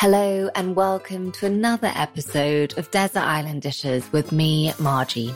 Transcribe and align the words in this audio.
Hello, 0.00 0.48
and 0.54 0.74
welcome 0.74 1.30
to 1.32 1.44
another 1.44 1.92
episode 1.94 2.78
of 2.78 2.90
Desert 2.90 3.20
Island 3.20 3.60
Dishes 3.60 4.10
with 4.12 4.32
me, 4.32 4.72
Margie. 4.78 5.34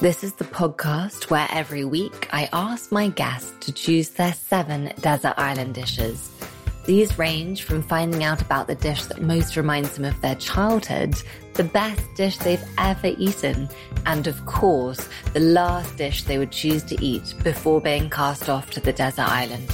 This 0.00 0.24
is 0.24 0.32
the 0.32 0.44
podcast 0.46 1.28
where 1.28 1.46
every 1.50 1.84
week 1.84 2.30
I 2.32 2.48
ask 2.50 2.90
my 2.90 3.08
guests 3.08 3.52
to 3.60 3.72
choose 3.72 4.08
their 4.08 4.32
seven 4.32 4.90
desert 5.02 5.34
island 5.36 5.74
dishes. 5.74 6.30
These 6.86 7.18
range 7.18 7.64
from 7.64 7.82
finding 7.82 8.24
out 8.24 8.40
about 8.40 8.68
the 8.68 8.74
dish 8.74 9.04
that 9.04 9.20
most 9.20 9.54
reminds 9.54 9.96
them 9.96 10.06
of 10.06 10.18
their 10.22 10.36
childhood, 10.36 11.14
the 11.52 11.64
best 11.64 12.02
dish 12.16 12.38
they've 12.38 12.64
ever 12.78 13.08
eaten, 13.18 13.68
and 14.06 14.26
of 14.26 14.46
course, 14.46 15.10
the 15.34 15.40
last 15.40 15.98
dish 15.98 16.22
they 16.22 16.38
would 16.38 16.52
choose 16.52 16.84
to 16.84 17.04
eat 17.04 17.34
before 17.44 17.82
being 17.82 18.08
cast 18.08 18.48
off 18.48 18.70
to 18.70 18.80
the 18.80 18.94
desert 18.94 19.28
island. 19.28 19.68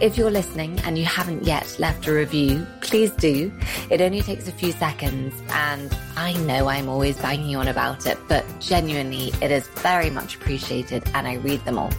If 0.00 0.16
you're 0.16 0.30
listening 0.30 0.80
and 0.80 0.96
you 0.96 1.04
haven't 1.04 1.44
yet 1.44 1.76
left 1.78 2.06
a 2.06 2.14
review, 2.14 2.66
please 2.80 3.10
do. 3.10 3.52
It 3.90 4.00
only 4.00 4.22
takes 4.22 4.48
a 4.48 4.52
few 4.52 4.72
seconds, 4.72 5.34
and 5.50 5.94
I 6.16 6.32
know 6.44 6.68
I'm 6.68 6.88
always 6.88 7.18
banging 7.18 7.54
on 7.54 7.68
about 7.68 8.06
it, 8.06 8.16
but 8.26 8.46
genuinely, 8.60 9.30
it 9.42 9.50
is 9.50 9.68
very 9.68 10.08
much 10.08 10.36
appreciated, 10.36 11.02
and 11.12 11.28
I 11.28 11.34
read 11.34 11.62
them 11.66 11.76
all. 11.76 11.90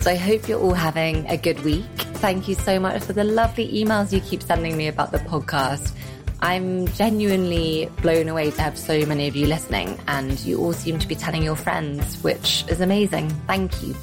So 0.00 0.10
I 0.10 0.16
hope 0.16 0.46
you're 0.48 0.60
all 0.60 0.74
having 0.74 1.26
a 1.30 1.38
good 1.38 1.64
week. 1.64 1.86
Thank 1.96 2.46
you 2.46 2.56
so 2.56 2.78
much 2.78 3.02
for 3.02 3.14
the 3.14 3.24
lovely 3.24 3.72
emails 3.72 4.12
you 4.12 4.20
keep 4.20 4.42
sending 4.42 4.76
me 4.76 4.88
about 4.88 5.10
the 5.10 5.18
podcast. 5.20 5.92
I'm 6.40 6.86
genuinely 6.88 7.90
blown 8.02 8.28
away 8.28 8.50
to 8.50 8.60
have 8.60 8.78
so 8.78 9.06
many 9.06 9.28
of 9.28 9.34
you 9.34 9.46
listening, 9.46 9.98
and 10.08 10.38
you 10.40 10.60
all 10.60 10.74
seem 10.74 10.98
to 10.98 11.08
be 11.08 11.14
telling 11.14 11.42
your 11.42 11.56
friends, 11.56 12.22
which 12.22 12.66
is 12.68 12.82
amazing. 12.82 13.30
Thank 13.46 13.82
you. 13.82 13.94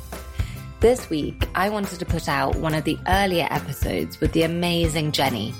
This 0.81 1.11
week, 1.11 1.47
I 1.53 1.69
wanted 1.69 1.99
to 1.99 2.07
put 2.07 2.27
out 2.27 2.55
one 2.55 2.73
of 2.73 2.85
the 2.85 2.97
earlier 3.07 3.47
episodes 3.51 4.19
with 4.19 4.31
the 4.31 4.41
amazing 4.41 5.11
Jenny. 5.11 5.53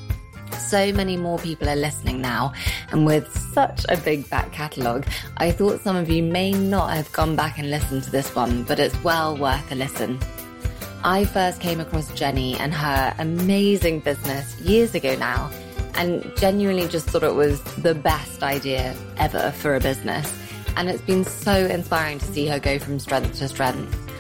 So 0.58 0.92
many 0.92 1.16
more 1.16 1.38
people 1.38 1.70
are 1.70 1.76
listening 1.76 2.22
now, 2.22 2.54
and 2.90 3.06
with 3.06 3.32
such 3.54 3.86
a 3.88 3.98
big 3.98 4.28
back 4.32 4.52
catalogue, 4.52 5.06
I 5.38 5.52
thought 5.52 5.80
some 5.82 5.96
of 5.96 6.10
you 6.10 6.24
may 6.24 6.50
not 6.50 6.96
have 6.96 7.12
gone 7.12 7.36
back 7.36 7.60
and 7.60 7.70
listened 7.70 8.02
to 8.06 8.10
this 8.10 8.34
one, 8.34 8.64
but 8.64 8.80
it's 8.80 9.00
well 9.04 9.38
worth 9.38 9.72
a 9.72 9.76
listen. 9.76 10.18
I 11.04 11.26
first 11.26 11.62
came 11.62 11.80
across 11.80 12.12
Jenny 12.16 12.58
and 12.58 12.74
her 12.74 13.14
amazing 13.20 14.00
business 14.00 14.60
years 14.62 14.96
ago 14.96 15.16
now, 15.18 15.52
and 15.94 16.36
genuinely 16.36 16.88
just 16.88 17.06
thought 17.12 17.22
it 17.22 17.36
was 17.36 17.62
the 17.76 17.94
best 17.94 18.42
idea 18.42 18.96
ever 19.18 19.52
for 19.52 19.76
a 19.76 19.80
business. 19.80 20.36
And 20.78 20.90
it's 20.90 21.04
been 21.04 21.26
so 21.26 21.54
inspiring 21.68 22.18
to 22.18 22.26
see 22.26 22.48
her 22.48 22.60
go 22.60 22.80
from 22.80 22.98
strength 22.98 23.38
to 23.38 23.48
strength. 23.48 24.11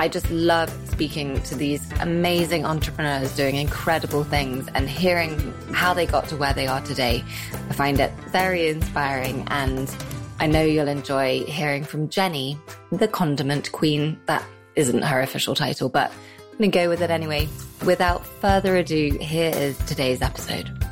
I 0.00 0.08
just 0.08 0.30
love 0.30 0.70
speaking 0.88 1.42
to 1.42 1.54
these 1.54 1.86
amazing 2.00 2.64
entrepreneurs 2.64 3.36
doing 3.36 3.56
incredible 3.56 4.24
things 4.24 4.66
and 4.74 4.88
hearing 4.88 5.52
how 5.74 5.92
they 5.92 6.06
got 6.06 6.26
to 6.28 6.38
where 6.38 6.54
they 6.54 6.66
are 6.66 6.80
today. 6.80 7.22
I 7.68 7.74
find 7.74 8.00
it 8.00 8.10
very 8.28 8.68
inspiring 8.68 9.46
and 9.48 9.94
I 10.38 10.46
know 10.46 10.62
you'll 10.62 10.88
enjoy 10.88 11.44
hearing 11.44 11.84
from 11.84 12.08
Jenny, 12.08 12.58
the 12.90 13.08
condiment 13.08 13.72
queen. 13.72 14.18
That 14.24 14.42
isn't 14.74 15.02
her 15.02 15.20
official 15.20 15.54
title, 15.54 15.90
but 15.90 16.10
I'm 16.50 16.56
going 16.56 16.70
to 16.70 16.78
go 16.78 16.88
with 16.88 17.02
it 17.02 17.10
anyway. 17.10 17.46
Without 17.84 18.24
further 18.24 18.76
ado, 18.76 19.18
here 19.20 19.52
is 19.54 19.76
today's 19.80 20.22
episode. 20.22 20.89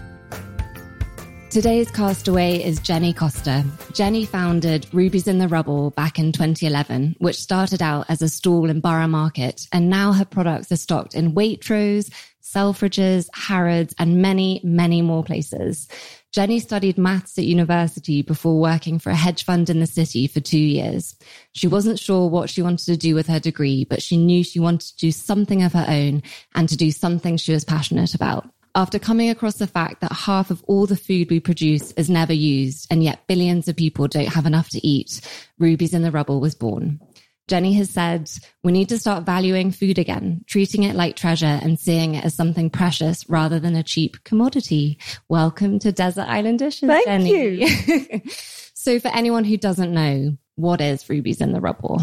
Today's 1.51 1.91
castaway 1.91 2.63
is 2.63 2.79
Jenny 2.79 3.15
Costa. 3.15 3.65
Jenny 3.95 4.27
founded 4.27 4.87
Rubies 4.93 5.27
in 5.27 5.39
the 5.39 5.49
Rubble 5.49 5.89
back 5.93 6.19
in 6.19 6.31
2011, 6.31 7.17
which 7.21 7.41
started 7.41 7.81
out 7.81 8.05
as 8.11 8.21
a 8.21 8.29
stall 8.29 8.69
in 8.69 8.81
Borough 8.81 9.09
Market, 9.09 9.67
and 9.73 9.89
now 9.89 10.13
her 10.13 10.27
products 10.27 10.71
are 10.71 10.77
stocked 10.77 11.15
in 11.15 11.33
Waitrose, 11.33 12.13
Selfridges, 12.43 13.31
Harrods, 13.33 13.95
and 13.99 14.21
many, 14.21 14.61
many 14.63 15.01
more 15.01 15.25
places. 15.25 15.89
Jenny 16.33 16.61
studied 16.61 16.99
maths 16.99 17.39
at 17.39 17.45
university 17.45 18.21
before 18.21 18.61
working 18.61 18.99
for 18.99 19.09
a 19.09 19.17
hedge 19.17 19.45
fund 19.45 19.71
in 19.71 19.81
the 19.81 19.87
city 19.87 20.27
for 20.27 20.41
two 20.41 20.59
years. 20.59 21.17
She 21.53 21.67
wasn't 21.67 21.99
sure 21.99 22.29
what 22.29 22.51
she 22.51 22.61
wanted 22.61 22.85
to 22.85 22.97
do 22.99 23.15
with 23.15 23.27
her 23.27 23.41
degree, 23.41 23.87
but 23.89 24.03
she 24.03 24.19
knew 24.19 24.45
she 24.45 24.61
wanted 24.61 24.91
to 24.91 24.97
do 24.99 25.11
something 25.11 25.63
of 25.63 25.73
her 25.73 25.87
own 25.89 26.23
and 26.55 26.69
to 26.69 26.77
do 26.77 26.91
something 26.91 27.39
she 27.39 27.53
was 27.53 27.65
passionate 27.65 28.15
about 28.15 28.51
after 28.79 29.01
coming 29.01 29.29
across 29.29 29.57
the 29.57 29.67
fact 29.67 30.01
that 30.01 30.13
half 30.13 30.53
of 30.53 30.63
all 30.69 30.87
the 30.87 30.97
food 30.97 31.29
we 31.31 31.41
produce 31.41 31.91
is 31.93 32.09
never 32.09 32.33
used, 32.33 32.87
and 32.93 33.03
yet 33.03 33.27
billions 33.27 33.67
of 33.67 33.75
people 33.75 34.07
don't 34.07 34.33
have 34.33 34.47
enough 34.47 34.69
to 34.69 34.87
eat, 34.87 35.21
Rubies 35.59 35.95
in 35.95 36.03
the 36.03 36.13
Rubble 36.13 36.41
was 36.41 36.55
born. 36.55 37.01
Jenny 37.49 37.73
has 37.73 37.91
said, 37.91 38.31
we 38.63 38.71
need 38.71 38.89
to 38.91 38.99
start 39.01 39.27
valuing 39.27 39.73
food 39.73 39.99
again, 39.99 40.45
treating 40.47 40.85
it 40.85 40.95
like 40.95 41.17
treasure 41.17 41.59
and 41.61 41.77
seeing 41.77 42.15
it 42.15 42.25
as 42.25 42.37
something 42.37 42.71
precious 42.71 43.29
rather 43.29 43.59
than 43.59 43.75
a 43.75 43.83
cheap 43.83 44.23
commodity. 44.23 44.97
Welcome 45.29 45.81
to 45.81 45.91
Desert 45.91 46.29
Island 46.29 46.61
Dishes, 46.61 46.89
Thank 46.89 47.05
Jenny. 47.05 47.31
you. 47.33 48.23
so 48.75 49.01
for 49.01 49.09
anyone 49.09 49.43
who 49.43 49.57
doesn't 49.57 49.93
know, 49.93 50.37
what 50.55 50.81
is 50.81 51.09
Rubies 51.09 51.41
in 51.41 51.51
the 51.51 51.61
Rubble? 51.61 52.01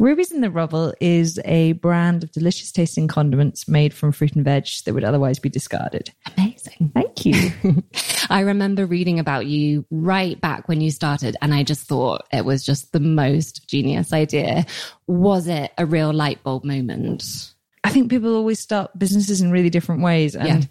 Rubies 0.00 0.30
in 0.30 0.42
the 0.42 0.50
Rubble 0.50 0.94
is 1.00 1.40
a 1.44 1.72
brand 1.72 2.22
of 2.22 2.30
delicious 2.30 2.70
tasting 2.70 3.08
condiments 3.08 3.66
made 3.66 3.92
from 3.92 4.12
fruit 4.12 4.36
and 4.36 4.44
veg 4.44 4.68
that 4.84 4.94
would 4.94 5.02
otherwise 5.02 5.40
be 5.40 5.48
discarded. 5.48 6.12
Amazing. 6.36 6.92
Thank 6.94 7.26
you. 7.26 7.50
I 8.30 8.40
remember 8.40 8.86
reading 8.86 9.18
about 9.18 9.46
you 9.46 9.84
right 9.90 10.40
back 10.40 10.68
when 10.68 10.80
you 10.80 10.92
started, 10.92 11.36
and 11.42 11.52
I 11.52 11.64
just 11.64 11.88
thought 11.88 12.28
it 12.32 12.44
was 12.44 12.64
just 12.64 12.92
the 12.92 13.00
most 13.00 13.68
genius 13.68 14.12
idea. 14.12 14.66
Was 15.08 15.48
it 15.48 15.72
a 15.76 15.84
real 15.84 16.12
light 16.12 16.44
bulb 16.44 16.64
moment? 16.64 17.52
I 17.82 17.90
think 17.90 18.08
people 18.08 18.36
always 18.36 18.60
start 18.60 18.96
businesses 18.96 19.40
in 19.40 19.50
really 19.50 19.70
different 19.70 20.02
ways. 20.02 20.36
And 20.36 20.62
yeah. 20.62 20.68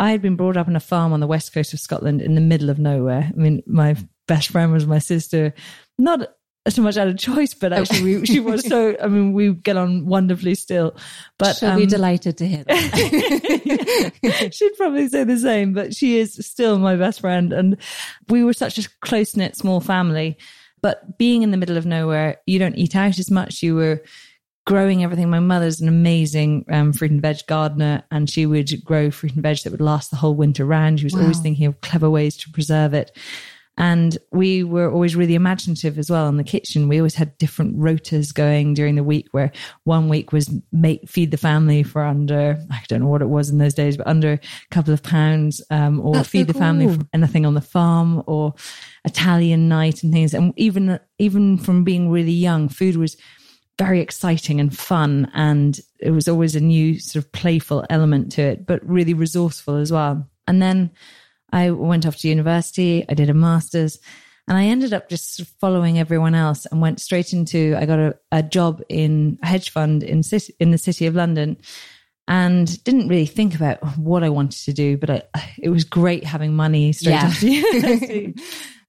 I 0.00 0.10
had 0.10 0.20
been 0.20 0.34
brought 0.34 0.56
up 0.56 0.66
on 0.66 0.74
a 0.74 0.80
farm 0.80 1.12
on 1.12 1.20
the 1.20 1.28
west 1.28 1.54
coast 1.54 1.74
of 1.74 1.78
Scotland 1.78 2.20
in 2.20 2.34
the 2.34 2.40
middle 2.40 2.70
of 2.70 2.80
nowhere. 2.80 3.30
I 3.32 3.36
mean, 3.36 3.62
my 3.66 3.96
best 4.26 4.48
friend 4.50 4.72
was 4.72 4.84
my 4.84 4.98
sister. 4.98 5.54
Not 5.96 6.28
so 6.68 6.82
much 6.82 6.96
out 6.96 7.08
of 7.08 7.18
choice, 7.18 7.52
but 7.52 7.72
oh. 7.72 7.76
actually 7.76 8.02
we, 8.02 8.26
she 8.26 8.40
was 8.40 8.66
so, 8.66 8.96
I 9.02 9.06
mean, 9.06 9.32
we 9.32 9.52
get 9.52 9.76
on 9.76 10.06
wonderfully 10.06 10.54
still, 10.54 10.96
but 11.38 11.56
she'll 11.56 11.70
um, 11.70 11.78
be 11.78 11.86
delighted 11.86 12.38
to 12.38 12.46
hear 12.46 12.64
that. 12.64 14.50
She'd 14.54 14.76
probably 14.76 15.08
say 15.08 15.24
the 15.24 15.38
same, 15.38 15.74
but 15.74 15.94
she 15.94 16.18
is 16.18 16.34
still 16.46 16.78
my 16.78 16.96
best 16.96 17.20
friend. 17.20 17.52
And 17.52 17.76
we 18.28 18.44
were 18.44 18.54
such 18.54 18.78
a 18.78 18.88
close 19.00 19.36
knit 19.36 19.56
small 19.56 19.80
family, 19.80 20.38
but 20.80 21.18
being 21.18 21.42
in 21.42 21.50
the 21.50 21.58
middle 21.58 21.76
of 21.76 21.84
nowhere, 21.84 22.38
you 22.46 22.58
don't 22.58 22.76
eat 22.76 22.96
out 22.96 23.18
as 23.18 23.30
much. 23.30 23.62
You 23.62 23.74
were 23.74 24.02
growing 24.66 25.04
everything. 25.04 25.28
My 25.28 25.40
mother's 25.40 25.80
an 25.80 25.88
amazing 25.88 26.64
um, 26.70 26.92
fruit 26.94 27.10
and 27.10 27.20
veg 27.20 27.46
gardener, 27.46 28.04
and 28.10 28.28
she 28.28 28.46
would 28.46 28.84
grow 28.84 29.10
fruit 29.10 29.34
and 29.34 29.42
veg 29.42 29.58
that 29.64 29.70
would 29.70 29.80
last 29.80 30.10
the 30.10 30.16
whole 30.16 30.34
winter 30.34 30.64
round. 30.64 31.00
She 31.00 31.06
was 31.06 31.14
wow. 31.14 31.22
always 31.22 31.40
thinking 31.40 31.66
of 31.66 31.80
clever 31.82 32.08
ways 32.08 32.36
to 32.38 32.50
preserve 32.50 32.94
it. 32.94 33.16
And 33.76 34.16
we 34.30 34.62
were 34.62 34.88
always 34.88 35.16
really 35.16 35.34
imaginative 35.34 35.98
as 35.98 36.08
well 36.08 36.28
in 36.28 36.36
the 36.36 36.44
kitchen. 36.44 36.86
We 36.86 36.98
always 36.98 37.16
had 37.16 37.36
different 37.38 37.76
rotas 37.76 38.32
going 38.32 38.74
during 38.74 38.94
the 38.94 39.02
week 39.02 39.28
where 39.32 39.50
one 39.82 40.08
week 40.08 40.32
was 40.32 40.48
make, 40.70 41.08
feed 41.08 41.32
the 41.32 41.36
family 41.36 41.82
for 41.82 42.04
under, 42.04 42.56
I 42.70 42.82
don't 42.86 43.00
know 43.00 43.08
what 43.08 43.22
it 43.22 43.28
was 43.28 43.50
in 43.50 43.58
those 43.58 43.74
days, 43.74 43.96
but 43.96 44.06
under 44.06 44.34
a 44.34 44.40
couple 44.70 44.94
of 44.94 45.02
pounds, 45.02 45.60
um, 45.70 46.00
or 46.00 46.14
That's 46.14 46.28
feed 46.28 46.46
so 46.46 46.52
the 46.52 46.58
family 46.58 46.94
for 46.94 47.04
anything 47.12 47.44
on 47.44 47.54
the 47.54 47.60
farm 47.60 48.22
or 48.26 48.54
Italian 49.04 49.68
night 49.68 50.04
and 50.04 50.12
things. 50.12 50.34
And 50.34 50.54
even, 50.56 51.00
even 51.18 51.58
from 51.58 51.82
being 51.82 52.10
really 52.10 52.32
young, 52.32 52.68
food 52.68 52.96
was 52.96 53.16
very 53.76 54.00
exciting 54.00 54.60
and 54.60 54.76
fun. 54.76 55.28
And 55.34 55.80
it 55.98 56.12
was 56.12 56.28
always 56.28 56.54
a 56.54 56.60
new 56.60 57.00
sort 57.00 57.24
of 57.24 57.32
playful 57.32 57.84
element 57.90 58.30
to 58.32 58.42
it, 58.42 58.66
but 58.66 58.88
really 58.88 59.14
resourceful 59.14 59.74
as 59.74 59.90
well. 59.90 60.30
And 60.46 60.62
then, 60.62 60.92
I 61.54 61.70
went 61.70 62.04
off 62.04 62.16
to 62.16 62.28
university, 62.28 63.04
I 63.08 63.14
did 63.14 63.30
a 63.30 63.34
master's, 63.34 64.00
and 64.48 64.58
I 64.58 64.64
ended 64.64 64.92
up 64.92 65.08
just 65.08 65.40
following 65.60 66.00
everyone 66.00 66.34
else 66.34 66.66
and 66.66 66.80
went 66.80 67.00
straight 67.00 67.32
into, 67.32 67.76
I 67.78 67.86
got 67.86 68.00
a, 68.00 68.18
a 68.32 68.42
job 68.42 68.82
in 68.88 69.38
a 69.40 69.46
hedge 69.46 69.70
fund 69.70 70.02
in, 70.02 70.24
city, 70.24 70.52
in 70.58 70.72
the 70.72 70.78
city 70.78 71.06
of 71.06 71.14
London 71.14 71.56
and 72.26 72.82
didn't 72.82 73.06
really 73.06 73.26
think 73.26 73.54
about 73.54 73.78
what 73.96 74.24
I 74.24 74.30
wanted 74.30 74.64
to 74.64 74.72
do, 74.72 74.96
but 74.96 75.30
I, 75.32 75.54
it 75.62 75.68
was 75.68 75.84
great 75.84 76.24
having 76.24 76.56
money 76.56 76.92
straight 76.92 77.12
yeah. 77.12 77.26
after 77.26 77.46
university. 77.48 78.34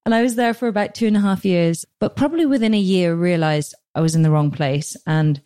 and 0.04 0.16
I 0.16 0.24
was 0.24 0.36
there 0.36 0.56
for 0.56 0.68
about 0.68 0.96
two 0.96 1.06
and 1.06 1.16
a 1.16 1.22
half 1.22 1.46
years, 1.46 1.86
but 2.00 2.16
probably 2.16 2.48
within 2.48 2.74
a 2.74 2.80
year 2.80 3.14
realized 3.14 3.76
I 3.94 4.02
was 4.02 4.16
in 4.16 4.24
the 4.24 4.32
wrong 4.32 4.50
place. 4.50 4.98
And 5.06 5.40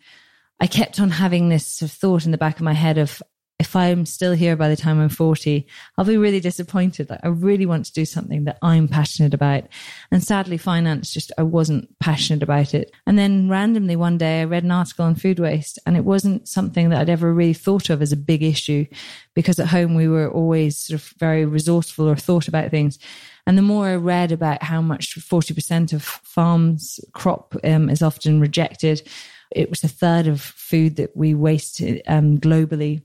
I 0.58 0.66
kept 0.66 1.00
on 1.00 1.10
having 1.10 1.50
this 1.50 1.66
sort 1.66 1.90
of 1.90 1.96
thought 1.96 2.24
in 2.24 2.32
the 2.32 2.38
back 2.38 2.56
of 2.56 2.62
my 2.62 2.72
head 2.72 2.98
of 2.98 3.22
if 3.60 3.76
I'm 3.76 4.06
still 4.06 4.32
here 4.32 4.56
by 4.56 4.70
the 4.70 4.76
time 4.76 4.98
I'm 4.98 5.10
40, 5.10 5.66
I'll 5.98 6.04
be 6.06 6.16
really 6.16 6.40
disappointed. 6.40 7.10
Like 7.10 7.20
I 7.22 7.28
really 7.28 7.66
want 7.66 7.84
to 7.84 7.92
do 7.92 8.06
something 8.06 8.44
that 8.44 8.56
I'm 8.62 8.88
passionate 8.88 9.34
about. 9.34 9.64
And 10.10 10.24
sadly, 10.24 10.56
finance 10.56 11.12
just, 11.12 11.30
I 11.36 11.42
wasn't 11.42 11.86
passionate 11.98 12.42
about 12.42 12.72
it. 12.72 12.90
And 13.06 13.18
then 13.18 13.50
randomly 13.50 13.96
one 13.96 14.16
day 14.16 14.40
I 14.40 14.44
read 14.44 14.64
an 14.64 14.70
article 14.70 15.04
on 15.04 15.14
food 15.14 15.38
waste 15.38 15.78
and 15.84 15.94
it 15.94 16.06
wasn't 16.06 16.48
something 16.48 16.88
that 16.88 17.00
I'd 17.00 17.10
ever 17.10 17.34
really 17.34 17.52
thought 17.52 17.90
of 17.90 18.00
as 18.00 18.12
a 18.12 18.16
big 18.16 18.42
issue 18.42 18.86
because 19.34 19.58
at 19.58 19.68
home 19.68 19.94
we 19.94 20.08
were 20.08 20.30
always 20.30 20.78
sort 20.78 20.98
of 20.98 21.12
very 21.18 21.44
resourceful 21.44 22.08
or 22.08 22.16
thought 22.16 22.48
about 22.48 22.70
things. 22.70 22.98
And 23.46 23.58
the 23.58 23.62
more 23.62 23.88
I 23.88 23.96
read 23.96 24.32
about 24.32 24.62
how 24.62 24.80
much 24.80 25.18
40% 25.18 25.92
of 25.92 26.02
farms 26.02 26.98
crop 27.12 27.54
um, 27.62 27.90
is 27.90 28.00
often 28.00 28.40
rejected, 28.40 29.06
it 29.50 29.68
was 29.68 29.84
a 29.84 29.88
third 29.88 30.28
of 30.28 30.40
food 30.40 30.96
that 30.96 31.14
we 31.14 31.34
waste 31.34 31.82
um, 32.06 32.38
globally 32.38 33.02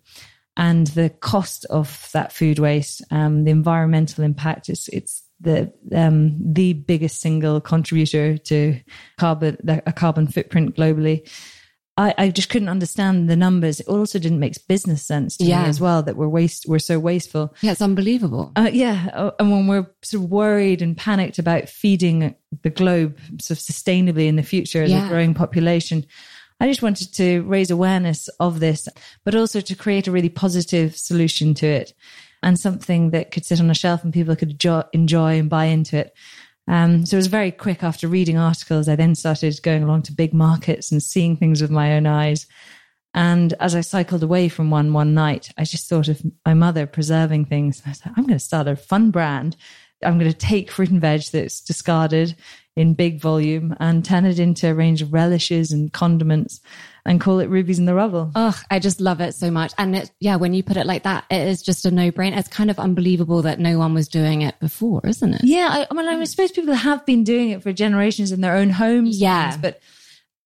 and 0.57 0.87
the 0.87 1.09
cost 1.09 1.65
of 1.65 2.09
that 2.13 2.31
food 2.31 2.59
waste, 2.59 3.03
um, 3.11 3.43
the 3.43 3.51
environmental 3.51 4.23
impact. 4.23 4.69
It's 4.69 4.87
it's 4.89 5.23
the 5.41 5.71
um, 5.93 6.37
the 6.53 6.73
biggest 6.73 7.19
single 7.19 7.59
contributor 7.61 8.37
to 8.37 8.79
carbon 9.17 9.57
a 9.67 9.91
carbon 9.93 10.27
footprint 10.27 10.75
globally. 10.75 11.27
I, 11.97 12.13
I 12.17 12.29
just 12.29 12.49
couldn't 12.49 12.67
understand 12.67 13.29
the 13.29 13.37
numbers. 13.37 13.79
It 13.79 13.87
also 13.87 14.19
didn't 14.19 14.39
make 14.41 14.55
business 14.67 15.01
sense 15.01 15.37
to 15.37 15.45
Yeah. 15.45 15.63
me 15.63 15.69
as 15.69 15.79
well 15.79 16.03
that 16.03 16.17
we're 16.17 16.27
waste 16.27 16.65
we're 16.67 16.79
so 16.79 16.99
wasteful. 16.99 17.53
Yeah, 17.61 17.71
it's 17.71 17.81
unbelievable. 17.81 18.51
Uh, 18.57 18.69
yeah, 18.71 19.09
uh, 19.13 19.31
and 19.39 19.49
when 19.49 19.67
we're 19.67 19.87
sort 20.03 20.23
of 20.25 20.29
worried 20.29 20.81
and 20.81 20.97
panicked 20.97 21.39
about 21.39 21.69
feeding 21.69 22.35
the 22.63 22.69
globe 22.69 23.17
sort 23.39 23.57
of 23.57 23.63
sustainably 23.63 24.27
in 24.27 24.35
the 24.35 24.43
future 24.43 24.83
as 24.83 24.91
Yeah. 24.91 25.05
a 25.05 25.09
growing 25.09 25.33
population, 25.33 26.05
I 26.59 26.67
just 26.67 26.81
wanted 26.81 27.13
to 27.15 27.41
raise 27.43 27.69
awareness 27.69 28.27
of 28.39 28.59
this, 28.59 28.87
but 29.23 29.35
also 29.35 29.61
to 29.61 29.75
create 29.75 30.07
a 30.07 30.11
really 30.11 30.29
positive 30.29 30.97
solution 30.97 31.53
to 31.55 31.67
it 31.67 31.93
and 32.41 32.59
something 32.59 33.09
that 33.09 33.31
could 33.31 33.45
sit 33.45 33.59
on 33.59 33.69
a 33.69 33.73
shelf 33.73 34.03
and 34.03 34.13
people 34.13 34.35
could 34.35 34.63
enjoy, 34.93 35.39
and 35.39 35.49
buy 35.49 35.65
into 35.65 35.97
it. 35.97 36.13
Um, 36.67 37.05
so 37.05 37.15
it 37.15 37.19
was 37.19 37.27
very 37.27 37.51
quick 37.51 37.83
after 37.83 38.07
reading 38.07 38.37
articles. 38.37 38.87
I 38.87 38.95
then 38.95 39.15
started 39.15 39.61
going 39.63 39.83
along 39.83 40.03
to 40.03 40.13
big 40.13 40.33
markets 40.33 40.91
and 40.91 41.01
seeing 41.01 41.35
things 41.35 41.61
with 41.61 41.71
my 41.71 41.93
own 41.93 42.05
eyes. 42.05 42.47
And 43.13 43.53
as 43.59 43.75
I 43.75 43.81
cycled 43.81 44.23
away 44.23 44.49
from 44.49 44.69
one 44.69 44.91
one 44.93 45.13
night, 45.13 45.51
I 45.57 45.63
just 45.63 45.87
thought 45.87 46.07
of 46.07 46.21
my 46.45 46.53
mother 46.53 46.85
preserving 46.85 47.45
things. 47.45 47.81
I 47.85 47.93
said, 47.93 48.11
I'm 48.15 48.25
going 48.25 48.37
to 48.37 48.39
start 48.39 48.67
a 48.67 48.75
fun 48.75 49.11
brand. 49.11 49.55
I'm 50.03 50.19
going 50.19 50.31
to 50.31 50.37
take 50.37 50.71
fruit 50.71 50.89
and 50.89 51.01
veg 51.01 51.23
that's 51.31 51.61
discarded 51.61 52.35
in 52.75 52.93
big 52.93 53.21
volume 53.21 53.75
and 53.79 54.03
turn 54.03 54.25
it 54.25 54.37
into 54.39 54.69
a 54.69 54.73
range 54.73 55.01
of 55.01 55.13
relishes 55.13 55.71
and 55.71 55.93
condiments 55.93 56.59
and 57.05 57.21
call 57.21 57.39
it 57.39 57.47
Rubies 57.49 57.79
in 57.79 57.85
the 57.85 57.93
Rubble. 57.93 58.31
Ugh, 58.35 58.55
I 58.69 58.79
just 58.79 58.99
love 58.99 59.21
it 59.21 59.33
so 59.33 59.49
much. 59.51 59.73
And 59.77 59.95
it, 59.95 60.11
yeah, 60.19 60.35
when 60.35 60.53
you 60.53 60.61
put 60.63 60.75
it 60.75 60.85
like 60.85 61.03
that, 61.03 61.23
it 61.29 61.47
is 61.47 61.61
just 61.61 61.85
a 61.85 61.91
no 61.91 62.11
brainer. 62.11 62.37
It's 62.37 62.47
kind 62.49 62.69
of 62.71 62.79
unbelievable 62.79 63.41
that 63.43 63.59
no 63.59 63.77
one 63.77 63.93
was 63.93 64.07
doing 64.07 64.41
it 64.41 64.59
before, 64.59 65.01
isn't 65.05 65.35
it? 65.35 65.41
Yeah, 65.43 65.67
I, 65.71 65.87
I 65.89 65.93
mean, 65.93 66.07
I 66.07 66.23
suppose 66.25 66.51
people 66.51 66.73
have 66.73 67.05
been 67.05 67.23
doing 67.23 67.51
it 67.51 67.63
for 67.63 67.71
generations 67.71 68.31
in 68.31 68.41
their 68.41 68.55
own 68.57 68.71
homes. 68.71 69.19
Yeah. 69.21 69.51
things, 69.51 69.61
but 69.61 69.79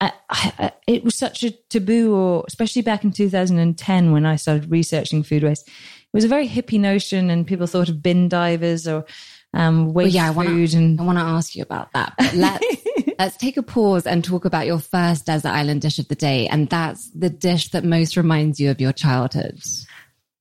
I, 0.01 0.11
I- 0.29 0.71
it 0.85 1.03
was 1.03 1.15
such 1.15 1.43
a 1.43 1.51
taboo, 1.51 2.13
or 2.15 2.43
especially 2.47 2.81
back 2.81 3.03
in 3.03 3.11
2010 3.11 4.11
when 4.11 4.25
I 4.25 4.35
started 4.35 4.69
researching 4.71 5.23
food 5.23 5.43
waste. 5.43 5.67
It 5.67 5.73
was 6.13 6.23
a 6.25 6.29
very 6.29 6.47
hippie 6.49 6.79
notion, 6.79 7.29
and 7.29 7.45
people 7.47 7.67
thought 7.67 7.89
of 7.89 8.01
bin 8.03 8.27
divers 8.27 8.87
or 8.87 9.05
um, 9.53 9.93
waste 9.93 10.13
yeah, 10.15 10.27
I 10.27 10.31
wanna- 10.31 10.49
food. 10.51 10.73
and 10.73 10.99
I 10.99 11.03
want 11.03 11.17
to 11.17 11.23
ask 11.23 11.55
you 11.55 11.63
about 11.63 11.91
that. 11.93 12.13
But 12.17 12.33
let's 12.35 12.65
let's 13.19 13.37
take 13.37 13.57
a 13.57 13.63
pause 13.63 14.05
and 14.05 14.23
talk 14.23 14.45
about 14.45 14.65
your 14.67 14.79
first 14.79 15.25
desert 15.25 15.49
island 15.49 15.81
dish 15.81 15.99
of 15.99 16.07
the 16.07 16.15
day, 16.15 16.47
and 16.47 16.69
that's 16.69 17.09
the 17.11 17.29
dish 17.29 17.69
that 17.71 17.83
most 17.83 18.15
reminds 18.17 18.59
you 18.59 18.69
of 18.71 18.79
your 18.79 18.93
childhood. 18.93 19.59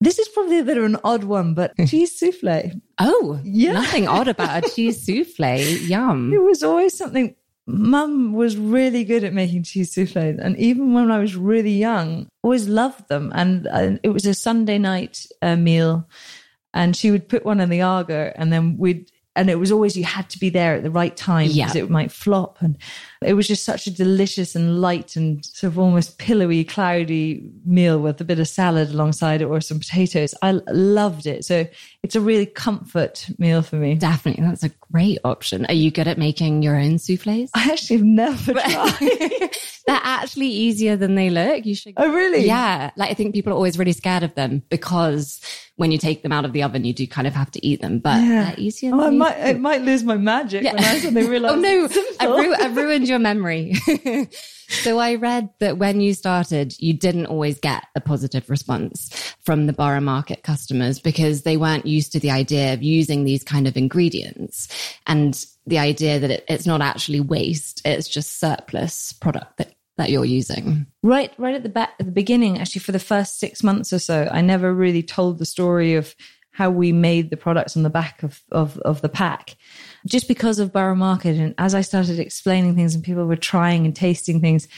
this 0.00 0.19
is 0.19 0.28
probably 0.28 0.58
a 0.60 0.64
bit 0.64 0.78
of 0.78 0.84
an 0.84 0.96
odd 1.05 1.25
one, 1.25 1.55
but 1.55 1.72
cheese 1.88 2.16
souffle. 2.19 2.70
Oh, 2.99 3.40
Yeah. 3.44 3.72
nothing 3.72 4.06
odd 4.06 4.28
about 4.28 4.64
a 4.64 4.70
cheese 4.70 5.02
souffle. 5.06 5.58
Yum. 5.88 6.32
It 6.32 6.43
was 6.43 6.62
always 6.62 6.96
something. 6.96 7.34
Mum 7.70 8.32
was 8.32 8.56
really 8.56 9.04
good 9.04 9.25
at 9.25 9.34
making 9.34 9.62
cheese 9.64 9.93
souffles, 9.94 10.38
and 10.38 10.56
even 10.56 10.94
when 10.94 11.11
I 11.11 11.19
was 11.19 11.34
really 11.37 11.72
young, 11.72 12.28
always 12.43 12.66
loved 12.69 13.08
them. 13.08 13.31
And, 13.34 13.66
and 13.66 14.00
it 14.02 14.08
was 14.11 14.25
a 14.25 14.32
Sunday 14.34 14.78
night 14.78 15.26
uh, 15.43 15.56
meal, 15.56 16.08
and 16.74 16.94
she 16.96 17.10
would 17.10 17.28
put 17.28 17.44
one 17.44 17.60
in 17.60 17.68
the 17.68 17.80
Aga, 17.82 18.32
and 18.36 18.52
then 18.52 18.76
we'd. 18.78 19.10
And 19.36 19.48
it 19.48 19.60
was 19.60 19.70
always 19.70 19.96
you 19.96 20.02
had 20.02 20.28
to 20.30 20.38
be 20.40 20.50
there 20.50 20.74
at 20.74 20.82
the 20.82 20.90
right 20.90 21.16
time 21.16 21.46
Yeah. 21.52 21.66
because 21.66 21.76
it 21.76 21.88
might 21.90 22.10
flop, 22.10 22.60
and 22.60 22.76
it 23.24 23.34
was 23.34 23.46
just 23.46 23.64
such 23.64 23.86
a 23.86 23.90
delicious 23.92 24.56
and 24.56 24.80
light 24.80 25.14
and 25.14 25.44
sort 25.44 25.72
of 25.72 25.78
almost 25.78 26.18
pillowy, 26.18 26.64
cloudy 26.64 27.48
meal 27.64 28.00
with 28.00 28.20
a 28.20 28.24
bit 28.24 28.40
of 28.40 28.48
salad 28.48 28.90
alongside 28.90 29.40
it 29.40 29.44
or 29.44 29.60
some 29.60 29.78
potatoes. 29.78 30.34
i 30.42 30.50
loved 30.72 31.26
it, 31.26 31.44
so 31.44 31.68
it's 32.02 32.16
a 32.16 32.20
really 32.20 32.46
comfort 32.46 33.28
meal 33.38 33.62
for 33.62 33.76
me. 33.76 33.94
Definitely, 33.94 34.42
that's 34.44 34.64
a 34.64 34.70
great 34.93 35.19
option. 35.25 35.67
Are 35.67 35.75
you 35.75 35.90
good 35.90 36.08
at 36.08 36.19
making 36.19 36.62
your 36.62 36.76
own 36.76 36.99
souffles? 36.99 37.50
I 37.55 37.70
actually 37.73 37.96
have 37.99 38.06
never 38.06 38.52
tried. 38.55 38.99
They're 39.87 40.00
actually 40.02 40.49
easier 40.49 40.96
than 40.96 41.14
they 41.14 41.31
look. 41.31 41.64
You 41.67 41.75
should. 41.75 41.94
Oh, 41.96 42.12
really? 42.12 42.46
Yeah. 42.46 42.90
Like 42.96 43.11
I 43.11 43.14
think 43.14 43.35
people 43.35 43.52
are 43.52 43.56
always 43.56 43.79
really 43.79 43.93
scared 43.93 44.23
of 44.23 44.35
them 44.35 44.62
because 44.70 45.40
when 45.76 45.93
you 45.93 45.99
take 45.99 46.23
them 46.23 46.32
out 46.32 46.44
of 46.44 46.52
the 46.52 46.62
oven, 46.62 46.85
you 46.85 46.93
do 46.93 47.06
kind 47.06 47.26
of 47.26 47.35
have 47.35 47.50
to 47.52 47.67
eat 47.67 47.81
them, 47.81 47.99
but 48.00 48.20
Yeah. 48.23 48.44
they're 48.46 48.55
easier. 48.58 48.93
Oh, 48.94 49.06
I 49.06 49.11
might, 49.11 49.37
it 49.38 49.61
might 49.61 49.82
lose 49.82 50.02
my 50.05 50.17
magic 50.17 50.64
when 50.64 50.79
I 50.79 50.99
suddenly 50.99 51.29
realize. 51.31 51.52
Oh 51.52 51.56
no, 51.56 51.88
I've, 52.20 52.31
ru- 52.31 52.55
I've 52.55 52.76
ruined 52.76 53.08
your 53.08 53.19
memory. 53.19 53.75
So 54.68 54.98
I 54.98 55.14
read 55.14 55.50
that 55.60 55.78
when 55.78 56.00
you 56.00 56.14
started, 56.14 56.74
you 56.78 56.92
didn't 56.92 57.26
always 57.26 57.58
get 57.58 57.84
a 57.94 58.00
positive 58.00 58.48
response 58.50 59.34
from 59.40 59.66
the 59.66 59.72
borough 59.72 60.00
market 60.00 60.42
customers 60.42 61.00
because 61.00 61.42
they 61.42 61.56
weren't 61.56 61.86
used 61.86 62.12
to 62.12 62.20
the 62.20 62.30
idea 62.30 62.74
of 62.74 62.82
using 62.82 63.24
these 63.24 63.42
kind 63.42 63.66
of 63.66 63.76
ingredients 63.76 64.68
and 65.06 65.46
the 65.66 65.78
idea 65.78 66.18
that 66.18 66.30
it, 66.30 66.44
it's 66.48 66.66
not 66.66 66.80
actually 66.80 67.20
waste; 67.20 67.82
it's 67.84 68.08
just 68.08 68.38
surplus 68.38 69.12
product 69.12 69.56
that 69.56 69.74
that 69.96 70.10
you're 70.10 70.24
using. 70.24 70.86
right, 71.02 71.32
right 71.38 71.56
at 71.56 71.64
the 71.64 71.68
back, 71.68 71.94
at 71.98 72.06
the 72.06 72.12
beginning, 72.12 72.58
actually, 72.58 72.80
for 72.80 72.92
the 72.92 73.00
first 73.00 73.40
six 73.40 73.64
months 73.64 73.92
or 73.92 73.98
so, 73.98 74.28
I 74.30 74.40
never 74.40 74.72
really 74.72 75.02
told 75.02 75.38
the 75.38 75.44
story 75.44 75.94
of 75.94 76.14
how 76.52 76.70
we 76.70 76.92
made 76.92 77.30
the 77.30 77.36
products 77.36 77.76
on 77.76 77.82
the 77.82 77.90
back 77.90 78.22
of, 78.22 78.42
of, 78.50 78.78
of 78.78 79.00
the 79.00 79.08
pack 79.08 79.56
just 80.06 80.28
because 80.28 80.58
of 80.58 80.72
Borough 80.72 80.94
Market. 80.94 81.36
And 81.36 81.54
as 81.58 81.74
I 81.74 81.80
started 81.80 82.18
explaining 82.18 82.74
things 82.74 82.94
and 82.94 83.04
people 83.04 83.26
were 83.26 83.36
trying 83.36 83.84
and 83.84 83.94
tasting 83.94 84.40
things, 84.40 84.68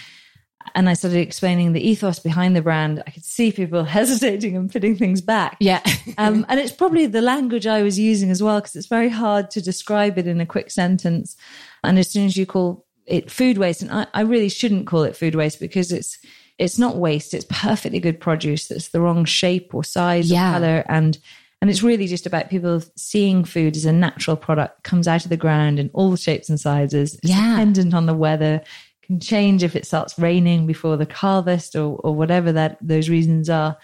and 0.74 0.88
I 0.88 0.94
started 0.94 1.18
explaining 1.20 1.72
the 1.72 1.86
ethos 1.86 2.18
behind 2.18 2.54
the 2.54 2.62
brand, 2.62 3.02
I 3.06 3.10
could 3.10 3.24
see 3.24 3.50
people 3.50 3.84
hesitating 3.98 4.56
and 4.56 4.70
putting 4.70 4.96
things 4.96 5.20
back. 5.20 5.56
Yeah. 5.60 5.82
um, 6.18 6.44
and 6.48 6.60
it's 6.60 6.72
probably 6.72 7.06
the 7.06 7.22
language 7.22 7.66
I 7.66 7.82
was 7.82 7.98
using 7.98 8.30
as 8.30 8.42
well, 8.42 8.60
because 8.60 8.76
it's 8.76 8.86
very 8.86 9.08
hard 9.08 9.50
to 9.52 9.62
describe 9.62 10.18
it 10.18 10.26
in 10.26 10.40
a 10.40 10.46
quick 10.46 10.70
sentence. 10.70 11.36
And 11.82 11.98
as 11.98 12.10
soon 12.10 12.26
as 12.26 12.36
you 12.36 12.46
call 12.46 12.86
it 13.06 13.30
food 13.30 13.58
waste, 13.58 13.82
and 13.82 13.90
I, 13.90 14.06
I 14.14 14.20
really 14.22 14.48
shouldn't 14.48 14.86
call 14.86 15.02
it 15.02 15.16
food 15.16 15.34
waste 15.34 15.60
because 15.60 15.92
it's 15.92 16.18
it's 16.58 16.78
not 16.78 16.96
waste; 16.96 17.32
it's 17.32 17.46
perfectly 17.48 17.98
good 17.98 18.20
produce 18.20 18.68
that's 18.68 18.88
the 18.88 19.00
wrong 19.00 19.24
shape 19.24 19.74
or 19.74 19.82
size 19.82 20.30
Yeah. 20.30 20.50
or 20.50 20.52
color, 20.52 20.84
and 20.88 21.18
and 21.60 21.68
it's 21.70 21.82
really 21.82 22.06
just 22.06 22.26
about 22.26 22.48
people 22.50 22.82
seeing 22.96 23.44
food 23.44 23.76
as 23.76 23.84
a 23.84 23.92
natural 23.92 24.36
product 24.36 24.82
comes 24.82 25.06
out 25.06 25.24
of 25.24 25.30
the 25.30 25.36
ground 25.36 25.78
in 25.78 25.90
all 25.92 26.16
shapes 26.16 26.48
and 26.48 26.58
sizes. 26.58 27.14
It's 27.16 27.28
Yeah. 27.28 27.50
dependent 27.50 27.94
on 27.94 28.06
the 28.06 28.14
weather. 28.14 28.62
Can 29.02 29.20
change 29.20 29.62
if 29.62 29.74
it 29.76 29.86
starts 29.86 30.18
raining 30.18 30.66
before 30.66 30.96
the 30.96 31.08
harvest 31.12 31.74
or 31.76 31.96
or 32.04 32.14
whatever 32.14 32.52
that 32.52 32.78
those 32.80 33.08
reasons 33.08 33.50
are. 33.50 33.76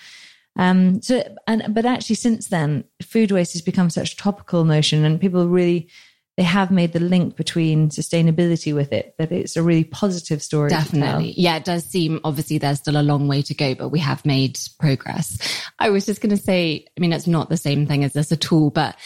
Um, 0.59 1.03
so, 1.03 1.23
and 1.47 1.75
but 1.75 1.85
actually, 1.85 2.17
since 2.17 2.49
then, 2.49 2.85
food 3.03 3.31
waste 3.31 3.53
has 3.53 3.61
become 3.63 3.91
such 3.91 4.15
a 4.15 4.17
topical 4.17 4.65
notion, 4.65 5.05
and 5.05 5.21
people 5.21 5.49
really 5.49 5.89
they 6.37 6.43
have 6.43 6.71
made 6.71 6.93
the 6.93 7.01
link 7.01 7.35
between 7.37 7.89
sustainability 7.89 8.75
with 8.75 8.93
it 8.93 9.15
that 9.19 9.33
it's 9.33 9.57
a 9.57 9.63
really 9.63 9.85
positive 9.85 10.43
story. 10.43 10.69
Definitely. 10.69 11.33
Yeah, 11.37 11.57
it 11.57 11.65
does 11.65 11.85
seem 11.85 12.21
obviously 12.25 12.59
there's 12.59 12.79
still 12.79 13.01
a 13.01 13.03
long 13.03 13.27
way 13.27 13.41
to 13.43 13.55
go, 13.55 13.75
but 13.75 13.89
we 13.89 14.01
have 14.01 14.25
made 14.27 14.59
progress. 14.79 15.39
I 15.79 15.89
was 15.89 16.05
just 16.05 16.21
going 16.21 16.37
to 16.37 16.43
say, 16.43 16.87
I 16.97 17.01
mean, 17.01 17.13
it's 17.13 17.27
not 17.27 17.49
the 17.49 17.57
same 17.57 17.87
thing 17.87 18.05
as 18.05 18.13
this 18.13 18.33
at 18.33 18.53
all, 18.53 18.71
but 18.71 18.97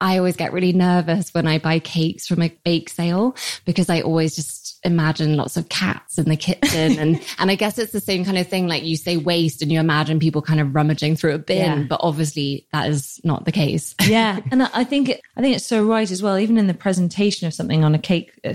I 0.00 0.18
always 0.18 0.34
get 0.34 0.52
really 0.52 0.72
nervous 0.72 1.32
when 1.32 1.46
I 1.46 1.58
buy 1.58 1.78
cakes 1.78 2.26
from 2.26 2.42
a 2.42 2.48
bake 2.64 2.88
sale 2.88 3.36
because 3.64 3.88
I 3.88 4.00
always 4.00 4.34
just 4.34 4.61
imagine 4.84 5.36
lots 5.36 5.56
of 5.56 5.68
cats 5.68 6.18
in 6.18 6.28
the 6.28 6.36
kitchen. 6.36 6.98
and, 6.98 7.22
and 7.38 7.50
I 7.50 7.54
guess 7.54 7.78
it's 7.78 7.92
the 7.92 8.00
same 8.00 8.24
kind 8.24 8.38
of 8.38 8.48
thing. 8.48 8.66
Like 8.66 8.82
you 8.82 8.96
say 8.96 9.16
waste 9.16 9.62
and 9.62 9.70
you 9.70 9.78
imagine 9.80 10.18
people 10.18 10.42
kind 10.42 10.60
of 10.60 10.74
rummaging 10.74 11.16
through 11.16 11.34
a 11.34 11.38
bin, 11.38 11.56
Yeah. 11.80 11.86
but 11.88 12.00
obviously 12.02 12.66
that 12.72 12.88
is 12.88 13.20
not 13.24 13.44
the 13.44 13.52
case. 13.52 13.94
yeah, 14.06 14.40
and 14.50 14.62
I 14.62 14.84
think 14.84 15.08
it, 15.08 15.20
I 15.36 15.40
think 15.40 15.56
it's 15.56 15.66
so 15.66 15.84
right 15.86 16.10
as 16.10 16.22
well. 16.22 16.38
Even 16.38 16.58
in 16.58 16.66
the 16.66 16.74
presentation 16.74 17.46
of 17.46 17.54
something 17.54 17.84
on 17.84 17.94
a 17.94 17.98
cake 17.98 18.32
uh, 18.44 18.54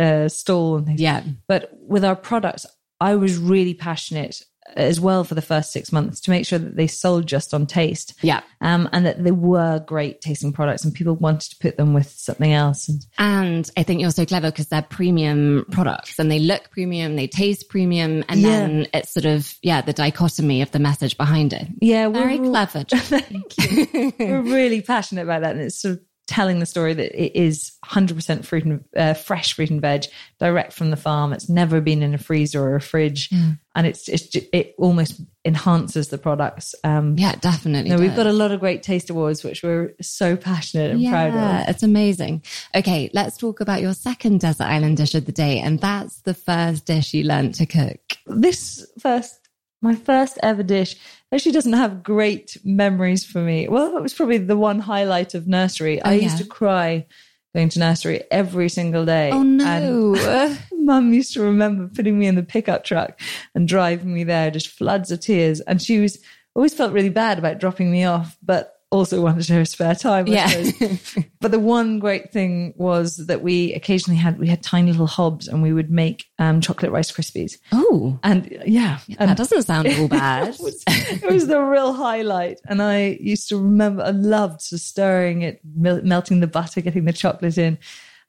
uh, 0.00 0.28
stall 0.28 0.76
and 0.78 0.86
things. 0.86 1.00
yeah. 1.00 1.22
But 1.46 1.70
with 1.80 2.04
our 2.04 2.16
products, 2.16 2.66
I 3.00 3.14
was 3.16 3.36
really 3.38 3.74
passionate 3.74 4.42
as 4.76 5.00
well 5.00 5.24
for 5.24 5.34
the 5.34 5.42
first 5.42 5.72
six 5.72 5.92
months 5.92 6.20
to 6.20 6.30
make 6.30 6.46
sure 6.46 6.58
that 6.58 6.76
they 6.76 6.86
sold 6.86 7.26
just 7.26 7.52
on 7.54 7.66
taste. 7.66 8.14
Yeah. 8.22 8.40
Um, 8.60 8.88
and 8.92 9.04
that 9.06 9.22
they 9.22 9.30
were 9.32 9.80
great 9.80 10.20
tasting 10.20 10.52
products 10.52 10.84
and 10.84 10.94
people 10.94 11.14
wanted 11.16 11.50
to 11.50 11.56
put 11.60 11.76
them 11.76 11.94
with 11.94 12.08
something 12.10 12.52
else. 12.52 12.88
And 12.88 13.06
And 13.18 13.70
I 13.76 13.82
think 13.82 14.00
you're 14.00 14.10
so 14.10 14.24
clever 14.26 14.50
because 14.50 14.68
they're 14.68 14.82
premium 14.82 15.66
products 15.70 16.18
and 16.18 16.30
they 16.30 16.38
look 16.38 16.70
premium, 16.70 17.16
they 17.16 17.26
taste 17.26 17.68
premium, 17.68 18.24
and 18.28 18.40
Yeah. 18.40 18.48
then 18.50 18.86
it's 18.94 19.12
sort 19.12 19.26
of 19.26 19.54
yeah 19.62 19.80
the 19.80 19.92
dichotomy 19.92 20.62
of 20.62 20.70
the 20.70 20.78
message 20.78 21.16
behind 21.16 21.52
it. 21.52 21.66
yeah, 21.80 22.08
Very 22.08 22.38
clever. 22.38 22.84
Thank 22.88 23.56
you. 23.58 24.12
We're 24.18 24.42
really 24.42 24.80
passionate 24.82 25.22
about 25.22 25.42
that. 25.42 25.52
And 25.56 25.60
it's 25.64 25.80
sort 25.80 25.94
of 25.94 26.00
telling 26.32 26.60
the 26.60 26.66
story 26.66 26.94
that 26.94 27.12
it 27.12 27.38
is 27.38 27.72
100% 27.84 28.46
fruit 28.46 28.64
and 28.64 28.84
uh, 28.96 29.12
fresh 29.12 29.52
fruit 29.52 29.68
and 29.68 29.82
veg 29.82 30.04
direct 30.40 30.72
from 30.72 30.90
the 30.90 30.96
farm. 30.96 31.34
It's 31.34 31.50
never 31.50 31.82
been 31.82 32.02
in 32.02 32.14
a 32.14 32.18
freezer 32.18 32.62
or 32.62 32.74
a 32.74 32.80
fridge. 32.80 33.30
And 33.74 33.86
it's, 33.86 34.08
it's, 34.08 34.34
it 34.34 34.74
almost 34.78 35.20
enhances 35.44 36.08
the 36.08 36.16
products. 36.16 36.74
Um, 36.84 37.16
yeah, 37.18 37.34
definitely. 37.34 37.90
no, 37.90 37.98
we've 37.98 38.16
got 38.16 38.26
a 38.26 38.32
lot 38.32 38.50
of 38.50 38.60
great 38.60 38.82
taste 38.82 39.10
awards, 39.10 39.44
which 39.44 39.62
we're 39.62 39.94
so 40.00 40.34
passionate 40.36 40.92
and 40.92 41.06
proud 41.06 41.34
of. 41.34 41.68
It's 41.68 41.82
amazing. 41.82 42.44
Okay, 42.74 43.10
let's 43.12 43.36
talk 43.36 43.60
about 43.60 43.82
your 43.82 43.92
second 43.92 44.40
desert 44.40 44.64
island 44.64 44.96
dish 44.96 45.14
of 45.14 45.26
the 45.26 45.32
day, 45.32 45.58
and 45.58 45.80
that's 45.80 46.20
the 46.22 46.34
first 46.34 46.86
dish 46.86 47.12
you 47.12 47.24
learned 47.24 47.54
to 47.56 47.66
cook. 47.66 48.00
This 48.26 48.90
first 48.98 49.41
My 49.82 49.94
first 49.94 50.38
ever 50.42 50.62
dish 50.62 50.96
actually 51.32 51.52
doesn't 51.52 51.72
have 51.72 52.02
great 52.02 52.56
memories 52.64 53.24
for 53.24 53.40
me. 53.40 53.68
Well, 53.68 53.96
it 53.96 54.02
was 54.02 54.14
probably 54.14 54.38
the 54.38 54.56
one 54.56 54.78
highlight 54.78 55.34
of 55.34 55.46
nursery. 55.48 56.00
I 56.02 56.10
Oh, 56.10 56.12
yeah. 56.14 56.22
used 56.22 56.38
to 56.38 56.44
cry 56.46 57.06
going 57.54 57.68
to 57.70 57.78
nursery 57.80 58.22
every 58.30 58.68
single 58.70 59.04
day. 59.04 59.30
Oh 59.32 59.40
And 59.40 59.58
no. 59.58 60.56
Mum 60.72 61.12
used 61.12 61.34
to 61.34 61.42
remember 61.42 61.88
putting 61.94 62.18
me 62.18 62.26
in 62.26 62.34
the 62.34 62.42
pickup 62.42 62.84
truck 62.84 63.20
and 63.54 63.68
driving 63.68 64.14
me 64.14 64.24
there, 64.24 64.50
just 64.50 64.68
floods 64.68 65.10
of 65.10 65.20
tears. 65.20 65.60
And 65.60 65.82
she 65.82 65.98
was 65.98 66.18
always 66.54 66.72
felt 66.74 66.92
really 66.92 67.10
bad 67.10 67.38
about 67.38 67.58
dropping 67.60 67.90
me 67.90 68.04
off, 68.04 68.36
but 68.42 68.71
also 68.92 69.20
wanted 69.20 69.48
her 69.48 69.64
spare 69.64 69.94
time. 69.94 70.26
I 70.28 70.30
yeah. 70.30 70.96
But 71.40 71.50
the 71.50 71.58
one 71.58 71.98
great 71.98 72.30
thing 72.30 72.72
was 72.76 73.16
that 73.26 73.42
we 73.42 73.74
occasionally 73.74 74.16
had 74.18 74.38
we 74.38 74.46
had 74.46 74.62
tiny 74.62 74.92
little 74.92 75.08
hobs 75.08 75.48
and 75.48 75.62
we 75.62 75.72
would 75.72 75.90
make 75.90 76.26
um, 76.38 76.60
chocolate 76.60 76.92
rice 76.92 77.10
krispies. 77.10 77.58
oh, 77.72 78.18
And 78.22 78.46
yeah, 78.64 78.98
and 79.18 79.28
that 79.30 79.36
doesn't 79.36 79.62
sound 79.64 79.88
all 79.88 80.08
bad. 80.22 80.48
it, 80.54 80.60
was, 80.60 80.84
it 80.86 81.32
was 81.32 81.46
the 81.48 81.60
real 81.60 81.92
highlight. 81.94 82.60
And 82.66 82.80
I 82.80 83.18
used 83.20 83.48
to 83.48 83.56
remember, 83.56 84.02
I 84.04 84.10
loved 84.10 84.60
stirring 84.60 85.42
it, 85.42 85.60
mel- 85.74 86.02
melting 86.02 86.40
the 86.40 86.46
butter, 86.46 86.80
getting 86.80 87.04
the 87.06 87.12
chocolate 87.12 87.58
in, 87.58 87.78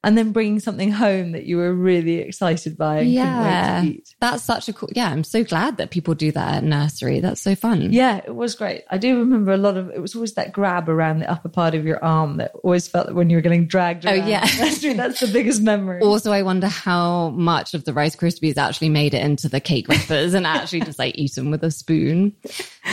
and 0.04 0.18
then 0.18 0.32
bringing 0.32 0.60
something 0.60 0.92
home 0.92 1.32
that 1.32 1.46
you 1.46 1.58
were 1.58 1.74
really 1.74 2.20
excited 2.20 2.78
by 2.78 3.00
and 3.00 3.12
yeah. 3.12 3.24
couldn't 3.24 3.90
wait 3.90 3.96
to 3.96 4.02
eat. 4.02 4.16
That's 4.20 4.44
such 4.44 4.70
a 4.70 4.74
cool. 4.74 4.90
Yeah, 4.94 5.10
I'm 5.10 5.24
so 5.24 5.44
glad 5.44 5.78
that 5.78 5.92
people 5.92 6.14
do 6.14 6.32
that 6.32 6.56
at 6.56 6.64
nursery. 6.64 7.20
That's 7.20 7.42
so 7.42 7.56
fun. 7.56 7.94
Yeah, 7.94 8.18
it 8.18 8.36
was 8.36 8.56
great. 8.56 8.84
I 8.90 8.98
do 8.98 9.18
remember 9.18 9.54
a 9.54 9.58
lot 9.58 9.78
of 9.78 9.90
it 9.90 10.02
was 10.02 10.14
always 10.14 10.34
that 10.34 10.52
grab 10.52 10.90
around 10.90 11.20
the 11.20 11.32
upper 11.32 11.50
part 11.50 11.74
of 11.74 11.86
your 11.86 12.04
arm 12.04 12.38
that 12.38 12.52
always 12.64 12.88
felt 12.88 13.08
that 13.08 13.16
when 13.16 13.30
you 13.30 13.38
were 13.38 13.42
getting 13.42 13.66
dragged 13.66 14.04
Oh, 14.06 14.14
yeah. 14.14 14.46
That's, 14.58 14.82
that's 14.82 15.20
the 15.20 15.30
biggest 15.32 15.62
memory. 15.62 16.02
Also, 16.02 16.32
I 16.32 16.42
wonder 16.42 16.68
how 16.68 17.30
much 17.30 17.74
of 17.74 17.86
the 17.86 17.94
Rice 17.94 18.16
Krispies 18.16 18.58
actually 18.58 18.90
made 18.90 19.14
it 19.14 19.22
into 19.24 19.50
the 19.50 19.60
cake 19.60 19.88
wrappers 19.88 20.34
and 20.34 20.46
actually 20.46 20.82
just 20.82 21.00
like 21.00 21.18
eat 21.18 21.36
them 21.36 21.52
with 21.52 21.64
a 21.64 21.72
spoon. 21.72 22.36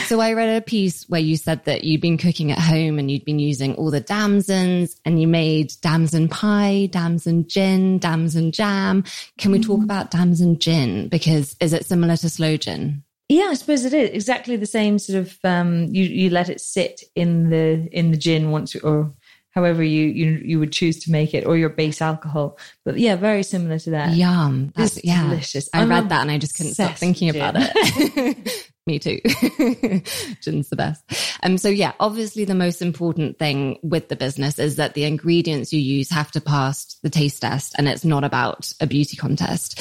So 0.07 0.21
I 0.21 0.33
read 0.33 0.57
a 0.57 0.61
piece 0.61 1.09
where 1.09 1.21
you 1.21 1.37
said 1.37 1.65
that 1.65 1.85
you'd 1.85 2.01
been 2.01 2.19
cooking 2.19 2.53
at 2.53 2.59
home 2.59 2.99
and 2.99 3.11
you'd 3.11 3.25
been 3.25 3.39
using 3.39 3.75
all 3.75 3.91
the 3.91 4.01
damsons 4.01 4.97
and 5.05 5.21
you 5.21 5.27
made 5.27 5.73
damson 5.81 6.29
pie, 6.29 6.89
damson 7.01 7.49
gin, 7.49 7.99
damson 7.99 8.53
jam. 8.53 9.05
Can 9.39 9.53
we 9.53 9.61
talk 9.61 9.83
about 9.83 10.11
damson 10.11 10.59
gin? 10.59 11.09
Because 11.09 11.57
is 11.61 11.73
it 11.73 11.87
similar 11.87 12.17
to 12.19 12.29
sloe 12.29 12.57
gin? 12.57 13.03
Yeah, 13.31 13.45
I 13.45 13.55
suppose 13.55 13.85
it 13.85 13.95
is 13.95 14.11
exactly 14.11 14.57
the 14.57 14.67
same 14.67 14.99
sort 14.99 15.19
of. 15.21 15.39
Um, 15.45 15.87
you 15.87 16.05
you 16.05 16.31
let 16.31 16.49
it 16.49 16.61
sit 16.61 17.03
in 17.15 17.49
the 17.49 17.89
in 17.93 18.11
the 18.11 18.17
gin 18.19 18.51
once, 18.51 18.75
or 18.77 19.15
however 19.51 19.83
you 19.83 20.09
you 20.09 20.43
you 20.45 20.59
would 20.59 20.73
choose 20.73 20.99
to 21.05 21.13
make 21.13 21.33
it, 21.33 21.47
or 21.47 21.57
your 21.57 21.69
base 21.71 22.03
alcohol. 22.03 22.59
But 22.85 22.99
yeah, 22.99 23.17
very 23.17 23.45
similar 23.45 23.79
to 23.79 23.91
that. 23.91 24.15
Yum. 24.17 24.73
That's, 24.75 24.97
It's 24.97 25.07
yeah. 25.07 25.23
delicious. 25.29 25.69
I 25.73 25.83
I'm 25.83 25.89
read 25.89 26.09
that 26.09 26.23
and 26.23 26.31
I 26.31 26.39
just 26.39 26.57
couldn't 26.57 26.75
stop 26.75 26.97
thinking 26.97 27.29
with 27.29 27.37
about 27.37 27.55
it. 27.57 28.70
Me 28.87 28.99
too. 28.99 29.21
Gin's 30.41 30.71
the 30.71 30.77
best. 30.77 31.05
Um, 31.43 31.59
so 31.59 31.69
yeah, 31.69 31.93
obviously 32.01 32.45
the 32.45 32.55
most 32.55 32.81
important 32.81 33.39
thing 33.39 33.79
with 33.83 34.09
the 34.09 34.17
business 34.17 34.59
is 34.59 34.77
that 34.77 34.95
the 34.95 35.05
ingredients 35.05 35.73
you 35.73 35.81
use 35.81 36.11
have 36.11 36.31
to 36.33 36.41
pass 36.41 36.97
the 37.03 37.11
taste 37.11 37.43
test 37.43 37.75
and 37.77 37.87
it's 37.87 38.05
not 38.05 38.25
about 38.25 38.73
a 38.81 38.87
beauty 38.87 39.17
contest. 39.17 39.81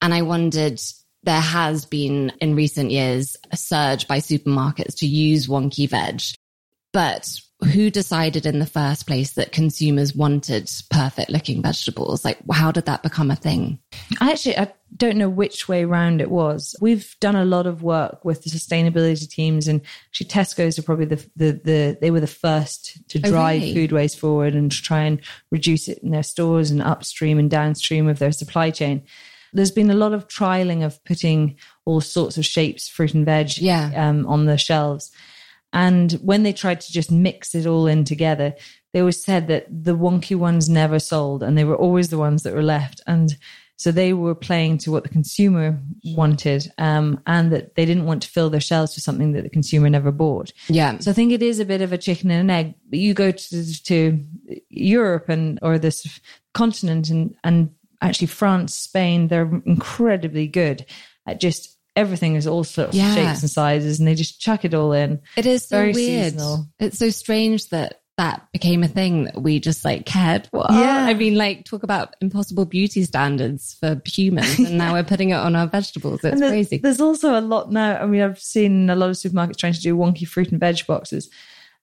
And 0.00 0.14
I 0.14 0.22
wondered, 0.22 0.80
there 1.24 1.40
has 1.40 1.84
been 1.84 2.32
in 2.40 2.54
recent 2.54 2.90
years 2.90 3.36
a 3.50 3.56
surge 3.56 4.08
by 4.08 4.18
supermarkets 4.18 4.96
to 4.98 5.06
use 5.06 5.46
wonky 5.46 5.88
veg, 5.88 6.22
but 6.92 7.38
who 7.74 7.90
decided 7.90 8.46
in 8.46 8.60
the 8.60 8.66
first 8.66 9.06
place 9.06 9.32
that 9.32 9.50
consumers 9.50 10.14
wanted 10.14 10.70
perfect 10.90 11.28
looking 11.30 11.60
vegetables? 11.60 12.24
Like, 12.24 12.38
how 12.52 12.70
did 12.70 12.86
that 12.86 13.02
become 13.02 13.30
a 13.32 13.36
thing? 13.36 13.80
I 14.20 14.30
actually 14.30 14.56
I 14.56 14.72
don't 14.96 15.16
know 15.18 15.28
which 15.28 15.68
way 15.68 15.84
round 15.84 16.20
it 16.20 16.30
was. 16.30 16.76
We've 16.80 17.14
done 17.20 17.34
a 17.36 17.44
lot 17.44 17.66
of 17.66 17.82
work 17.82 18.24
with 18.24 18.44
the 18.44 18.50
sustainability 18.50 19.28
teams, 19.28 19.66
and 19.66 19.80
actually 20.10 20.28
Tesco's 20.28 20.78
are 20.78 20.82
probably 20.82 21.06
the 21.06 21.26
the, 21.36 21.52
the 21.64 21.98
they 22.00 22.10
were 22.12 22.20
the 22.20 22.26
first 22.28 22.98
to 23.08 23.18
Oh, 23.24 23.28
drive 23.30 23.60
really? 23.62 23.74
food 23.74 23.92
waste 23.92 24.20
forward 24.20 24.54
and 24.54 24.70
to 24.70 24.80
try 24.80 25.02
and 25.02 25.20
reduce 25.50 25.88
it 25.88 25.98
in 25.98 26.10
their 26.12 26.22
stores 26.22 26.70
and 26.70 26.80
upstream 26.80 27.38
and 27.40 27.50
downstream 27.50 28.06
of 28.08 28.20
their 28.20 28.32
supply 28.32 28.70
chain. 28.70 29.02
There's 29.52 29.70
been 29.72 29.90
a 29.90 29.94
lot 29.94 30.12
of 30.12 30.28
trialing 30.28 30.84
of 30.84 31.02
putting 31.04 31.56
all 31.86 32.00
sorts 32.02 32.36
of 32.38 32.44
shapes, 32.44 32.86
fruit 32.86 33.14
and 33.14 33.24
veg, 33.24 33.58
Yeah. 33.58 33.90
um, 33.96 34.26
on 34.26 34.44
the 34.44 34.58
shelves. 34.58 35.10
And 35.72 36.12
when 36.12 36.42
they 36.42 36.52
tried 36.52 36.80
to 36.80 36.92
just 36.92 37.10
mix 37.10 37.54
it 37.54 37.66
all 37.66 37.86
in 37.86 38.04
together, 38.04 38.54
they 38.92 39.00
always 39.00 39.22
said 39.22 39.48
that 39.48 39.66
the 39.68 39.96
wonky 39.96 40.36
ones 40.36 40.68
never 40.68 40.98
sold 40.98 41.42
and 41.42 41.56
they 41.58 41.64
were 41.64 41.76
always 41.76 42.08
the 42.08 42.18
ones 42.18 42.42
that 42.42 42.54
were 42.54 42.62
left. 42.62 43.00
And 43.06 43.36
so 43.76 43.92
they 43.92 44.12
were 44.12 44.34
playing 44.34 44.78
to 44.78 44.90
what 44.90 45.04
the 45.04 45.08
consumer 45.08 45.78
wanted 46.04 46.72
um, 46.78 47.22
and 47.26 47.52
that 47.52 47.76
they 47.76 47.84
didn't 47.84 48.06
want 48.06 48.22
to 48.24 48.28
fill 48.28 48.50
their 48.50 48.60
shelves 48.60 48.96
with 48.96 49.04
something 49.04 49.32
that 49.32 49.42
the 49.42 49.50
consumer 49.50 49.88
never 49.88 50.10
bought. 50.10 50.52
Yeah. 50.68 50.98
So 50.98 51.12
I 51.12 51.14
think 51.14 51.32
it 51.32 51.42
is 51.42 51.60
a 51.60 51.64
bit 51.64 51.80
of 51.80 51.92
a 51.92 51.98
chicken 51.98 52.30
and 52.30 52.50
an 52.50 52.50
egg. 52.50 52.74
But 52.90 52.98
you 52.98 53.14
go 53.14 53.30
to, 53.30 53.82
to 53.84 54.26
Europe 54.68 55.28
and 55.28 55.60
or 55.62 55.78
this 55.78 56.20
continent 56.54 57.08
and, 57.08 57.36
and 57.44 57.70
actually 58.02 58.26
France, 58.26 58.74
Spain, 58.74 59.28
they're 59.28 59.62
incredibly 59.64 60.48
good 60.48 60.84
at 61.24 61.40
just 61.40 61.77
everything 61.98 62.36
is 62.36 62.46
all 62.46 62.64
sorts 62.64 62.94
Yeah. 62.96 63.08
of 63.10 63.14
shapes 63.14 63.42
and 63.42 63.50
sizes 63.50 63.98
and 63.98 64.06
they 64.08 64.14
just 64.14 64.40
chuck 64.40 64.64
it 64.64 64.72
all 64.74 64.92
in. 64.92 65.20
It 65.36 65.46
is 65.46 65.66
so 65.66 65.76
Very 65.76 65.92
weird. 65.92 66.32
seasonal. 66.34 66.66
It's 66.78 66.98
so 66.98 67.10
strange 67.10 67.68
that 67.70 68.00
that 68.16 68.48
became 68.52 68.82
a 68.82 68.88
thing 68.88 69.24
that 69.24 69.40
we 69.40 69.60
just 69.60 69.84
like 69.84 70.04
cared 70.04 70.48
for. 70.48 70.66
Yeah. 70.70 71.06
I 71.08 71.14
mean, 71.14 71.36
like 71.36 71.64
talk 71.64 71.84
about 71.84 72.16
impossible 72.20 72.64
beauty 72.64 73.04
standards 73.04 73.76
for 73.78 74.02
humans, 74.04 74.58
and 74.58 74.76
now 74.76 74.92
we're 74.94 75.04
putting 75.04 75.30
it 75.30 75.34
on 75.34 75.54
our 75.54 75.68
vegetables. 75.68 76.24
It's 76.24 76.40
there's, 76.40 76.50
crazy. 76.50 76.78
There's 76.78 77.00
also 77.00 77.38
a 77.38 77.40
lot 77.40 77.70
now. 77.70 77.96
I 78.02 78.06
mean, 78.06 78.22
I've 78.22 78.40
seen 78.40 78.90
a 78.90 78.96
lot 78.96 79.10
of 79.10 79.16
supermarkets 79.16 79.56
trying 79.58 79.74
to 79.74 79.80
do 79.80 79.96
wonky 79.96 80.26
fruit 80.26 80.50
and 80.50 80.58
veg 80.58 80.84
boxes. 80.86 81.30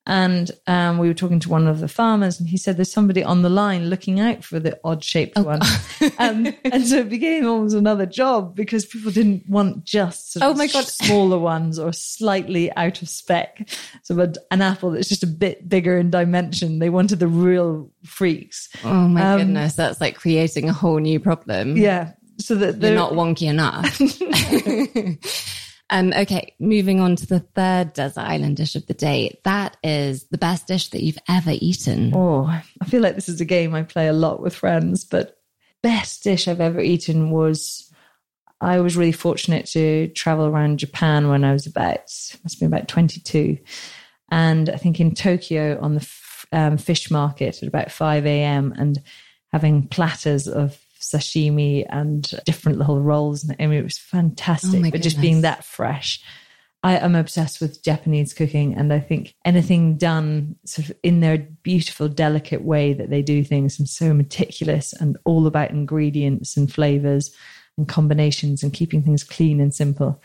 And 0.08 0.52
um, 0.68 1.00
we 1.00 1.08
were 1.08 1.16
talking 1.16 1.40
to 1.40 1.50
one 1.50 1.68
of 1.68 1.80
the 1.80 1.88
farmers, 1.88 2.40
and 2.40 2.48
he 2.48 2.58
said 2.58 2.78
there's 2.78 2.92
somebody 2.92 3.24
on 3.24 3.42
the 3.42 3.50
line 3.50 3.90
looking 3.90 4.20
out 4.20 4.44
for 4.44 4.60
the 4.60 4.80
odd 4.84 5.04
shaped 5.04 5.38
one. 5.40 5.62
um, 6.20 6.54
and 6.64 6.86
so 6.88 6.98
it 6.98 7.10
became 7.10 7.48
almost 7.48 7.76
another 7.76 8.06
job 8.06 8.56
because 8.56 8.86
people 8.86 9.12
didn't 9.12 9.50
want 9.50 9.84
just 9.84 10.34
sort 10.34 10.44
of 10.44 10.52
Oh 10.52 10.54
my 10.56 10.68
God. 10.68 10.86
smaller 10.86 11.40
ones 11.40 11.80
or 11.80 11.92
slightly 11.92 12.72
out 12.76 13.02
of 13.02 13.10
spec. 13.10 13.68
So 14.04 14.20
a- 14.20 14.34
an 14.52 14.62
apple 14.62 14.92
that's 14.92 15.10
just 15.10 15.24
a 15.24 15.28
bit 15.28 15.68
bigger 15.68 15.98
in 15.98 16.12
dimension. 16.12 16.78
They 16.78 16.92
wanted 16.92 17.20
the 17.20 17.28
real 17.28 17.90
freaks. 18.04 18.70
oh 18.84 19.08
my 19.08 19.22
um, 19.22 19.40
goodness, 19.40 19.74
that's 19.74 20.00
like 20.00 20.16
creating 20.16 20.70
a 20.70 20.74
whole 20.74 21.00
new 21.00 21.20
problem. 21.20 21.78
Yeah. 21.78 22.12
So 22.38 22.54
that 22.56 22.80
they're 22.80 22.94
not 22.94 23.14
wonky 23.14 23.48
enough. 23.50 23.98
um, 25.90 26.14
okay, 26.14 26.56
moving 26.60 27.00
on 27.00 27.16
to 27.16 27.28
the 27.28 27.40
third 27.40 27.94
desert 27.94 28.22
island 28.22 28.58
dish 28.58 28.76
of 28.76 28.88
the 28.88 28.94
day. 28.94 29.40
That 29.44 29.78
is 29.84 30.26
the 30.30 30.38
best 30.38 30.68
dish 30.68 30.90
that 30.90 31.04
you've 31.04 31.20
ever 31.30 31.52
eaten. 31.54 32.12
Oh, 32.16 32.46
I 32.46 32.86
feel 32.86 33.02
like 33.02 33.16
this 33.16 33.30
is 33.30 33.40
a 33.40 33.46
game 33.46 33.76
I 33.76 33.84
play 33.84 34.08
a 34.08 34.14
lot 34.14 34.42
with 34.42 34.56
friends, 34.56 35.06
but 35.06 35.38
best 35.84 36.24
dish 36.24 36.48
I've 36.48 36.62
ever 36.62 36.82
eaten 36.82 37.30
was 37.30 37.92
I 38.62 38.80
was 38.80 38.98
really 38.98 39.12
fortunate 39.12 39.68
to 39.68 40.08
travel 40.10 40.46
around 40.46 40.80
Japan 40.80 41.30
when 41.30 41.44
I 41.44 41.54
was 41.54 41.68
about 41.68 42.00
must 42.44 42.60
been 42.60 42.68
about 42.68 42.88
22. 42.88 43.58
And 44.32 44.70
I 44.70 44.78
think 44.78 45.00
in 45.00 45.14
Tokyo 45.14 45.80
on 45.80 45.94
the 45.94 46.02
f- 46.02 46.46
um, 46.52 46.78
fish 46.78 47.12
market 47.12 47.62
at 47.62 47.68
about 47.68 47.92
5 47.92 48.26
a.m. 48.26 48.74
and 48.76 49.04
having 49.52 49.88
platters 49.88 50.48
of 50.48 50.80
sashimi 51.12 51.86
and 51.90 52.30
different 52.46 52.78
little 52.78 53.02
rolls. 53.02 53.44
And 53.44 53.56
I 53.60 53.68
mean, 53.68 53.80
it 53.80 53.84
was 53.84 53.98
fantastic, 53.98 54.86
Oh 54.86 54.92
but 54.92 55.02
just 55.02 55.22
being 55.22 55.42
that 55.42 55.64
fresh. 55.64 56.22
I 56.84 56.98
am 56.98 57.16
obsessed 57.16 57.62
with 57.62 57.84
Japanese 57.84 58.32
cooking, 58.32 58.76
and 58.76 58.94
I 58.94 59.00
think 59.00 59.34
anything 59.44 59.98
done 59.98 60.56
sort 60.66 60.90
of 60.90 60.96
in 61.02 61.20
their 61.20 61.40
beautiful, 61.64 62.08
delicate 62.08 62.62
way 62.62 62.94
that 62.94 63.10
they 63.10 63.24
do 63.24 63.44
things 63.44 63.80
and 63.80 63.90
so 63.90 64.14
meticulous 64.14 64.94
and 64.94 65.18
all 65.26 65.48
about 65.48 65.72
ingredients 65.72 66.56
and 66.56 66.72
flavors 66.72 67.36
and 67.78 67.88
combinations 67.88 68.62
and 68.62 68.72
keeping 68.72 69.02
things 69.02 69.24
clean 69.24 69.60
and 69.60 69.74
simple. 69.74 70.22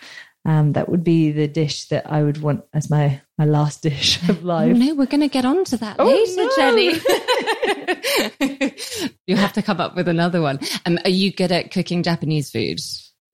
Um, 0.47 0.73
that 0.73 0.89
would 0.89 1.05
be 1.05 1.33
the 1.33 1.47
dish 1.47 1.89
that 1.89 2.11
I 2.11 2.23
would 2.23 2.41
want 2.41 2.65
as 2.73 2.89
my 2.89 3.21
my 3.37 3.45
last 3.45 3.83
dish 3.83 4.17
of 4.29 4.39
Oh, 4.45 4.47
life. 4.47 4.75
no, 4.77 4.95
we're 4.95 5.05
going 5.07 5.21
to 5.21 5.29
get 5.29 5.45
on 5.45 5.65
to 5.65 5.77
that 5.79 5.97
Oh, 5.99 6.07
later, 6.07 6.37
no. 6.37 6.51
Jenny. 6.57 6.95
you 9.27 9.37
have 9.37 9.53
to 9.55 9.63
come 9.63 9.81
up 9.81 9.95
with 9.97 10.09
another 10.09 10.41
one. 10.41 10.59
Um, 10.87 10.99
are 11.05 11.11
you 11.11 11.33
good 11.33 11.53
at 11.53 11.71
cooking 11.71 12.03
Japanese 12.03 12.51
food? 12.51 12.81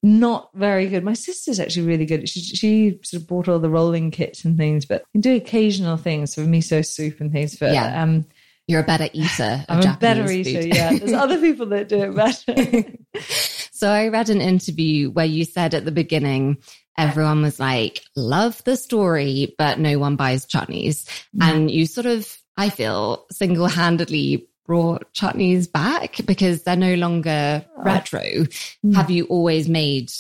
Not 0.03 0.51
very 0.55 0.89
good. 0.89 1.05
My 1.05 1.15
sister's 1.15 1.59
actually 1.59 1.87
really 1.87 2.07
good. 2.07 2.29
She 2.29 2.41
she 2.41 2.99
sort 3.03 3.23
of 3.23 3.29
bought 3.29 3.49
all 3.49 3.59
the 3.59 3.71
rolling 3.71 4.11
kits 4.11 4.45
and 4.45 4.57
things, 4.57 4.85
but 4.85 5.03
I 5.03 5.05
can 5.13 5.21
do 5.21 5.37
occasional 5.37 5.97
things 5.97 6.35
for 6.35 6.43
miso 6.43 6.85
soup 6.85 7.21
and 7.21 7.33
things. 7.33 7.57
But 7.57 7.73
Yeah. 7.73 8.03
um, 8.03 8.27
You're 8.69 8.81
a 8.81 8.85
better 8.85 9.09
eater 9.13 9.65
of 9.69 9.77
I'm 9.77 9.79
a 9.79 9.83
Japanese 9.83 10.01
better 10.01 10.27
food. 10.29 10.47
eater. 10.47 10.67
Yeah, 10.69 10.99
there's 10.99 11.13
other 11.13 11.41
people 11.41 11.67
that 11.67 11.89
do 11.89 12.03
it 12.03 12.15
better. 12.15 12.85
So 13.73 13.89
I 13.91 14.09
read 14.09 14.29
an 14.31 14.41
interview 14.41 15.11
where 15.11 15.27
you 15.27 15.45
said 15.45 15.75
at 15.75 15.85
the 15.85 15.91
beginning, 15.93 16.59
everyone 16.99 17.43
was 17.43 17.61
like, 17.61 18.03
love 18.15 18.63
the 18.65 18.77
story, 18.77 19.55
but 19.59 19.79
no 19.79 19.99
one 19.99 20.17
buys 20.17 20.47
chutneys. 20.47 21.05
Mm. 21.37 21.43
And 21.43 21.71
you 21.71 21.87
sort 21.87 22.07
of, 22.07 22.37
I 22.57 22.71
feel, 22.71 23.27
single 23.31 23.67
handedly 23.67 24.49
brought 24.67 25.13
chutneys 25.15 25.71
back 25.71 26.17
because 26.27 26.63
they're 26.63 26.77
no 26.77 26.95
longer 26.95 27.65
oh. 27.77 27.83
retro. 27.83 28.21
Mm. 28.21 28.95
Have 28.95 29.11
you 29.11 29.25
always 29.27 29.69
made 29.69 30.11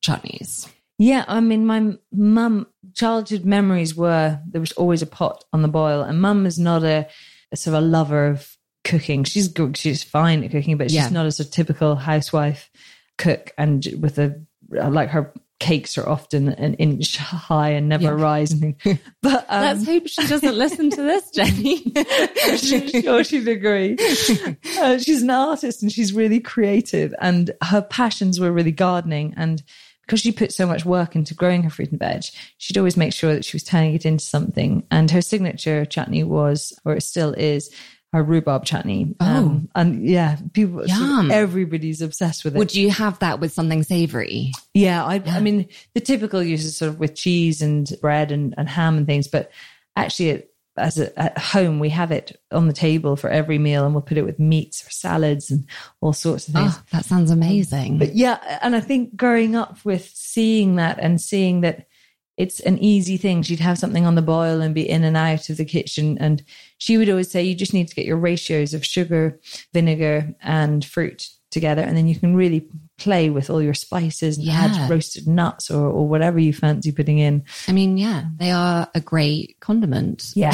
chutneys? 0.00 0.68
Yeah, 0.98 1.24
I 1.26 1.40
mean, 1.40 1.66
my 1.66 1.96
mum, 2.12 2.66
childhood 2.94 3.44
memories 3.44 3.96
were 3.96 4.38
there 4.46 4.60
was 4.60 4.72
always 4.72 5.02
a 5.02 5.06
pot 5.06 5.44
on 5.52 5.62
the 5.62 5.68
boil, 5.68 6.02
and 6.02 6.20
mum 6.20 6.46
is 6.46 6.58
not 6.58 6.84
a, 6.84 7.08
a 7.50 7.56
sort 7.56 7.76
of 7.76 7.82
a 7.82 7.86
lover 7.86 8.28
of 8.28 8.56
cooking. 8.84 9.24
She's 9.24 9.48
good, 9.48 9.76
she's 9.76 10.04
fine 10.04 10.44
at 10.44 10.52
cooking, 10.52 10.76
but 10.76 10.90
she's 10.90 10.96
Yeah. 10.96 11.08
not 11.08 11.26
as 11.26 11.40
a 11.40 11.44
typical 11.44 11.96
housewife 11.96 12.70
cook. 13.18 13.52
And 13.58 13.84
with 14.00 14.18
a 14.18 14.40
like 14.70 15.10
her 15.10 15.32
cakes 15.60 15.96
are 15.96 16.08
often 16.08 16.48
an 16.48 16.74
inch 16.74 17.16
high 17.16 17.70
and 17.70 17.88
never 17.88 18.04
Yeah. 18.04 18.10
rise. 18.22 18.52
And 18.52 18.78
things. 18.78 18.98
But 19.22 19.46
um, 19.48 19.62
Let's 19.62 19.84
hope 19.86 20.08
she 20.08 20.26
doesn't 20.26 20.56
listen 20.56 20.90
to 20.90 21.02
this, 21.02 21.30
Jenny. 21.30 21.92
I'm 22.44 23.02
sure 23.02 23.24
she'd 23.24 23.48
agree. 23.48 23.96
Uh, 24.78 24.98
she's 24.98 25.22
an 25.22 25.30
artist 25.30 25.82
and 25.82 25.90
she's 25.90 26.12
really 26.12 26.40
creative, 26.40 27.14
and 27.20 27.50
her 27.62 27.82
passions 27.82 28.40
were 28.40 28.52
really 28.52 28.72
gardening. 28.72 29.34
And 29.36 29.62
because 30.02 30.20
she 30.20 30.32
put 30.32 30.52
so 30.52 30.66
much 30.66 30.84
work 30.84 31.16
into 31.16 31.32
growing 31.34 31.62
her 31.62 31.70
fruit 31.70 31.90
and 31.90 31.98
veg, 31.98 32.24
she'd 32.58 32.76
always 32.76 32.96
make 32.96 33.14
sure 33.14 33.32
that 33.34 33.44
she 33.44 33.54
was 33.56 33.64
turning 33.64 33.94
it 33.94 34.04
into 34.04 34.24
something. 34.24 34.86
And 34.90 35.10
her 35.10 35.22
signature 35.22 35.86
chutney 35.86 36.24
was, 36.24 36.78
or 36.84 36.94
it 36.94 37.02
still 37.02 37.32
is, 37.32 37.70
her 38.14 38.22
rhubarb 38.22 38.64
chutney. 38.64 39.12
Um, 39.18 39.68
and 39.74 40.08
yeah, 40.08 40.36
people, 40.52 40.86
Yum. 40.86 41.32
everybody's 41.32 42.00
obsessed 42.00 42.44
with 42.44 42.54
it. 42.54 42.58
Would 42.60 42.72
you 42.72 42.88
have 42.90 43.18
that 43.18 43.40
with 43.40 43.52
something 43.52 43.82
savory? 43.82 44.52
Yeah, 44.72 45.04
I, 45.04 45.20
I 45.26 45.40
mean, 45.40 45.68
the 45.94 46.00
typical 46.00 46.40
use 46.40 46.64
is 46.64 46.76
sort 46.76 46.90
of 46.90 47.00
with 47.00 47.16
cheese 47.16 47.60
and 47.60 47.92
bread 48.00 48.30
and, 48.30 48.54
and 48.56 48.68
ham 48.68 48.96
and 48.98 49.04
things, 49.04 49.26
but 49.26 49.50
actually, 49.96 50.30
it, 50.30 50.54
as 50.76 51.00
a, 51.00 51.18
at 51.18 51.36
home, 51.38 51.80
we 51.80 51.88
have 51.88 52.12
it 52.12 52.40
on 52.52 52.68
the 52.68 52.72
table 52.72 53.16
for 53.16 53.30
every 53.30 53.58
meal, 53.58 53.84
and 53.84 53.94
we'll 53.94 54.02
put 54.02 54.16
it 54.16 54.24
with 54.24 54.38
meats 54.38 54.86
or 54.86 54.90
salads 54.90 55.50
and 55.50 55.66
all 56.00 56.12
sorts 56.12 56.46
of 56.46 56.54
things. 56.54 56.72
Oh, 56.76 56.82
that 56.92 57.04
sounds 57.04 57.32
amazing. 57.32 57.98
But 57.98 58.14
yeah, 58.14 58.58
and 58.62 58.76
I 58.76 58.80
think 58.80 59.16
growing 59.16 59.56
up 59.56 59.84
with 59.84 60.08
seeing 60.14 60.76
that 60.76 61.00
and 61.00 61.20
seeing 61.20 61.62
that 61.62 61.88
it's 62.36 62.60
an 62.60 62.78
easy 62.78 63.16
thing. 63.16 63.42
She'd 63.42 63.60
have 63.60 63.78
something 63.78 64.06
on 64.06 64.14
the 64.16 64.22
boil 64.22 64.60
and 64.60 64.74
be 64.74 64.88
in 64.88 65.04
and 65.04 65.16
out 65.16 65.48
of 65.50 65.56
the 65.56 65.64
kitchen. 65.64 66.18
And 66.18 66.42
she 66.78 66.98
would 66.98 67.08
always 67.08 67.30
say, 67.30 67.42
you 67.42 67.54
just 67.54 67.74
need 67.74 67.88
to 67.88 67.94
get 67.94 68.06
your 68.06 68.16
ratios 68.16 68.74
of 68.74 68.84
sugar, 68.84 69.38
vinegar, 69.72 70.34
and 70.42 70.84
fruit 70.84 71.28
together. 71.50 71.82
And 71.82 71.96
then 71.96 72.08
you 72.08 72.16
can 72.18 72.34
really 72.34 72.68
play 72.98 73.30
with 73.30 73.50
all 73.50 73.62
your 73.62 73.74
spices 73.74 74.36
and 74.38 74.46
Yeah. 74.48 74.64
add 74.72 74.90
roasted 74.90 75.28
nuts 75.28 75.70
or, 75.70 75.86
or 75.86 76.08
whatever 76.08 76.38
you 76.40 76.52
fancy 76.52 76.90
putting 76.90 77.18
in. 77.18 77.44
I 77.68 77.72
mean, 77.72 77.96
yeah, 77.96 78.24
they 78.36 78.50
are 78.50 78.88
a 78.94 79.00
great 79.00 79.56
condiment. 79.60 80.32
Yeah, 80.34 80.52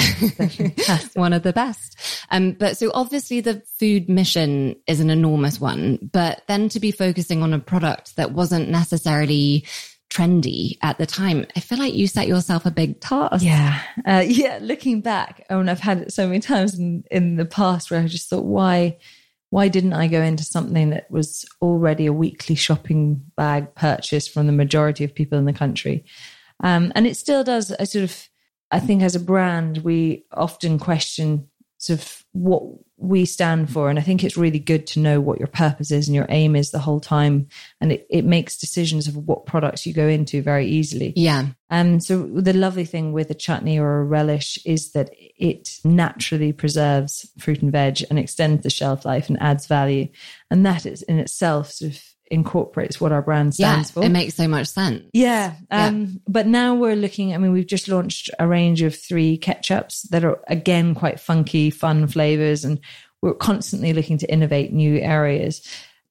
one 1.15 1.33
of 1.33 1.43
the 1.43 1.53
best. 1.55 1.99
Um, 2.31 2.53
but 2.53 2.77
so 2.77 2.91
obviously 2.93 3.41
the 3.41 3.63
food 3.79 4.09
mission 4.11 4.77
is 4.87 5.01
an 5.01 5.09
enormous 5.11 5.61
one, 5.61 5.99
but 6.13 6.43
then 6.49 6.69
to 6.71 6.81
be 6.81 6.91
focusing 6.93 7.43
on 7.43 7.53
a 7.55 7.59
product 7.59 8.17
that 8.17 8.33
wasn't 8.33 8.69
necessarily 8.69 9.65
trendy 10.11 10.77
at 10.83 10.99
the 10.99 11.07
time, 11.07 11.47
I 11.57 11.61
feel 11.61 11.79
like 11.79 11.95
you 11.95 12.07
set 12.07 12.29
yourself 12.29 12.67
a 12.67 12.71
big 12.71 13.01
task. 13.01 13.45
Yeah. 13.45 13.81
Uh, 14.05 14.25
yeah. 14.27 14.59
Looking 14.61 15.01
back, 15.01 15.47
I 15.49 15.57
mean, 15.57 15.69
I've 15.69 15.81
had 15.81 16.03
it 16.03 16.13
so 16.13 16.27
many 16.27 16.41
times 16.41 16.79
in, 16.79 17.05
in 17.11 17.37
the 17.37 17.47
past 17.47 17.91
where 17.91 18.01
I 18.01 18.07
just 18.07 18.29
thought, 18.29 18.45
why, 18.45 18.99
why 19.51 19.69
didn't 19.69 19.95
I 19.95 20.09
go 20.09 20.21
into 20.21 20.45
something 20.45 20.91
that 20.91 21.11
was 21.11 21.45
already 21.63 22.07
a 22.07 22.13
weekly 22.13 22.55
shopping 22.55 23.23
bag 23.37 23.75
purchase 23.75 24.29
from 24.29 24.47
the 24.47 24.53
majority 24.53 25.05
of 25.05 25.15
people 25.15 25.39
in 25.39 25.45
the 25.45 25.53
country? 25.53 26.05
Um, 26.63 26.93
and 26.95 27.07
it 27.07 27.17
still 27.17 27.45
does. 27.45 27.73
I 27.73 27.85
sort 27.85 28.05
of, 28.05 28.29
I 28.71 28.81
think 28.81 29.03
as 29.03 29.17
a 29.17 29.21
brand, 29.21 29.79
we 29.79 30.25
often 30.33 30.79
question 30.79 31.49
sort 31.81 31.99
of 31.99 32.25
what 32.33 32.63
we 32.99 33.25
stand 33.25 33.73
for. 33.73 33.89
And 33.89 33.99
I 33.99 34.03
think 34.03 34.23
it's 34.23 34.37
really 34.37 34.59
good 34.59 34.87
to 34.89 35.01
know 35.01 35.19
what 35.19 35.39
your 35.39 35.49
purpose 35.49 35.91
is 35.91 36.07
and 36.07 36.15
your 36.15 36.27
aim 36.29 36.55
is 36.55 36.71
the 36.71 36.79
whole 36.79 37.01
time. 37.01 37.49
And 37.81 37.91
it, 37.91 38.07
it 38.11 38.27
makes 38.27 38.59
decisions 38.59 39.09
of 39.09 39.17
what 39.17 39.47
products 39.47 39.87
you 39.87 39.95
go 39.95 40.07
into 40.07 40.43
very 40.43 40.67
easily. 40.67 41.15
Yeah. 41.17 41.47
Um, 41.71 41.99
so 41.99 42.27
the 42.27 42.53
lovely 42.53 42.85
thing 42.85 43.13
with 43.13 43.31
a 43.31 43.35
chutney 43.35 43.79
or 43.79 44.01
a 44.01 44.05
relish 44.05 44.59
is 44.67 44.93
that 44.93 45.11
it 45.17 45.79
naturally 45.83 46.53
preserves 46.53 47.27
fruit 47.39 47.63
and 47.63 47.73
veg 47.73 48.05
and 48.11 48.19
extends 48.19 48.63
the 48.63 48.71
shelf 48.71 49.07
life 49.07 49.31
and 49.31 49.41
adds 49.41 49.67
value. 49.67 50.09
And 50.51 50.67
that 50.67 50.85
is 50.85 51.01
in 51.03 51.19
itself 51.19 51.73
sort 51.73 51.93
of 51.93 52.03
incorporates 52.31 53.01
what 53.01 53.13
our 53.13 53.23
brand 53.23 53.55
Yeah. 53.59 53.73
stands 53.73 53.91
for. 53.91 54.05
It 54.05 54.11
makes 54.11 54.35
so 54.35 54.47
much 54.49 54.69
sense. 54.69 55.03
Yeah. 55.13 55.55
Um, 55.71 56.21
But 56.29 56.47
now 56.47 56.75
we're 56.75 56.97
looking, 56.97 57.35
I 57.35 57.39
mean, 57.39 57.53
we've 57.53 57.67
just 57.67 57.89
launched 57.89 58.31
a 58.39 58.47
range 58.47 58.83
of 58.83 58.95
three 58.95 59.37
ketchups 59.39 60.09
that 60.11 60.25
are, 60.25 60.39
again, 60.49 60.95
quite 60.95 61.19
funky, 61.21 61.71
fun 61.71 62.07
flavors. 62.07 62.65
And 62.65 62.79
we're 63.23 63.35
constantly 63.35 63.93
looking 63.93 64.19
to 64.19 64.33
innovate 64.33 64.73
new 64.73 64.99
areas. 64.99 65.61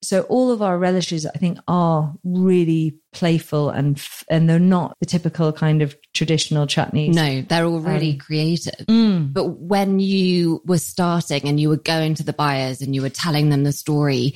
So 0.01 0.21
all 0.29 0.49
of 0.51 0.61
our 0.61 0.77
relishes, 0.77 1.25
I 1.25 1.37
think, 1.37 1.57
are 1.67 2.13
really 2.23 2.95
playful 3.11 3.69
and 3.69 4.01
and 4.29 4.49
they're 4.49 4.57
not 4.57 4.95
the 5.01 5.05
typical 5.05 5.51
kind 5.51 5.81
of 5.81 5.93
traditional 6.13 6.67
chutneys. 6.67 7.13
No, 7.13 7.41
they're 7.41 7.65
all 7.65 7.81
really 7.81 8.11
Um, 8.11 8.17
creative. 8.19 8.85
Mm. 8.87 9.33
But 9.33 9.59
when 9.59 9.99
you 9.99 10.61
were 10.65 10.77
starting 10.77 11.41
and 11.49 11.59
you 11.59 11.67
were 11.67 11.75
going 11.75 12.13
to 12.15 12.23
the 12.23 12.31
buyers 12.31 12.81
and 12.81 12.95
you 12.95 13.01
were 13.01 13.09
telling 13.09 13.49
them 13.49 13.63
the 13.63 13.73
story 13.73 14.35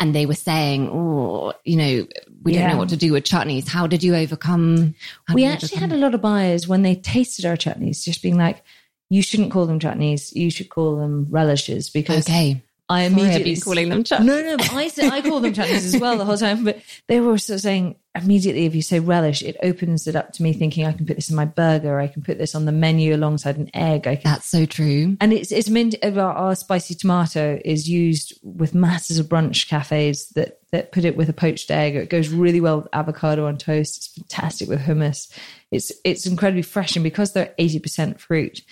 and 0.00 0.14
they 0.14 0.26
were 0.26 0.34
saying, 0.34 0.88
oh, 0.90 1.52
you 1.64 1.76
know, 1.76 2.06
we 2.42 2.54
don't 2.54 2.68
know 2.68 2.78
what 2.78 2.88
to 2.88 2.96
do 2.96 3.12
with 3.12 3.24
chutneys, 3.24 3.68
how 3.68 3.86
did 3.86 4.02
you 4.02 4.16
overcome? 4.16 4.94
how 5.28 5.34
we 5.34 5.44
you 5.44 5.48
actually 5.50 5.68
overcome 5.76 5.90
had 5.90 5.92
a 5.92 6.00
lot 6.00 6.14
of 6.14 6.22
buyers 6.22 6.66
when 6.66 6.82
they 6.82 6.96
tasted 6.96 7.44
our 7.44 7.56
chutneys 7.56 8.02
just 8.02 8.22
being 8.22 8.38
like, 8.38 8.64
you 9.10 9.22
shouldn't 9.22 9.52
call 9.52 9.66
them 9.66 9.78
chutneys, 9.78 10.34
you 10.34 10.50
should 10.50 10.70
call 10.70 10.96
them 10.96 11.26
relishes 11.30 11.90
because 11.90 12.26
Okay. 12.26 12.62
I 12.88 13.08
Sorry, 13.08 13.22
immediately 13.22 13.54
been 13.54 13.60
calling 13.60 13.88
them 13.88 14.02
chutneys. 14.02 14.24
No, 14.24 14.42
no, 14.42 14.56
I 14.58 14.90
I 15.16 15.22
call 15.22 15.38
them 15.38 15.52
chutneys 15.52 15.94
as 15.94 16.00
well 16.00 16.18
the 16.18 16.24
whole 16.24 16.36
time. 16.36 16.64
But 16.64 16.80
they 17.06 17.20
were 17.20 17.38
sort 17.38 17.56
of 17.56 17.60
saying 17.60 17.94
immediately 18.14 18.66
if 18.66 18.74
you 18.74 18.82
say 18.82 18.98
relish, 18.98 19.42
it 19.42 19.56
opens 19.62 20.06
it 20.06 20.16
up 20.16 20.32
to 20.32 20.42
me 20.42 20.52
thinking 20.52 20.84
I 20.84 20.92
can 20.92 21.06
put 21.06 21.16
this 21.16 21.30
in 21.30 21.36
my 21.36 21.44
burger, 21.44 22.00
I 22.00 22.08
can 22.08 22.22
put 22.22 22.38
this 22.38 22.54
on 22.54 22.64
the 22.64 22.72
menu 22.72 23.14
alongside 23.14 23.56
an 23.56 23.70
egg. 23.74 24.02
Can 24.02 24.18
That's 24.24 24.46
so 24.46 24.66
true. 24.66 25.16
and 25.20 25.32
it's 25.32 25.52
it's 25.52 25.68
meant 25.68 25.94
our, 26.02 26.18
uh, 26.18 26.34
our 26.34 26.54
spicy 26.54 26.94
tomato 26.94 27.60
is 27.64 27.88
used 27.88 28.38
with 28.42 28.74
masses 28.74 29.18
of 29.18 29.26
brunch 29.26 29.68
cafes 29.68 30.28
that 30.30 30.58
that 30.72 30.92
put 30.92 31.04
it 31.04 31.16
with 31.16 31.28
a 31.28 31.32
poached 31.32 31.70
egg. 31.70 31.96
It 31.96 32.10
goes 32.10 32.28
really 32.28 32.60
well 32.60 32.78
with 32.78 32.88
avocado 32.92 33.46
on 33.46 33.58
toast. 33.58 33.96
It's 33.96 34.08
fantastic 34.08 34.68
with 34.68 34.80
hummus. 34.80 35.32
It's 35.70 35.92
it's 36.04 36.26
incredibly 36.26 36.62
fresh, 36.62 36.96
and 36.96 37.04
because 37.04 37.32
they're 37.32 37.54
eighty 37.58 37.78
percent 37.78 38.20
fruit, 38.20 38.62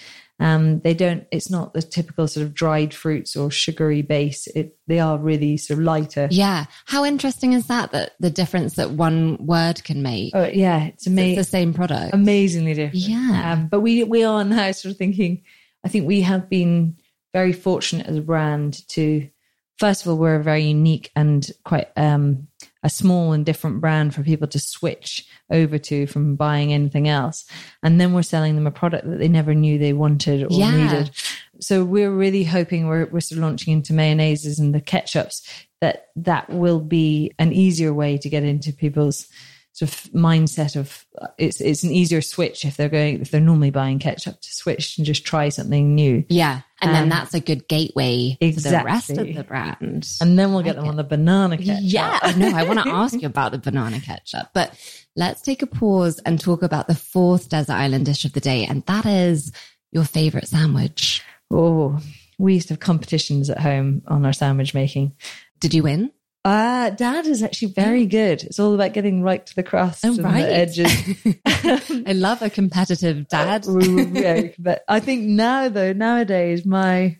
um, 0.41 0.81
they 0.81 0.95
don't. 0.95 1.27
It's 1.33 1.51
not 1.51 1.75
the 1.75 1.83
typical 1.83 2.29
sort 2.29 2.47
of 2.47 2.55
dried 2.55 2.95
fruits 2.95 3.37
or 3.37 3.51
sugary 3.51 4.03
base. 4.03 4.47
It 4.49 4.77
they 4.87 5.01
are 5.01 5.19
really 5.19 5.57
sort 5.57 5.79
of 5.81 5.85
lighter. 5.85 6.29
Yeah. 6.31 6.67
How 6.87 7.05
interesting 7.05 7.53
is 7.55 7.67
that? 7.67 7.91
That 7.93 8.13
the 8.21 8.31
difference 8.31 8.75
that 8.77 8.91
one 8.93 9.37
word 9.45 9.83
can 9.85 10.03
make. 10.03 10.35
Oh 10.35 10.47
yeah, 10.47 10.85
it's 10.85 11.07
It's 11.07 11.37
the 11.39 11.45
same 11.45 11.75
product. 11.75 12.15
amazingly 12.15 12.75
different. 12.75 13.07
Yeah. 13.09 13.53
Um, 13.53 13.69
but 13.69 13.81
we 13.81 14.05
we 14.05 14.25
are 14.25 14.45
now 14.45 14.71
sort 14.73 14.93
of 14.93 14.99
thinking. 14.99 15.43
I 15.85 15.89
think 15.89 16.07
we 16.07 16.21
have 16.23 16.49
been 16.49 16.97
very 17.33 17.53
fortunate 17.53 18.07
as 18.07 18.17
a 18.17 18.23
brand 18.23 18.87
to. 18.89 19.29
First 19.79 20.03
of 20.05 20.11
all, 20.11 20.19
we're 20.19 20.35
a 20.35 20.43
very 20.43 20.65
unique 20.65 21.09
and 21.15 21.49
quite 21.65 21.87
um, 21.97 22.48
a 22.83 22.89
small 22.91 23.33
and 23.33 23.45
different 23.45 23.81
brand 23.81 24.15
for 24.15 24.23
people 24.23 24.47
to 24.49 24.59
switch 24.59 25.27
over 25.51 25.79
to 25.79 26.07
from 26.07 26.37
buying 26.37 26.73
anything 26.73 27.09
else, 27.09 27.45
and 27.83 28.01
then 28.01 28.13
we're 28.13 28.23
selling 28.23 28.55
them 28.55 28.67
a 28.67 28.71
product 28.71 29.09
that 29.09 29.19
they 29.19 29.29
never 29.29 29.55
knew 29.55 29.79
they 29.79 29.93
wanted 29.93 30.45
or 30.45 30.49
Yeah. 30.51 30.87
needed. 30.99 31.11
So 31.61 31.85
we're 31.85 32.11
really 32.13 32.45
hoping 32.45 32.87
we're 32.87 33.07
we're 33.07 33.21
sort 33.21 33.39
of 33.39 33.43
launching 33.45 33.73
into 33.73 33.93
mayonnaises 33.93 34.59
and 34.61 34.75
the 34.75 34.81
ketchups 34.81 35.43
that 35.81 36.07
that 36.17 36.49
will 36.51 36.81
be 36.81 37.33
an 37.39 37.53
easier 37.53 37.93
way 37.93 38.19
to 38.19 38.29
get 38.29 38.45
into 38.45 38.73
people's 38.73 39.27
sort 39.79 39.93
of 39.93 40.11
mindset 40.13 40.75
of 40.77 41.07
uh, 41.21 41.29
it's 41.39 41.61
it's 41.61 41.85
an 41.85 41.93
easier 41.93 42.21
switch 42.21 42.65
if 42.65 42.77
they're 42.77 42.89
going 42.89 43.21
if 43.21 43.31
they're 43.31 43.41
normally 43.41 43.71
buying 43.71 43.99
ketchup 44.01 44.41
to 44.41 44.53
switch 44.53 44.99
and 44.99 45.07
just 45.07 45.25
try 45.25 45.49
something 45.49 45.95
new 45.95 46.25
yeah. 46.29 46.63
And 46.81 46.95
then 46.95 47.05
Um, 47.05 47.09
that's 47.09 47.35
a 47.35 47.41
good 47.41 47.67
gateway 47.69 48.37
to 48.41 48.53
the 48.53 48.83
rest 48.85 49.11
of 49.11 49.27
the 49.35 49.45
brand. 49.45 50.09
and 50.21 50.39
then 50.39 50.53
we'll 50.53 50.63
get 50.63 50.77
Like 50.77 50.77
them 50.77 50.85
it. 50.87 50.89
on 50.91 50.97
the 50.97 51.05
banana 51.05 51.57
ketchup 51.59 51.79
Yeah, 51.83 52.19
I 52.23 52.33
know. 52.35 52.49
I 52.57 52.63
want 52.65 52.81
to 52.81 52.89
ask 52.89 53.21
you 53.21 53.27
about 53.27 53.53
the 53.53 53.59
banana 53.59 54.01
ketchup, 54.01 54.49
but 54.55 54.73
let's 55.17 55.41
take 55.43 55.63
a 55.63 55.67
pause 55.67 56.19
and 56.27 56.41
talk 56.41 56.63
about 56.63 56.87
the 56.89 56.95
fourth 56.95 57.49
desert 57.49 57.73
island 57.75 58.07
dish 58.07 58.25
of 58.25 58.33
the 58.33 58.41
day, 58.41 58.65
and 58.65 58.85
that 58.87 59.07
is 59.07 59.53
your 59.93 60.05
favorite 60.05 60.49
sandwich. 60.49 61.23
oh 61.51 61.99
we 62.41 62.55
used 62.55 62.69
to 62.69 62.75
have 62.75 62.81
competitions 62.81 63.51
at 63.51 63.59
home 63.61 64.03
on 64.07 64.25
our 64.27 64.33
sandwich 64.33 64.73
making 64.75 65.13
Did 65.61 65.75
you 65.75 65.83
win? 65.83 66.11
Uh 66.49 66.91
dad 66.91 67.27
is 67.27 67.43
actually 67.43 67.73
very 67.73 68.07
good 68.07 68.39
it's 68.45 68.59
all 68.59 68.75
about 68.75 68.93
getting 68.93 69.23
right 69.23 69.45
to 69.49 69.55
the 69.55 69.63
crust 69.63 70.05
Oh, 70.05 70.15
and 70.15 70.25
right. 70.25 70.47
the 70.47 70.55
edges 70.63 70.93
I 72.11 72.13
love 72.13 72.41
a 72.43 72.51
competitive 72.51 73.29
dad. 73.29 73.67
But 74.59 74.85
I 74.89 75.01
think 75.01 75.21
now 75.25 75.69
though, 75.69 75.93
nowadays 75.93 76.65
my 76.65 77.19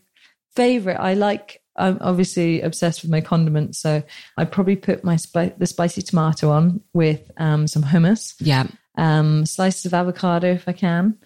favorite, 0.55 0.99
I 0.99 1.13
like. 1.13 1.61
I'm 1.75 1.97
obviously 2.01 2.61
obsessed 2.61 3.03
with 3.03 3.11
my 3.11 3.21
condiments, 3.21 3.79
so 3.79 4.03
I 4.35 4.43
probably 4.45 4.75
put 4.75 5.03
my 5.03 5.15
spi- 5.15 5.53
the 5.57 5.65
spicy 5.65 6.01
tomato 6.01 6.49
on 6.51 6.81
with 6.93 7.21
um, 7.37 7.67
some 7.67 7.83
hummus, 7.83 8.33
Yeah, 8.39 8.67
um, 8.97 9.45
slices 9.45 9.85
of 9.85 9.93
avocado 9.93 10.51
if 10.51 10.67
I 10.67 10.73
can, 10.73 11.17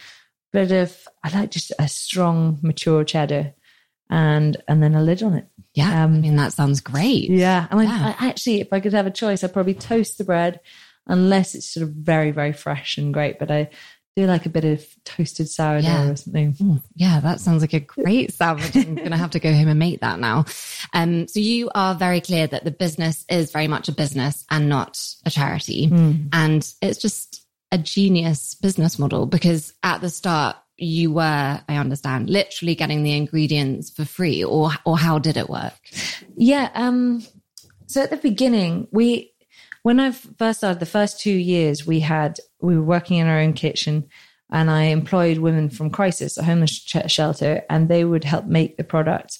bit 0.52 0.72
of 0.72 0.96
I 1.24 1.30
like 1.36 1.50
just 1.52 1.72
a 1.80 1.88
strong 1.88 2.60
mature 2.62 3.04
cheddar, 3.04 3.54
and 4.14 4.56
and 4.68 4.82
then 4.84 4.94
a 4.96 5.02
lid 5.02 5.24
on 5.24 5.34
it. 5.34 5.48
yeah. 5.74 6.04
Um, 6.06 6.14
I 6.16 6.20
mean, 6.20 6.36
that 6.38 6.54
sounds 6.54 6.80
great. 6.82 7.30
Yeah, 7.30 7.68
I 7.72 7.76
mean, 7.76 7.88
Yeah. 7.90 8.16
I, 8.20 8.28
actually, 8.30 8.62
if 8.62 8.72
I 8.72 8.80
could 8.80 8.94
have 8.94 9.08
a 9.08 9.12
choice, 9.12 9.44
I'd 9.44 9.54
probably 9.54 9.74
toast 9.74 10.18
the 10.18 10.24
bread. 10.24 10.60
unless 11.08 11.54
it's 11.56 11.68
sort 11.70 11.84
of 11.84 11.90
very, 11.90 12.32
very 12.32 12.54
fresh 12.54 12.98
and 12.98 13.14
great. 13.14 13.38
But 13.40 13.52
I 13.52 13.70
do 14.16 14.26
like 14.26 14.46
a 14.46 14.50
bit 14.50 14.64
of 14.64 14.86
toasted 15.04 15.50
sourdough 15.50 15.86
Yeah. 15.88 16.10
or 16.12 16.16
something. 16.16 16.56
Ooh, 16.62 16.80
yeah, 16.96 17.20
that 17.20 17.40
sounds 17.42 17.62
like 17.62 17.74
a 17.74 17.80
great 17.82 18.32
sandwich. 18.34 18.74
I'm 18.76 18.96
going 18.96 19.12
to 19.12 19.18
have 19.18 19.32
to 19.32 19.40
go 19.40 19.52
home 19.52 19.68
and 19.68 19.80
make 19.80 20.00
that 20.02 20.20
now. 20.20 20.46
Um, 20.94 21.28
so 21.28 21.40
you 21.42 21.70
are 21.76 21.96
very 21.96 22.22
clear 22.22 22.46
that 22.48 22.64
the 22.64 22.72
business 22.72 23.26
is 23.28 23.52
very 23.52 23.68
much 23.68 23.90
a 23.90 23.92
business 23.92 24.46
and 24.50 24.70
not 24.70 24.98
a 25.26 25.30
charity. 25.32 25.90
And 26.32 26.62
it's 26.82 27.02
just 27.02 27.46
a 27.72 27.78
genius 27.80 28.54
business 28.56 28.98
model 29.00 29.26
because 29.26 29.74
at 29.82 30.00
the 30.00 30.10
start, 30.10 30.56
you 30.84 31.12
were, 31.12 31.62
I 31.68 31.76
understand, 31.78 32.30
literally 32.30 32.76
getting 32.76 33.04
the 33.04 33.16
ingredients 33.16 33.90
for 33.90 34.06
free 34.06 34.44
or, 34.44 34.72
or 34.86 34.98
how 34.98 35.20
did 35.20 35.38
it 35.38 35.50
work? 35.50 35.74
Yeah. 36.36 36.70
Um, 36.74 37.24
so 37.88 38.02
at 38.02 38.10
the 38.10 38.18
beginning, 38.18 38.88
we, 38.92 39.34
when 39.84 40.00
I 40.00 40.12
first 40.12 40.60
started, 40.60 40.80
the 40.80 40.86
first 40.86 41.20
two 41.20 41.32
years, 41.32 41.86
we 41.86 42.00
had, 42.00 42.40
we 42.62 42.76
were 42.78 42.84
working 42.84 43.18
in 43.18 43.28
our 43.28 43.40
own 43.40 43.54
kitchen 43.54 44.08
and 44.52 44.70
I 44.70 44.84
employed 44.84 45.40
women 45.40 45.70
from 45.70 45.90
Crisis, 45.90 46.38
a 46.38 46.44
homeless 46.44 46.72
shelter, 47.08 47.64
and 47.70 47.90
they 47.90 48.06
would 48.06 48.24
help 48.24 48.46
make 48.46 48.78
the 48.78 48.84
products. 48.84 49.40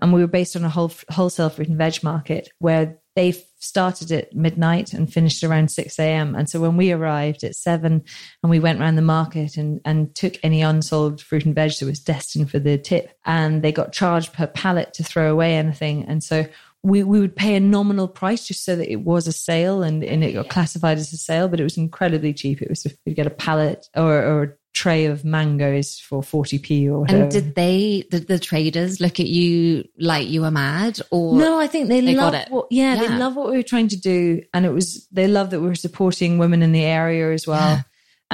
And 0.00 0.12
we 0.12 0.20
were 0.20 0.26
based 0.26 0.56
on 0.56 0.64
a 0.64 0.70
whole, 0.70 0.92
wholesale 1.10 1.50
fruit 1.50 1.68
and 1.68 1.78
veg 1.78 2.02
market 2.02 2.48
where 2.58 2.98
they 3.16 3.32
started 3.58 4.12
at 4.12 4.34
midnight 4.34 4.92
and 4.92 5.12
finished 5.12 5.42
around 5.42 5.70
6 5.70 5.98
a.m. 5.98 6.34
And 6.34 6.48
so 6.50 6.60
when 6.60 6.76
we 6.76 6.92
arrived 6.92 7.44
at 7.44 7.56
seven 7.56 8.04
and 8.42 8.50
we 8.50 8.58
went 8.58 8.80
around 8.80 8.96
the 8.96 9.02
market 9.02 9.56
and, 9.56 9.80
and 9.84 10.14
took 10.14 10.34
any 10.42 10.62
unsold 10.62 11.22
fruit 11.22 11.46
and 11.46 11.54
veg 11.54 11.78
that 11.78 11.86
was 11.86 12.00
destined 12.00 12.50
for 12.50 12.58
the 12.58 12.76
tip, 12.76 13.16
and 13.24 13.62
they 13.62 13.72
got 13.72 13.92
charged 13.92 14.32
per 14.32 14.46
pallet 14.46 14.92
to 14.94 15.04
throw 15.04 15.30
away 15.30 15.56
anything. 15.56 16.04
And 16.04 16.22
so 16.22 16.46
we, 16.82 17.02
we 17.02 17.18
would 17.18 17.34
pay 17.34 17.56
a 17.56 17.60
nominal 17.60 18.08
price 18.08 18.46
just 18.46 18.64
so 18.64 18.76
that 18.76 18.92
it 18.92 19.00
was 19.00 19.26
a 19.26 19.32
sale 19.32 19.82
and, 19.82 20.04
and 20.04 20.22
it 20.22 20.32
got 20.32 20.50
classified 20.50 20.98
as 20.98 21.12
a 21.12 21.16
sale, 21.16 21.48
but 21.48 21.58
it 21.58 21.64
was 21.64 21.78
incredibly 21.78 22.34
cheap. 22.34 22.60
It 22.60 22.68
was 22.68 22.86
you'd 23.06 23.16
get 23.16 23.26
a 23.26 23.30
pallet 23.30 23.88
or, 23.96 24.14
or 24.22 24.42
a 24.42 24.52
tray 24.74 25.06
of 25.06 25.24
mangoes 25.24 26.00
for 26.00 26.20
40p 26.20 26.88
or 26.88 27.00
whatever. 27.00 27.22
And 27.22 27.30
did 27.30 27.54
they, 27.54 28.04
did 28.10 28.26
the 28.26 28.38
traders 28.38 29.00
look 29.00 29.20
at 29.20 29.26
you 29.26 29.88
like 29.98 30.28
you 30.28 30.42
were 30.42 30.50
mad 30.50 30.98
or? 31.10 31.36
No, 31.36 31.58
I 31.58 31.66
think 31.68 31.88
they, 31.88 32.00
They 32.00 32.14
love 32.14 32.34
it. 32.34 32.50
what 32.50 32.66
yeah, 32.70 32.96
they 32.96 33.08
love 33.08 33.36
what 33.36 33.50
we 33.50 33.56
were 33.56 33.62
trying 33.62 33.88
to 33.88 33.96
do. 33.96 34.42
And 34.52 34.66
it 34.66 34.72
was 34.72 35.06
they 35.12 35.28
love 35.28 35.50
that 35.50 35.60
we 35.60 35.68
were 35.68 35.74
supporting 35.74 36.38
women 36.38 36.62
in 36.62 36.72
the 36.72 36.84
area 36.84 37.32
as 37.32 37.46
well. 37.46 37.76
Yeah. 37.76 37.82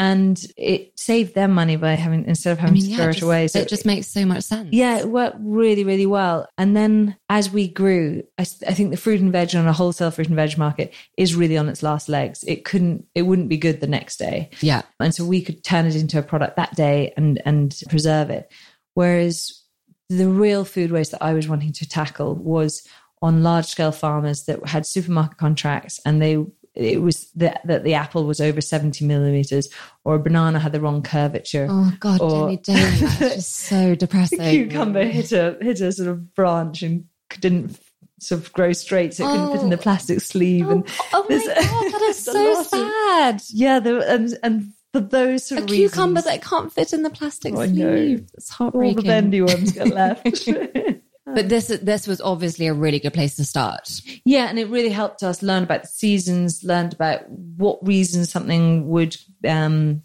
And 0.01 0.43
it 0.57 0.99
saved 0.99 1.35
them 1.35 1.53
money 1.53 1.77
by 1.77 1.93
having 1.93 2.25
instead 2.25 2.53
of 2.53 2.59
having 2.59 2.81
to 2.81 2.81
yeah, 2.81 2.97
throw 2.97 3.09
it 3.09 3.13
just, 3.13 3.23
away. 3.23 3.49
So 3.49 3.59
it 3.59 3.69
just 3.69 3.85
makes 3.85 4.07
so 4.07 4.25
much 4.25 4.45
sense. 4.45 4.71
yeah, 4.73 4.99
it 4.99 5.09
worked 5.09 5.37
really, 5.41 5.85
really 5.85 6.07
well. 6.07 6.49
And 6.57 6.75
then 6.75 7.17
as 7.29 7.51
we 7.51 7.69
grew, 7.69 8.23
I 8.39 8.45
think 8.45 8.93
the 8.93 8.97
fruit 8.97 9.21
and 9.21 9.31
veg 9.31 9.55
on 9.55 9.67
a 9.67 9.75
wholesale 9.75 10.11
fruit 10.11 10.29
and 10.29 10.37
veg 10.37 10.57
market 10.57 10.95
is 11.19 11.35
really 11.35 11.59
on 11.59 11.69
its 11.69 11.83
last 11.83 12.09
legs. 12.09 12.43
It 12.45 12.65
couldn't, 12.65 13.05
it 13.15 13.23
wouldn't 13.23 13.51
be 13.51 13.59
good 13.59 13.83
the 13.83 13.87
next 13.87 14.17
day. 14.17 14.49
Yeah. 14.63 14.83
And 14.99 15.15
so 15.15 15.27
we 15.27 15.43
could 15.43 15.63
turn 15.63 15.85
it 15.85 15.95
into 15.95 16.19
a 16.19 16.23
product 16.23 16.57
that 16.57 16.75
day 16.75 17.13
and, 17.19 17.43
and 17.45 17.79
preserve 17.91 18.31
it. 18.31 18.51
Whereas 18.95 19.63
the 20.09 20.29
real 20.29 20.65
food 20.65 20.93
waste 20.93 21.13
that 21.13 21.23
I 21.23 21.35
was 21.35 21.47
wanting 21.47 21.75
to 21.75 21.87
tackle 21.87 22.35
was 22.35 22.89
on 23.23 23.43
large 23.43 23.67
scale 23.67 23.93
farmers 23.93 24.45
that 24.45 24.67
had 24.67 24.87
supermarket 24.87 25.37
contracts 25.37 26.01
and 26.07 26.23
they 26.23 26.43
it 26.75 27.03
was 27.03 27.31
that 27.33 27.61
that 27.67 27.83
the 27.85 27.95
apple 27.95 28.25
was 28.25 28.41
over 28.41 28.61
70 28.61 29.05
millimeters 29.05 29.69
or 30.05 30.15
a 30.15 30.19
banana 30.21 30.59
had 30.61 30.73
the 30.73 30.81
wrong 30.81 31.03
curvature 31.03 31.67
Oh 31.69 31.93
God, 31.99 32.21
Or- 32.21 32.47
Jenny, 32.49 32.57
don't. 32.59 33.01
That's 33.01 33.19
just 33.19 33.57
so 33.69 33.95
depressing. 33.95 34.39
the 34.39 34.51
cucumber 34.51 35.05
hit 35.05 35.33
a 35.33 35.57
hit 35.61 35.81
a 35.81 35.91
sort 35.93 36.09
of 36.09 36.35
branch 36.35 36.83
and 36.83 37.05
didn't 37.41 37.79
sort 38.21 38.41
of 38.43 38.53
grow 38.53 38.73
straight, 38.73 39.15
so 39.15 39.25
it 39.27 39.31
couldn't 39.33 39.53
fit 39.53 39.63
in 39.63 39.71
the 39.71 39.79
Oh. 39.79 39.81
plastic 39.81 40.21
sleeve. 40.21 40.67
Oh, 40.67 40.71
and 40.73 40.89
oh 41.15 41.27
my 41.29 41.37
there's- 41.37 41.47
God, 41.71 41.93
that 41.93 42.03
is 42.11 42.25
so 42.25 42.33
lot 42.33 42.61
of- 42.61 42.67
sad. 42.67 43.43
yeah, 43.49 43.81
there, 43.81 44.01
and 44.09 44.37
and 44.43 44.73
for 44.93 45.01
those 45.01 45.47
sort 45.47 45.61
A 45.61 45.65
of 45.65 45.71
cucumber 45.71 46.21
that 46.23 46.43
can't 46.43 46.73
fit 46.73 46.93
in 46.93 47.03
the 47.03 47.11
plastic 47.11 47.55
Oh, 47.55 47.65
sleeve. 47.67 48.29
It's 48.35 48.51
heartbreaking. 48.51 48.97
all 48.99 49.03
the 49.03 49.09
bendy 49.09 49.41
ones 49.41 49.73
get 49.73 49.89
left. 49.89 50.49
But 51.35 51.49
this 51.49 51.69
this 51.69 52.07
was 52.07 52.21
obviously 52.21 52.67
a 52.67 52.75
really 52.75 52.99
good 52.99 53.15
place 53.15 53.37
to 53.37 53.45
start. 53.45 54.01
yeah, 54.25 54.49
and 54.49 54.59
it 54.59 54.69
really 54.69 54.91
helped 54.91 55.23
us 55.23 55.43
learn 55.43 55.63
about 55.63 55.83
the 55.83 55.89
seasons, 55.89 56.65
learned 56.65 56.93
about 56.93 57.29
what 57.29 57.87
reasons 57.87 58.31
something 58.31 58.89
would 58.89 59.17
um, 59.47 60.03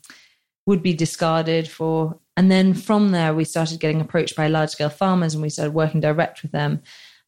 would 0.66 0.82
be 0.82 0.94
discarded 0.94 1.68
for, 1.68 2.20
and 2.38 2.52
then 2.52 2.74
from 2.74 3.12
there 3.12 3.34
we 3.34 3.44
started 3.44 3.80
getting 3.80 4.02
approached 4.02 4.36
by 4.36 4.48
large 4.48 4.70
scale 4.72 4.90
farmers, 4.90 5.34
and 5.34 5.42
we 5.42 5.50
started 5.50 5.74
working 5.74 6.02
direct 6.02 6.42
with 6.42 6.52
them. 6.52 6.82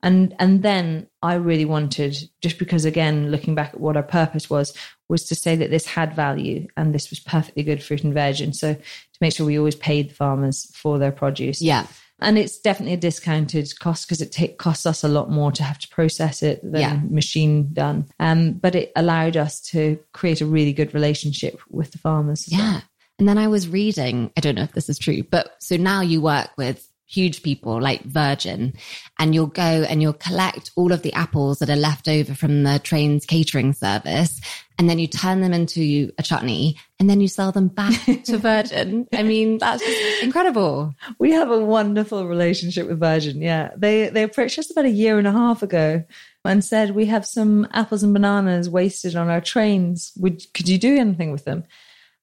And 0.03 0.35
and 0.37 0.61
then 0.61 1.07
I 1.23 1.35
really 1.35 1.65
wanted, 1.65 2.17
just 2.41 2.59
because 2.59 2.85
again, 2.85 3.31
looking 3.31 3.55
back 3.55 3.73
at 3.73 3.79
what 3.79 3.97
our 3.97 4.03
purpose 4.03 4.49
was, 4.49 4.73
was 5.09 5.25
to 5.25 5.35
say 5.35 5.55
that 5.55 5.71
this 5.71 5.87
had 5.87 6.15
value 6.15 6.67
and 6.77 6.93
this 6.93 7.09
was 7.09 7.19
perfectly 7.19 7.63
good 7.63 7.81
fruit 7.81 8.03
and 8.03 8.13
veg, 8.13 8.41
and 8.41 8.55
so 8.55 8.75
to 8.75 8.81
make 9.21 9.33
sure 9.33 9.45
we 9.45 9.57
always 9.57 9.75
paid 9.75 10.11
the 10.11 10.13
farmers 10.13 10.71
for 10.75 10.99
their 10.99 11.11
produce. 11.11 11.61
Yeah. 11.61 11.87
And 12.19 12.37
it's 12.37 12.57
definitely 12.59 12.93
a 12.93 12.97
discounted 12.97 13.71
cost 13.79 14.07
because 14.07 14.21
it 14.21 14.31
ta- 14.31 14.55
costs 14.57 14.85
us 14.85 15.03
a 15.03 15.07
lot 15.07 15.29
more 15.29 15.51
to 15.51 15.63
have 15.63 15.77
to 15.79 15.87
process 15.89 16.41
it 16.41 16.61
than 16.63 16.81
Yeah. 16.81 16.99
machine 17.09 17.69
done. 17.73 18.07
Um, 18.19 18.53
but 18.53 18.73
it 18.75 18.91
allowed 18.95 19.37
us 19.37 19.61
to 19.71 19.99
create 20.13 20.41
a 20.41 20.45
really 20.45 20.73
good 20.73 20.93
relationship 20.93 21.59
with 21.69 21.91
the 21.91 21.99
farmers. 21.99 22.47
as 22.47 22.53
well. 22.57 22.71
Yeah. 22.73 22.81
And 23.19 23.27
then 23.27 23.37
I 23.37 23.47
was 23.47 23.67
reading, 23.67 24.31
I 24.37 24.41
don't 24.41 24.55
know 24.55 24.63
if 24.63 24.73
this 24.73 24.89
is 24.89 24.97
true, 24.99 25.23
but 25.23 25.55
so 25.59 25.75
now 25.77 26.01
you 26.01 26.21
work 26.21 26.49
with 26.57 26.87
huge 27.07 27.41
people 27.41 27.81
like 27.81 28.03
Virgin 28.03 28.73
and 29.17 29.33
you'll 29.33 29.47
go 29.47 29.61
and 29.61 30.01
you'll 30.01 30.13
collect 30.13 30.71
all 30.75 30.91
of 30.91 31.01
the 31.03 31.13
apples 31.13 31.59
that 31.59 31.69
are 31.69 31.75
left 31.75 32.09
over 32.09 32.35
from 32.35 32.63
the 32.63 32.79
train's 32.79 33.25
catering 33.25 33.71
service 33.71 34.41
and 34.77 34.89
then 34.89 34.99
you 34.99 35.07
turn 35.07 35.41
them 35.41 35.53
into 35.53 36.11
a 36.17 36.23
chutney 36.23 36.77
and 36.99 37.09
then 37.09 37.21
you 37.21 37.29
sell 37.29 37.53
them 37.53 37.69
back 37.69 37.93
to 38.25 38.37
Virgin. 38.37 39.07
I 39.13 39.23
mean, 39.23 39.57
that's 39.57 39.83
just 39.83 40.23
incredible. 40.23 40.93
We 41.17 41.31
have 41.31 41.49
a 41.49 41.63
wonderful 41.63 42.27
relationship 42.27 42.87
with 42.87 42.99
Virgin. 42.99 43.41
Yeah. 43.41 43.71
They, 43.75 44.09
they 44.09 44.23
approached 44.23 44.59
us 44.59 44.69
about 44.69 44.85
a 44.85 44.89
year 44.89 45.17
and 45.17 45.27
a 45.27 45.31
half 45.31 45.63
ago 45.63 46.03
and 46.43 46.63
said, 46.63 46.91
we 46.91 47.05
have 47.05 47.25
some 47.25 47.67
apples 47.71 48.03
and 48.03 48.13
bananas 48.13 48.69
wasted 48.69 49.15
on 49.15 49.29
our 49.29 49.41
trains. 49.41 50.11
Would, 50.17 50.41
could 50.53 50.67
you 50.67 50.77
do 50.77 50.97
anything 50.97 51.31
with 51.31 51.45
them? 51.45 51.63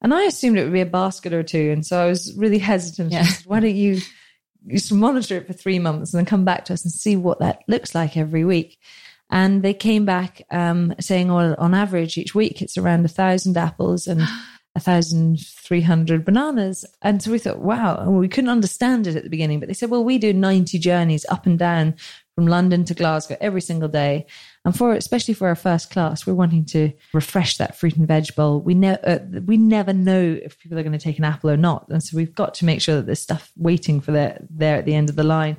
And 0.01 0.13
I 0.13 0.23
assumed 0.23 0.59
it 0.59 0.63
would 0.63 0.73
be 0.73 0.81
a 0.81 0.85
basket 0.85 1.33
or 1.33 1.43
two. 1.43 1.71
And 1.71 1.85
so 1.85 1.99
I 1.99 2.05
was 2.05 2.35
really 2.37 2.59
hesitant. 2.59 3.11
Yeah. 3.11 3.23
said, 3.23 3.45
Why 3.47 3.59
don't 3.59 3.75
you 3.75 3.99
you 4.65 4.79
should 4.79 4.97
monitor 4.97 5.37
it 5.37 5.47
for 5.47 5.53
three 5.53 5.79
months 5.79 6.13
and 6.13 6.19
then 6.19 6.25
come 6.25 6.45
back 6.45 6.65
to 6.65 6.73
us 6.73 6.83
and 6.83 6.91
see 6.91 7.15
what 7.15 7.39
that 7.39 7.63
looks 7.67 7.93
like 7.95 8.17
every 8.17 8.45
week? 8.45 8.79
And 9.29 9.63
they 9.63 9.73
came 9.73 10.05
back 10.05 10.43
um, 10.51 10.93
saying, 10.99 11.33
well, 11.33 11.55
on 11.57 11.73
average, 11.73 12.17
each 12.17 12.35
week 12.35 12.61
it's 12.61 12.77
around 12.77 13.05
a 13.05 13.09
thousand 13.09 13.57
apples 13.57 14.07
and 14.07 14.21
a 14.75 14.79
thousand 14.79 15.39
three 15.39 15.81
hundred 15.81 16.25
bananas. 16.25 16.85
And 17.01 17.23
so 17.23 17.31
we 17.31 17.39
thought, 17.39 17.59
wow. 17.59 17.97
And 17.97 18.19
we 18.19 18.27
couldn't 18.27 18.49
understand 18.49 19.07
it 19.07 19.15
at 19.15 19.23
the 19.23 19.29
beginning, 19.29 19.59
but 19.59 19.67
they 19.67 19.73
said, 19.73 19.89
well, 19.89 20.03
we 20.03 20.17
do 20.17 20.33
90 20.33 20.77
journeys 20.79 21.25
up 21.29 21.45
and 21.45 21.57
down 21.57 21.95
from 22.35 22.47
London 22.47 22.83
to 22.85 22.93
Glasgow 22.93 23.37
every 23.39 23.61
single 23.61 23.89
day. 23.89 24.27
And 24.65 24.75
for 24.75 24.93
especially 24.93 25.35
for 25.35 25.47
our 25.47 25.55
first 25.55 25.91
class, 25.91 26.25
we're 26.25 26.33
wanting 26.33 26.65
to 26.65 26.91
refresh 27.13 27.57
that 27.57 27.77
fruit 27.77 27.95
and 27.95 28.07
veg 28.07 28.35
bowl. 28.35 28.59
We 28.59 28.73
never 28.73 28.99
uh, 29.07 29.39
we 29.45 29.57
never 29.57 29.93
know 29.93 30.39
if 30.43 30.59
people 30.59 30.79
are 30.79 30.83
going 30.83 30.91
to 30.91 30.97
take 30.97 31.19
an 31.19 31.23
apple 31.23 31.51
or 31.51 31.57
not, 31.57 31.87
and 31.89 32.01
so 32.01 32.17
we've 32.17 32.33
got 32.33 32.55
to 32.55 32.65
make 32.65 32.81
sure 32.81 32.95
that 32.95 33.05
there's 33.05 33.21
stuff 33.21 33.51
waiting 33.55 34.01
for 34.01 34.11
there 34.11 34.43
there 34.49 34.77
at 34.77 34.85
the 34.85 34.95
end 34.95 35.09
of 35.09 35.15
the 35.15 35.23
line. 35.23 35.57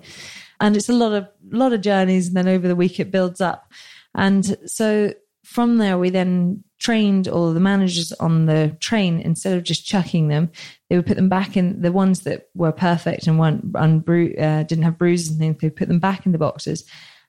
And 0.59 0.77
it's 0.77 0.89
a 0.89 0.93
lot 0.93 1.13
of 1.13 1.29
lot 1.51 1.73
of 1.73 1.83
journeys, 1.83 2.27
and 2.27 2.37
then 2.37 2.49
over 2.49 2.67
the 2.67 2.75
week 2.75 2.99
it 2.99 3.13
builds 3.13 3.41
up. 3.41 3.71
And 4.17 4.57
so 4.67 5.13
from 5.45 5.79
there, 5.79 5.99
we 5.99 6.11
then 6.11 6.65
trained 6.81 7.29
all 7.29 7.53
the 7.53 7.61
managers 7.61 8.13
on 8.15 8.47
the 8.47 8.77
train 8.81 9.21
instead 9.21 9.57
of 9.57 9.63
just 9.63 9.87
chucking 9.87 10.27
them. 10.27 10.51
They 10.91 10.97
would 10.97 11.07
put 11.07 11.17
them 11.17 11.29
back 11.29 11.57
in 11.57 11.81
the 11.81 11.93
ones 11.93 12.21
that 12.21 12.49
were 12.55 12.73
perfect 12.73 13.29
and 13.29 13.39
weren't 13.39 13.73
unbru- 13.73 14.41
uh, 14.41 14.65
didn't 14.65 14.85
have 14.85 14.99
bruises 14.99 15.31
and 15.31 15.39
things. 15.39 15.59
They 15.61 15.71
put 15.71 15.87
them 15.87 16.01
back 16.01 16.27
in 16.27 16.33
the 16.33 16.39
boxes 16.39 16.85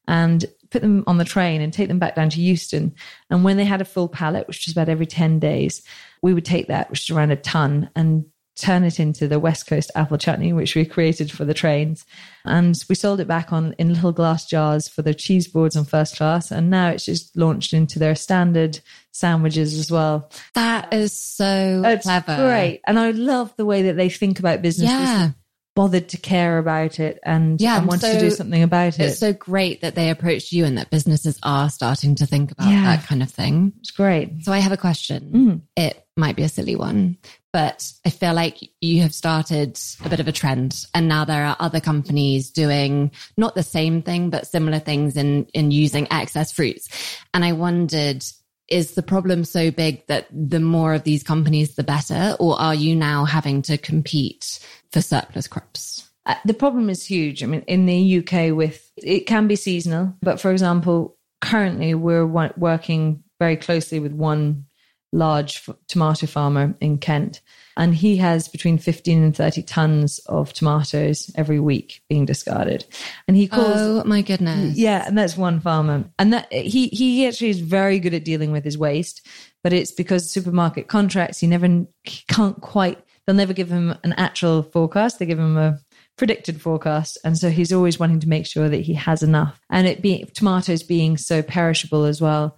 and 0.07 0.45
put 0.69 0.81
them 0.81 1.03
on 1.07 1.17
the 1.17 1.25
train 1.25 1.61
and 1.61 1.71
take 1.71 1.87
them 1.87 1.99
back 1.99 2.15
down 2.15 2.29
to 2.29 2.41
Euston. 2.41 2.93
And 3.29 3.43
when 3.43 3.57
they 3.57 3.65
had 3.65 3.81
a 3.81 3.85
full 3.85 4.09
pallet, 4.09 4.47
which 4.47 4.65
was 4.65 4.73
about 4.73 4.89
every 4.89 5.05
10 5.05 5.39
days, 5.39 5.81
we 6.21 6.33
would 6.33 6.45
take 6.45 6.67
that, 6.67 6.89
which 6.89 7.09
is 7.09 7.15
around 7.15 7.31
a 7.31 7.35
ton, 7.37 7.89
and 7.95 8.25
turn 8.57 8.83
it 8.83 8.99
into 8.99 9.27
the 9.27 9.39
West 9.39 9.67
Coast 9.67 9.91
apple 9.93 10.17
chutney, 10.17 10.51
which 10.51 10.73
we 10.75 10.83
created 10.83 11.31
for 11.31 11.45
the 11.45 11.53
trains. 11.53 12.05
And 12.43 12.75
we 12.89 12.95
sold 12.95 13.19
it 13.19 13.27
back 13.27 13.53
on 13.53 13.73
in 13.77 13.93
little 13.93 14.11
glass 14.11 14.47
jars 14.47 14.87
for 14.89 15.03
the 15.03 15.13
cheese 15.13 15.47
boards 15.47 15.75
on 15.77 15.85
first 15.85 16.17
class. 16.17 16.49
And 16.49 16.71
now 16.71 16.89
it's 16.89 17.05
just 17.05 17.37
launched 17.37 17.71
into 17.71 17.99
their 17.99 18.15
standard 18.15 18.79
sandwiches 19.11 19.77
as 19.77 19.91
well. 19.91 20.31
That 20.55 20.91
is 20.91 21.13
so 21.13 21.83
It's 21.85 22.05
clever. 22.05 22.35
great. 22.35 22.81
And 22.87 22.97
I 22.97 23.11
love 23.11 23.55
the 23.57 23.65
way 23.65 23.83
that 23.83 23.95
they 23.95 24.09
think 24.09 24.39
about 24.39 24.63
business. 24.63 24.89
Yeah. 24.89 25.29
Bothered 25.77 26.09
to 26.09 26.17
care 26.17 26.57
about 26.57 26.99
it 26.99 27.19
and, 27.23 27.61
Yeah, 27.61 27.77
and 27.77 27.87
wanted 27.87 28.13
to 28.13 28.19
do 28.19 28.31
something 28.31 28.63
about 28.63 28.99
it. 28.99 29.05
It's 29.05 29.19
so 29.19 29.31
great 29.31 29.81
that 29.81 29.93
they 29.93 30.09
approached 30.09 30.51
you 30.51 30.65
and 30.65 30.77
that 30.79 30.89
businesses 30.89 31.37
are 31.43 31.69
starting 31.69 32.15
to 32.15 32.25
think 32.25 32.51
about 32.51 32.69
Yeah. 32.71 32.83
that 32.97 33.05
kind 33.05 33.21
of 33.21 33.29
thing. 33.29 33.73
it's 33.79 33.91
great. 33.91 34.43
So 34.43 34.51
I 34.51 34.57
have 34.57 34.71
a 34.71 34.77
question. 34.77 35.31
Mm. 35.31 35.61
It 35.75 36.03
might 36.17 36.35
be 36.35 36.41
a 36.41 36.49
silly 36.49 36.75
one, 36.75 37.17
but 37.53 37.91
I 38.03 38.09
feel 38.09 38.33
like 38.33 38.57
you 38.81 39.01
have 39.03 39.13
started 39.13 39.79
a 40.03 40.09
bit 40.09 40.19
of 40.19 40.27
a 40.27 40.31
trend 40.31 40.83
and 40.95 41.07
now 41.07 41.25
there 41.25 41.45
are 41.45 41.55
other 41.59 41.79
companies 41.79 42.49
doing 42.49 43.11
not 43.37 43.53
the 43.53 43.61
same 43.61 44.01
thing, 44.01 44.31
but 44.31 44.47
similar 44.47 44.79
things 44.79 45.15
in, 45.15 45.45
in 45.53 45.69
using 45.69 46.07
excess 46.11 46.51
fruits. 46.51 46.87
And 47.35 47.45
I 47.45 47.51
wondered 47.53 48.23
is 48.67 48.93
the 48.93 49.03
problem 49.03 49.43
so 49.43 49.71
big 49.71 50.06
that 50.08 50.27
the 50.32 50.60
more 50.60 50.93
of 50.93 51.03
these 51.03 51.23
companies, 51.23 51.75
the 51.75 51.84
better? 51.84 52.36
Or 52.39 52.60
are 52.60 52.75
you 52.75 52.95
now 52.95 53.25
having 53.25 53.62
to 53.63 53.77
compete 53.77 54.60
for 54.91 55.01
surplus 55.01 55.47
crops? 55.47 56.10
Uh, 56.25 56.36
the 56.45 56.53
problem 56.53 56.89
is 56.89 57.06
huge. 57.06 57.41
I 57.41 57.45
mean, 57.45 57.63
in 57.67 57.86
the 57.86 58.19
UK, 58.19 58.56
with 58.56 58.91
it 58.97 59.21
can 59.21 59.47
be 59.47 59.56
seasonal, 59.56 60.13
but 60.21 60.41
for 60.41 60.51
example, 60.51 61.17
currently 61.41 61.93
we're 61.93 62.25
working 62.25 63.23
very 63.39 63.56
closely 63.56 63.99
with 63.99 64.12
one 64.12 64.65
large 65.13 65.67
tomato 65.87 66.27
farmer 66.27 66.75
in 66.81 66.97
Kent. 66.97 67.41
And 67.75 67.93
he 67.93 68.17
has 68.17 68.47
between 68.47 68.77
15 68.77 69.23
and 69.23 69.35
30 69.35 69.61
tons 69.63 70.19
of 70.25 70.51
tomatoes 70.51 71.31
every 71.35 71.59
week 71.59 72.01
being 72.09 72.25
discarded. 72.25 72.85
And 73.27 73.37
he 73.37 73.47
calls 73.47 73.77
oh 73.77 74.03
my 74.05 74.21
goodness. 74.21 74.73
Mm, 74.73 74.73
yeah 74.75 75.05
and 75.07 75.17
that's 75.17 75.37
one 75.37 75.59
farmer. 75.59 76.05
And 76.17 76.33
that 76.33 76.51
he 76.51 76.87
he 76.87 77.27
actually 77.27 77.49
is 77.49 77.59
very 77.59 77.99
good 77.99 78.13
at 78.13 78.25
dealing 78.25 78.51
with 78.51 78.63
his 78.63 78.77
waste 78.77 79.25
but 79.63 79.73
it's 79.73 79.91
because 79.91 80.31
supermarket 80.31 80.87
contracts 80.87 81.39
he 81.39 81.47
never 81.47 81.67
he 82.03 82.23
can't 82.27 82.59
quite 82.61 83.03
they'll 83.27 83.35
never 83.35 83.53
give 83.53 83.69
him 83.69 83.93
an 84.03 84.13
actual 84.13 84.63
forecast. 84.63 85.19
They 85.19 85.25
give 85.25 85.37
him 85.37 85.57
a 85.57 85.77
predicted 86.17 86.59
forecast. 86.59 87.17
And 87.23 87.37
so 87.37 87.49
he's 87.49 87.73
always 87.73 87.99
wanting 87.99 88.21
to 88.21 88.29
make 88.29 88.47
sure 88.47 88.69
that 88.69 88.81
he 88.81 88.93
has 88.93 89.21
enough. 89.21 89.59
And 89.69 89.85
it 89.85 90.01
being 90.01 90.25
tomatoes 90.33 90.81
being 90.81 91.17
so 91.17 91.43
perishable 91.43 92.05
as 92.05 92.19
well 92.21 92.57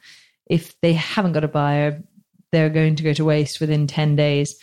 if 0.50 0.80
they 0.82 0.94
haven't 0.94 1.34
got 1.34 1.44
a 1.44 1.48
buyer 1.48 2.02
they're 2.52 2.70
going 2.70 2.96
to 2.96 3.04
go 3.04 3.14
to 3.14 3.26
waste 3.26 3.60
within 3.60 3.88
10 3.88 4.16
days 4.16 4.56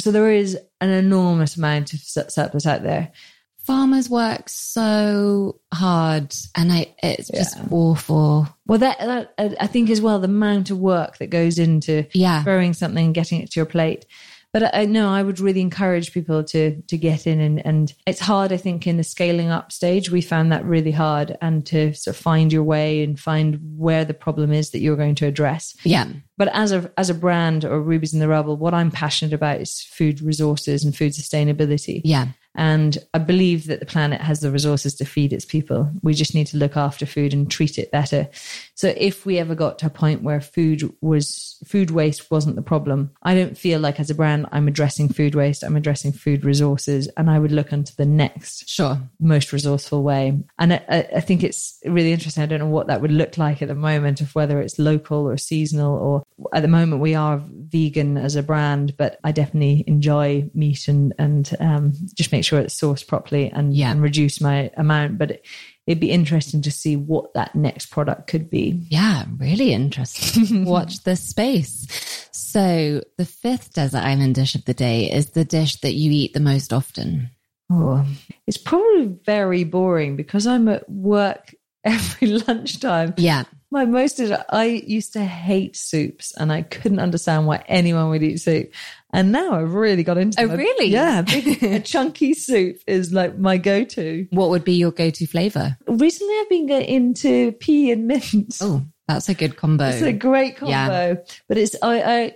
so 0.00 0.10
there 0.10 0.32
is 0.32 0.58
an 0.80 0.90
enormous 0.90 1.56
amount 1.56 1.92
of 1.92 2.00
surplus 2.00 2.66
out 2.66 2.82
there. 2.82 3.12
Farmers 3.58 4.10
work 4.10 4.48
so 4.50 5.60
hard, 5.72 6.34
and 6.54 6.70
I, 6.70 6.94
it's 7.02 7.30
just 7.30 7.56
yeah. 7.56 7.66
awful. 7.70 8.46
Well, 8.66 8.78
that, 8.80 8.98
that, 8.98 9.56
I 9.58 9.66
think 9.66 9.88
as 9.88 10.02
well 10.02 10.18
the 10.18 10.26
amount 10.26 10.70
of 10.70 10.78
work 10.78 11.16
that 11.18 11.30
goes 11.30 11.58
into 11.58 12.04
yeah. 12.12 12.44
growing 12.44 12.74
something 12.74 13.06
and 13.06 13.14
getting 13.14 13.40
it 13.40 13.52
to 13.52 13.60
your 13.60 13.66
plate. 13.66 14.04
But 14.52 14.74
I 14.74 14.84
know 14.84 15.08
I 15.08 15.22
would 15.22 15.40
really 15.40 15.62
encourage 15.62 16.12
people 16.12 16.44
to 16.44 16.80
to 16.82 16.96
get 16.96 17.26
in 17.26 17.40
and 17.40 17.64
and 17.66 17.92
it's 18.06 18.20
hard. 18.20 18.52
I 18.52 18.56
think 18.56 18.86
in 18.86 18.98
the 18.98 19.02
scaling 19.02 19.48
up 19.48 19.72
stage, 19.72 20.10
we 20.10 20.20
found 20.20 20.52
that 20.52 20.64
really 20.64 20.92
hard, 20.92 21.36
and 21.40 21.64
to 21.66 21.94
sort 21.94 22.16
of 22.16 22.22
find 22.22 22.52
your 22.52 22.62
way 22.62 23.02
and 23.02 23.18
find 23.18 23.58
where 23.76 24.04
the 24.04 24.14
problem 24.14 24.52
is 24.52 24.70
that 24.70 24.80
you're 24.80 24.96
going 24.96 25.16
to 25.16 25.26
address. 25.26 25.74
Yeah. 25.84 26.06
But 26.36 26.48
as 26.48 26.72
a 26.72 26.90
as 26.96 27.10
a 27.10 27.14
brand 27.14 27.64
or 27.64 27.80
Rubies 27.80 28.12
in 28.12 28.20
the 28.20 28.28
Rubble, 28.28 28.56
what 28.56 28.74
I'm 28.74 28.90
passionate 28.90 29.32
about 29.32 29.60
is 29.60 29.80
food 29.80 30.20
resources 30.20 30.84
and 30.84 30.96
food 30.96 31.12
sustainability. 31.12 32.00
Yeah. 32.04 32.28
And 32.54 32.96
I 33.12 33.18
believe 33.18 33.66
that 33.66 33.80
the 33.80 33.86
planet 33.86 34.20
has 34.20 34.40
the 34.40 34.50
resources 34.50 34.94
to 34.96 35.04
feed 35.04 35.32
its 35.32 35.44
people. 35.44 35.90
We 36.02 36.14
just 36.14 36.34
need 36.34 36.46
to 36.48 36.56
look 36.56 36.76
after 36.76 37.06
food 37.06 37.32
and 37.32 37.50
treat 37.50 37.78
it 37.78 37.90
better. 37.90 38.28
So 38.74 38.94
if 38.96 39.26
we 39.26 39.38
ever 39.38 39.54
got 39.54 39.78
to 39.80 39.86
a 39.86 39.90
point 39.90 40.22
where 40.22 40.40
food 40.40 40.94
was 41.00 41.56
food 41.66 41.90
waste 41.90 42.30
wasn't 42.30 42.56
the 42.56 42.62
problem, 42.62 43.10
I 43.22 43.34
don't 43.34 43.58
feel 43.58 43.80
like 43.80 43.98
as 43.98 44.10
a 44.10 44.14
brand 44.14 44.46
I'm 44.52 44.68
addressing 44.68 45.08
food 45.08 45.34
waste. 45.34 45.64
I'm 45.64 45.76
addressing 45.76 46.12
food 46.12 46.44
resources, 46.44 47.08
and 47.16 47.30
I 47.30 47.38
would 47.38 47.52
look 47.52 47.72
into 47.72 47.94
the 47.96 48.06
next 48.06 48.68
sure 48.68 48.98
most 49.18 49.52
resourceful 49.52 50.02
way. 50.02 50.38
And 50.58 50.74
I, 50.74 51.08
I 51.16 51.20
think 51.20 51.42
it's 51.42 51.78
really 51.84 52.12
interesting. 52.12 52.42
I 52.42 52.46
don't 52.46 52.60
know 52.60 52.66
what 52.66 52.86
that 52.86 53.00
would 53.00 53.12
look 53.12 53.36
like 53.36 53.62
at 53.62 53.68
the 53.68 53.74
moment, 53.74 54.20
of 54.20 54.34
whether 54.34 54.60
it's 54.60 54.78
local 54.78 55.28
or 55.28 55.36
seasonal, 55.36 55.96
or 55.96 56.24
at 56.52 56.62
the 56.62 56.68
moment 56.68 57.02
we 57.02 57.14
are 57.14 57.42
vegan 57.44 58.16
as 58.16 58.36
a 58.36 58.42
brand, 58.42 58.96
but 58.96 59.18
I 59.24 59.32
definitely 59.32 59.84
enjoy 59.86 60.50
meat 60.54 60.86
and 60.88 61.12
and 61.18 61.50
um, 61.60 61.92
just 62.14 62.32
make 62.32 62.43
make 62.44 62.48
sure 62.48 62.60
it's 62.60 62.78
sourced 62.78 63.06
properly 63.06 63.50
and, 63.50 63.74
yeah. 63.74 63.90
and 63.90 64.02
reduce 64.02 64.40
my 64.40 64.70
amount. 64.76 65.16
But 65.16 65.30
it, 65.32 65.46
it'd 65.86 66.00
be 66.00 66.10
interesting 66.10 66.60
to 66.62 66.70
see 66.70 66.96
what 66.96 67.32
that 67.34 67.54
next 67.54 67.86
product 67.86 68.26
could 68.26 68.50
be. 68.50 68.86
Yeah, 68.88 69.24
really 69.38 69.72
interesting. 69.72 70.64
Watch 70.66 71.04
this 71.04 71.22
space. 71.22 71.86
So, 72.32 73.02
the 73.16 73.24
fifth 73.24 73.72
desert 73.72 74.02
island 74.02 74.34
dish 74.34 74.54
of 74.54 74.64
the 74.64 74.74
day 74.74 75.10
is 75.10 75.30
the 75.30 75.44
dish 75.44 75.80
that 75.80 75.94
you 75.94 76.10
eat 76.12 76.34
the 76.34 76.40
most 76.40 76.72
often. 76.72 77.30
Oh, 77.72 78.04
it's 78.46 78.58
probably 78.58 79.16
very 79.24 79.64
boring 79.64 80.16
because 80.16 80.46
I'm 80.46 80.68
at 80.68 80.88
work 80.88 81.54
every 81.94 82.28
lunchtime. 82.28 83.14
Yeah. 83.16 83.44
My 83.70 83.84
most 83.84 84.20
is 84.20 84.32
I 84.50 84.64
used 84.64 85.12
to 85.14 85.24
hate 85.24 85.76
soups 85.76 86.32
and 86.36 86.52
I 86.52 86.62
couldn't 86.62 87.00
understand 87.00 87.46
why 87.46 87.64
anyone 87.66 88.08
would 88.10 88.22
eat 88.22 88.38
soup. 88.38 88.72
And 89.12 89.32
now 89.32 89.54
I've 89.54 89.74
really 89.74 90.02
got 90.02 90.16
into 90.16 90.40
Oh, 90.40 90.46
really? 90.46 90.86
Yeah. 90.86 91.22
Big, 91.22 91.62
a 91.62 91.80
chunky 91.80 92.34
soup 92.34 92.78
is 92.86 93.12
like 93.12 93.36
my 93.36 93.58
go 93.58 93.84
to. 93.84 94.26
What 94.30 94.50
would 94.50 94.64
be 94.64 94.74
your 94.74 94.92
go 94.92 95.10
to 95.10 95.26
flavor? 95.26 95.76
Recently, 95.86 96.34
I've 96.34 96.48
been 96.48 96.66
getting 96.66 96.88
into 96.88 97.52
pea 97.52 97.90
and 97.90 98.06
mint. 98.06 98.56
Oh, 98.60 98.82
that's 99.08 99.28
a 99.28 99.34
good 99.34 99.56
combo. 99.56 99.88
It's 99.88 100.02
a 100.02 100.12
great 100.12 100.56
combo. 100.56 100.70
Yeah. 100.70 101.14
But 101.48 101.58
it's, 101.58 101.74
I, 101.82 102.02
I, 102.02 102.32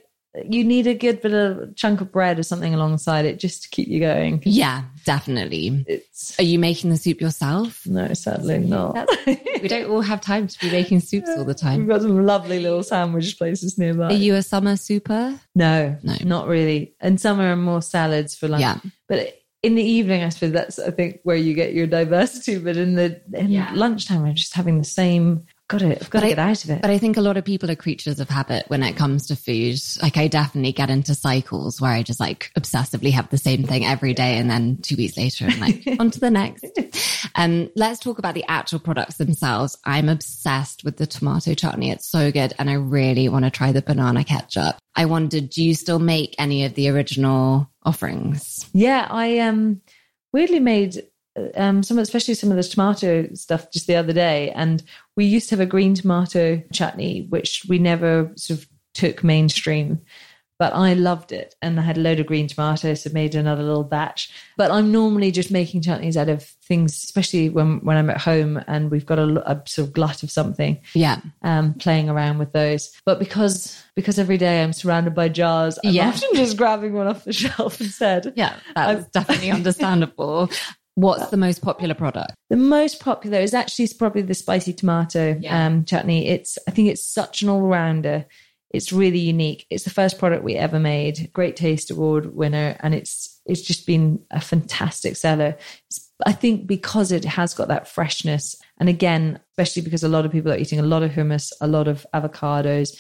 you 0.48 0.64
need 0.64 0.86
a 0.86 0.94
good 0.94 1.20
bit 1.20 1.32
of 1.32 1.74
chunk 1.76 2.00
of 2.00 2.12
bread 2.12 2.38
or 2.38 2.42
something 2.42 2.74
alongside 2.74 3.24
it 3.24 3.38
just 3.38 3.62
to 3.62 3.68
keep 3.68 3.88
you 3.88 4.00
going. 4.00 4.42
Yeah, 4.44 4.84
definitely. 5.04 5.84
It's, 5.86 6.38
Are 6.38 6.44
you 6.44 6.58
making 6.58 6.90
the 6.90 6.96
soup 6.96 7.20
yourself? 7.20 7.86
No, 7.86 8.12
sadly 8.14 8.58
not. 8.58 9.08
we 9.26 9.68
don't 9.68 9.90
all 9.90 10.00
have 10.00 10.20
time 10.20 10.46
to 10.46 10.58
be 10.60 10.70
making 10.70 11.00
soups 11.00 11.30
all 11.36 11.44
the 11.44 11.54
time. 11.54 11.80
We've 11.80 11.88
got 11.88 12.02
some 12.02 12.24
lovely 12.24 12.60
little 12.60 12.82
sandwich 12.82 13.38
places 13.38 13.78
nearby. 13.78 14.06
Are 14.06 14.12
you 14.12 14.34
a 14.34 14.42
summer 14.42 14.76
super? 14.76 15.38
No, 15.54 15.96
no, 16.02 16.16
not 16.24 16.48
really. 16.48 16.94
And 17.00 17.20
summer 17.20 17.52
are 17.52 17.56
more 17.56 17.82
salads 17.82 18.36
for 18.36 18.48
lunch. 18.48 18.62
Yeah. 18.62 18.78
But 19.08 19.38
in 19.62 19.74
the 19.74 19.82
evening, 19.82 20.22
I 20.22 20.28
suppose 20.28 20.52
that's 20.52 20.78
I 20.78 20.90
think 20.90 21.20
where 21.24 21.36
you 21.36 21.54
get 21.54 21.74
your 21.74 21.86
diversity. 21.86 22.58
But 22.58 22.76
in 22.76 22.94
the 22.94 23.20
in 23.32 23.50
yeah. 23.50 23.70
lunchtime, 23.74 24.24
I'm 24.24 24.34
just 24.34 24.54
having 24.54 24.78
the 24.78 24.84
same 24.84 25.46
got 25.68 25.78
to, 25.80 26.00
I've 26.00 26.10
got 26.10 26.20
to 26.20 26.28
get 26.28 26.38
out 26.38 26.64
of 26.64 26.70
it. 26.70 26.82
But 26.82 26.90
I 26.90 26.98
think 26.98 27.16
a 27.16 27.20
lot 27.20 27.36
of 27.36 27.44
people 27.44 27.70
are 27.70 27.76
creatures 27.76 28.20
of 28.20 28.28
habit 28.28 28.64
when 28.68 28.82
it 28.82 28.96
comes 28.96 29.26
to 29.26 29.36
food. 29.36 29.78
Like 30.02 30.16
I 30.16 30.26
definitely 30.26 30.72
get 30.72 30.90
into 30.90 31.14
cycles 31.14 31.80
where 31.80 31.92
I 31.92 32.02
just 32.02 32.20
like 32.20 32.50
obsessively 32.58 33.12
have 33.12 33.28
the 33.28 33.38
same 33.38 33.64
thing 33.64 33.84
every 33.84 34.14
day. 34.14 34.38
And 34.38 34.50
then 34.50 34.78
two 34.78 34.96
weeks 34.96 35.16
later, 35.16 35.46
I'm 35.46 35.60
like, 35.60 35.86
on 36.00 36.10
to 36.10 36.20
the 36.20 36.30
next. 36.30 36.64
Um, 37.34 37.70
let's 37.76 38.00
talk 38.00 38.18
about 38.18 38.34
the 38.34 38.44
actual 38.48 38.78
products 38.78 39.18
themselves. 39.18 39.76
I'm 39.84 40.08
obsessed 40.08 40.84
with 40.84 40.96
the 40.96 41.06
tomato 41.06 41.54
chutney. 41.54 41.90
It's 41.90 42.08
so 42.08 42.32
good. 42.32 42.54
And 42.58 42.70
I 42.70 42.74
really 42.74 43.28
want 43.28 43.44
to 43.44 43.50
try 43.50 43.72
the 43.72 43.82
banana 43.82 44.24
ketchup. 44.24 44.76
I 44.96 45.04
wondered, 45.04 45.50
do 45.50 45.62
you 45.62 45.74
still 45.74 45.98
make 45.98 46.34
any 46.38 46.64
of 46.64 46.74
the 46.74 46.88
original 46.88 47.70
offerings? 47.82 48.68
Yeah, 48.72 49.06
I 49.08 49.38
um 49.38 49.82
weirdly 50.32 50.60
made 50.60 51.02
um, 51.54 51.82
some, 51.82 51.98
especially 51.98 52.34
some 52.34 52.50
of 52.50 52.56
the 52.56 52.62
tomato 52.62 53.28
stuff 53.34 53.70
just 53.70 53.86
the 53.86 53.96
other 53.96 54.12
day. 54.12 54.50
And 54.50 54.82
we 55.16 55.24
used 55.24 55.48
to 55.48 55.56
have 55.56 55.60
a 55.60 55.66
green 55.66 55.94
tomato 55.94 56.62
chutney, 56.72 57.26
which 57.28 57.64
we 57.68 57.78
never 57.78 58.32
sort 58.36 58.60
of 58.60 58.68
took 58.94 59.24
mainstream. 59.24 60.00
But 60.58 60.74
I 60.74 60.94
loved 60.94 61.30
it, 61.30 61.54
and 61.62 61.78
I 61.78 61.84
had 61.84 61.98
a 61.98 62.00
load 62.00 62.18
of 62.18 62.26
green 62.26 62.48
tomatoes, 62.48 63.02
so 63.02 63.10
made 63.10 63.36
another 63.36 63.62
little 63.62 63.84
batch. 63.84 64.28
But 64.56 64.72
I'm 64.72 64.90
normally 64.90 65.30
just 65.30 65.52
making 65.52 65.82
chutneys 65.82 66.16
out 66.16 66.28
of 66.28 66.42
things, 66.42 66.96
especially 67.04 67.48
when 67.48 67.78
when 67.84 67.96
I'm 67.96 68.10
at 68.10 68.20
home 68.20 68.60
and 68.66 68.90
we've 68.90 69.06
got 69.06 69.20
a, 69.20 69.48
a 69.48 69.62
sort 69.68 69.86
of 69.86 69.94
glut 69.94 70.24
of 70.24 70.32
something. 70.32 70.80
Yeah, 70.94 71.20
um, 71.42 71.74
playing 71.74 72.08
around 72.08 72.38
with 72.38 72.50
those. 72.50 72.92
But 73.04 73.20
because 73.20 73.80
because 73.94 74.18
every 74.18 74.36
day 74.36 74.60
I'm 74.64 74.72
surrounded 74.72 75.14
by 75.14 75.28
jars, 75.28 75.78
I'm 75.84 75.92
yeah. 75.92 76.08
often 76.08 76.30
just 76.34 76.56
grabbing 76.56 76.92
one 76.92 77.06
off 77.06 77.22
the 77.22 77.32
shelf 77.44 77.80
instead. 77.80 78.32
Yeah, 78.34 78.56
that's 78.74 79.06
definitely 79.10 79.50
understandable. 79.52 80.50
What's 80.98 81.30
the 81.30 81.36
most 81.36 81.62
popular 81.62 81.94
product? 81.94 82.34
The 82.50 82.56
most 82.56 82.98
popular 82.98 83.38
is 83.38 83.54
actually 83.54 83.86
probably 83.96 84.22
the 84.22 84.34
spicy 84.34 84.72
tomato 84.72 85.38
yeah. 85.40 85.66
um, 85.66 85.84
chutney. 85.84 86.26
It's 86.26 86.58
I 86.66 86.72
think 86.72 86.88
it's 86.88 87.06
such 87.06 87.40
an 87.40 87.48
all 87.48 87.60
rounder. 87.60 88.26
It's 88.70 88.92
really 88.92 89.20
unique. 89.20 89.64
It's 89.70 89.84
the 89.84 89.90
first 89.90 90.18
product 90.18 90.42
we 90.42 90.56
ever 90.56 90.80
made. 90.80 91.30
Great 91.32 91.54
Taste 91.54 91.92
Award 91.92 92.34
winner, 92.34 92.76
and 92.80 92.96
it's 92.96 93.40
it's 93.46 93.62
just 93.62 93.86
been 93.86 94.24
a 94.32 94.40
fantastic 94.40 95.14
seller. 95.14 95.56
It's, 95.86 96.10
I 96.26 96.32
think 96.32 96.66
because 96.66 97.12
it 97.12 97.24
has 97.24 97.54
got 97.54 97.68
that 97.68 97.86
freshness, 97.86 98.56
and 98.78 98.88
again, 98.88 99.38
especially 99.52 99.82
because 99.82 100.02
a 100.02 100.08
lot 100.08 100.26
of 100.26 100.32
people 100.32 100.50
are 100.50 100.58
eating 100.58 100.80
a 100.80 100.82
lot 100.82 101.04
of 101.04 101.12
hummus, 101.12 101.52
a 101.60 101.68
lot 101.68 101.86
of 101.86 102.04
avocados. 102.12 102.98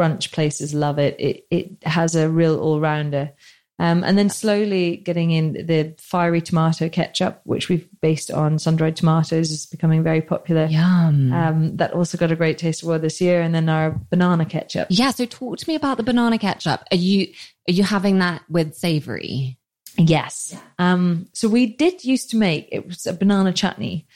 Brunch 0.00 0.32
places 0.32 0.72
love 0.72 0.98
it. 0.98 1.14
It 1.20 1.44
it 1.50 1.76
has 1.82 2.16
a 2.16 2.30
real 2.30 2.58
all 2.58 2.80
rounder. 2.80 3.32
Um, 3.80 4.04
and 4.04 4.16
then 4.16 4.30
slowly 4.30 4.98
getting 4.98 5.32
in 5.32 5.52
the 5.66 5.94
fiery 5.98 6.40
tomato 6.40 6.88
ketchup, 6.88 7.40
which 7.42 7.68
we've 7.68 7.88
based 8.00 8.30
on 8.30 8.60
sun 8.60 8.76
dried 8.76 8.94
tomatoes, 8.94 9.50
is 9.50 9.66
becoming 9.66 10.04
very 10.04 10.22
popular. 10.22 10.66
Yum. 10.66 11.32
Um, 11.32 11.76
that 11.76 11.92
also 11.92 12.16
got 12.16 12.30
a 12.30 12.36
great 12.36 12.56
taste 12.56 12.84
award 12.84 13.02
this 13.02 13.20
year. 13.20 13.42
And 13.42 13.52
then 13.52 13.68
our 13.68 13.90
banana 14.10 14.44
ketchup. 14.44 14.88
Yeah. 14.90 15.10
So 15.10 15.26
talk 15.26 15.58
to 15.58 15.68
me 15.68 15.74
about 15.74 15.96
the 15.96 16.04
banana 16.04 16.38
ketchup. 16.38 16.84
Are 16.92 16.96
you 16.96 17.32
are 17.68 17.72
you 17.72 17.82
having 17.82 18.20
that 18.20 18.42
with 18.48 18.76
savory? 18.76 19.58
Yes. 19.98 20.56
Um, 20.78 21.28
so 21.32 21.48
we 21.48 21.66
did 21.66 22.04
used 22.04 22.30
to 22.30 22.36
make 22.36 22.68
it 22.70 22.86
was 22.86 23.06
a 23.06 23.12
banana 23.12 23.52
chutney, 23.52 24.06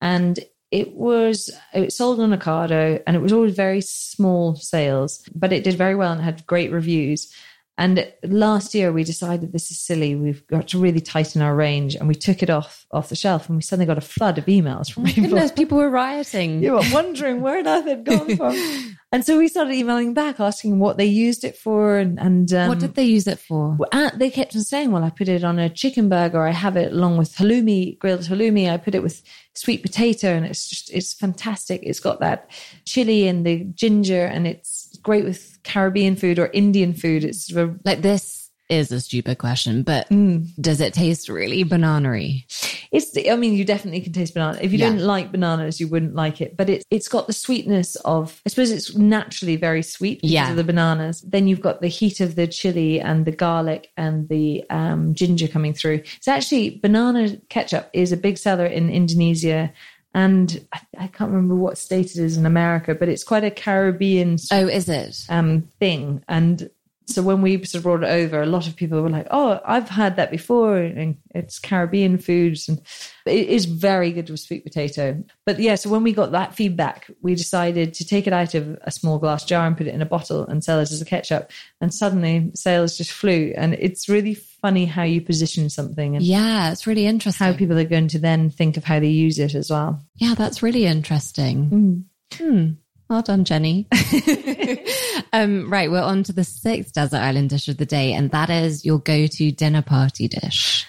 and 0.00 0.38
it 0.70 0.92
was 0.92 1.50
it 1.72 1.92
sold 1.92 2.18
on 2.18 2.32
Ocado, 2.32 3.00
and 3.06 3.16
it 3.16 3.20
was 3.20 3.32
always 3.32 3.54
very 3.54 3.80
small 3.80 4.56
sales, 4.56 5.24
but 5.34 5.52
it 5.52 5.62
did 5.62 5.74
very 5.74 5.94
well 5.94 6.12
and 6.12 6.20
had 6.20 6.46
great 6.46 6.72
reviews. 6.72 7.32
And 7.76 8.12
last 8.22 8.72
year 8.72 8.92
we 8.92 9.02
decided 9.02 9.52
this 9.52 9.72
is 9.72 9.80
silly. 9.80 10.14
We've 10.14 10.46
got 10.46 10.68
to 10.68 10.78
really 10.78 11.00
tighten 11.00 11.42
our 11.42 11.56
range, 11.56 11.96
and 11.96 12.06
we 12.06 12.14
took 12.14 12.40
it 12.40 12.48
off 12.48 12.86
off 12.92 13.08
the 13.08 13.16
shelf, 13.16 13.48
and 13.48 13.56
we 13.56 13.62
suddenly 13.62 13.86
got 13.86 13.98
a 13.98 14.00
flood 14.00 14.38
of 14.38 14.46
emails 14.46 14.92
from 14.92 15.04
people. 15.04 15.30
Goodness, 15.30 15.50
people 15.50 15.78
were 15.78 15.90
rioting. 15.90 16.44
You 16.64 16.74
were 16.74 16.84
wondering 16.92 17.40
where 17.40 17.58
on 17.58 17.66
earth 17.66 17.86
it 17.86 18.04
gone 18.04 18.36
from, 18.36 18.96
and 19.12 19.24
so 19.24 19.36
we 19.36 19.48
started 19.48 19.74
emailing 19.74 20.14
back, 20.14 20.38
asking 20.38 20.78
what 20.78 20.98
they 20.98 21.04
used 21.04 21.42
it 21.42 21.56
for, 21.56 21.98
and, 21.98 22.18
and 22.18 22.52
um, 22.52 22.68
what 22.68 22.78
did 22.78 22.94
they 22.94 23.04
use 23.04 23.26
it 23.26 23.40
for? 23.40 23.76
uh, 23.90 24.10
they 24.14 24.30
kept 24.30 24.54
on 24.54 24.62
saying, 24.62 24.92
"Well, 24.92 25.02
I 25.02 25.10
put 25.10 25.28
it 25.28 25.42
on 25.42 25.58
a 25.58 25.68
chicken 25.68 26.08
burger. 26.08 26.46
I 26.46 26.52
have 26.52 26.76
it 26.76 26.92
along 26.92 27.16
with 27.16 27.34
halloumi, 27.34 27.98
grilled 27.98 28.20
halloumi. 28.20 28.70
I 28.70 28.76
put 28.76 28.94
it 28.94 29.02
with 29.02 29.20
sweet 29.54 29.82
potato, 29.82 30.28
and 30.28 30.46
it's 30.46 30.68
just 30.68 30.92
it's 30.92 31.12
fantastic. 31.12 31.80
It's 31.82 32.00
got 32.00 32.20
that 32.20 32.50
chili 32.84 33.26
and 33.26 33.44
the 33.44 33.64
ginger, 33.74 34.26
and 34.26 34.46
it's 34.46 34.83
great 35.04 35.24
with 35.24 35.58
Caribbean 35.62 36.16
food 36.16 36.38
or 36.40 36.50
Indian 36.52 36.92
food. 36.94 37.22
It's 37.22 37.46
sort 37.46 37.62
of 37.68 37.78
Like 37.84 38.02
this 38.02 38.40
is 38.70 38.90
a 38.90 38.98
stupid 38.98 39.36
question, 39.36 39.82
but 39.82 40.08
Mm. 40.08 40.48
does 40.58 40.80
it 40.80 40.94
taste 40.94 41.28
really 41.28 41.62
banana-y? 41.64 42.44
It's. 42.90 43.12
I 43.30 43.36
mean, 43.36 43.52
you 43.54 43.64
definitely 43.64 44.00
can 44.00 44.12
taste 44.14 44.32
banana. 44.34 44.58
If 44.62 44.72
you 44.72 44.78
Yeah. 44.78 44.88
didn't 44.90 45.04
like 45.06 45.30
bananas, 45.30 45.80
you 45.80 45.88
wouldn't 45.88 46.14
like 46.14 46.40
it. 46.40 46.56
But 46.56 46.70
it's 46.70 46.84
it's 46.90 47.08
got 47.08 47.26
the 47.26 47.32
sweetness 47.34 47.96
of. 48.06 48.40
I 48.46 48.48
suppose 48.48 48.70
it's 48.70 48.96
naturally 48.96 49.56
very 49.56 49.82
sweet 49.82 50.22
because 50.22 50.30
Yeah. 50.32 50.50
of 50.50 50.56
the 50.56 50.64
bananas. 50.64 51.20
Then 51.28 51.46
you've 51.46 51.60
got 51.60 51.82
the 51.82 51.88
heat 51.88 52.20
of 52.20 52.36
the 52.36 52.46
chili 52.46 53.00
and 53.00 53.26
the 53.26 53.32
garlic 53.32 53.88
and 53.98 54.28
the 54.30 54.64
um, 54.70 55.12
ginger 55.14 55.46
coming 55.48 55.74
through. 55.74 56.00
It's 56.16 56.28
actually 56.28 56.78
banana 56.82 57.36
ketchup 57.50 57.90
is 57.92 58.12
a 58.12 58.16
big 58.16 58.38
seller 58.38 58.66
in 58.66 58.88
Indonesia. 58.88 59.72
And 60.14 60.64
I, 60.72 60.80
I 60.98 61.06
can't 61.08 61.30
remember 61.30 61.56
what 61.56 61.76
state 61.76 62.12
it 62.12 62.18
is 62.18 62.36
in 62.36 62.46
America, 62.46 62.94
but 62.94 63.08
it's 63.08 63.24
quite 63.24 63.42
a 63.44 63.50
Caribbean 63.50 64.36
Oh, 64.52 64.68
is 64.68 64.88
it? 64.88 65.24
um, 65.28 65.68
thing. 65.80 66.22
And 66.28 66.70
so 67.06 67.22
when 67.22 67.42
we 67.42 67.62
sort 67.64 67.74
of 67.80 67.82
brought 67.82 68.02
it 68.02 68.08
over, 68.24 68.40
a 68.42 68.46
lot 68.46 68.66
of 68.66 68.76
people 68.76 69.02
were 69.02 69.10
like, 69.10 69.26
"Oh, 69.30 69.60
I've 69.64 69.88
had 69.88 70.16
that 70.16 70.30
before, 70.30 70.78
and 70.78 71.16
it's 71.34 71.58
Caribbean 71.58 72.16
foods, 72.18 72.68
and 72.68 72.80
it 73.26 73.48
is 73.48 73.66
very 73.66 74.10
good 74.12 74.30
with 74.30 74.40
sweet 74.40 74.64
potato." 74.64 75.22
But 75.44 75.60
yeah, 75.60 75.74
so 75.74 75.90
when 75.90 76.02
we 76.02 76.12
got 76.12 76.32
that 76.32 76.54
feedback, 76.54 77.10
we 77.20 77.34
decided 77.34 77.92
to 77.94 78.04
take 78.06 78.26
it 78.26 78.32
out 78.32 78.54
of 78.54 78.78
a 78.82 78.90
small 78.90 79.18
glass 79.18 79.44
jar 79.44 79.66
and 79.66 79.76
put 79.76 79.86
it 79.86 79.94
in 79.94 80.00
a 80.02 80.06
bottle 80.06 80.46
and 80.46 80.64
sell 80.64 80.78
it 80.80 80.90
as 80.90 81.02
a 81.02 81.04
ketchup. 81.04 81.50
And 81.80 81.92
suddenly, 81.92 82.50
sales 82.54 82.96
just 82.96 83.12
flew. 83.12 83.52
And 83.56 83.74
it's 83.74 84.08
really 84.08 84.34
funny 84.34 84.86
how 84.86 85.02
you 85.02 85.20
position 85.20 85.68
something 85.68 86.16
and 86.16 86.24
Yeah, 86.24 86.72
it's 86.72 86.86
really 86.86 87.04
interesting. 87.06 87.46
how 87.46 87.52
people 87.52 87.78
are 87.78 87.84
going 87.84 88.08
to 88.08 88.18
then 88.18 88.48
think 88.48 88.78
of 88.78 88.84
how 88.84 88.98
they 88.98 89.08
use 89.08 89.38
it 89.38 89.54
as 89.54 89.68
well. 89.70 90.02
yeah, 90.16 90.34
that's 90.34 90.62
really 90.62 90.86
interesting. 90.86 92.06
Hmm. 92.32 92.70
Well 93.14 93.22
done, 93.22 93.44
Jenny. 93.44 93.86
um, 95.32 95.70
right, 95.70 95.88
we're 95.88 96.02
on 96.02 96.24
to 96.24 96.32
the 96.32 96.42
sixth 96.42 96.94
desert 96.94 97.18
island 97.18 97.50
dish 97.50 97.68
of 97.68 97.76
the 97.76 97.86
day, 97.86 98.12
and 98.12 98.28
that 98.32 98.50
is 98.50 98.84
your 98.84 98.98
go-to 98.98 99.52
dinner 99.52 99.82
party 99.82 100.26
dish. 100.26 100.84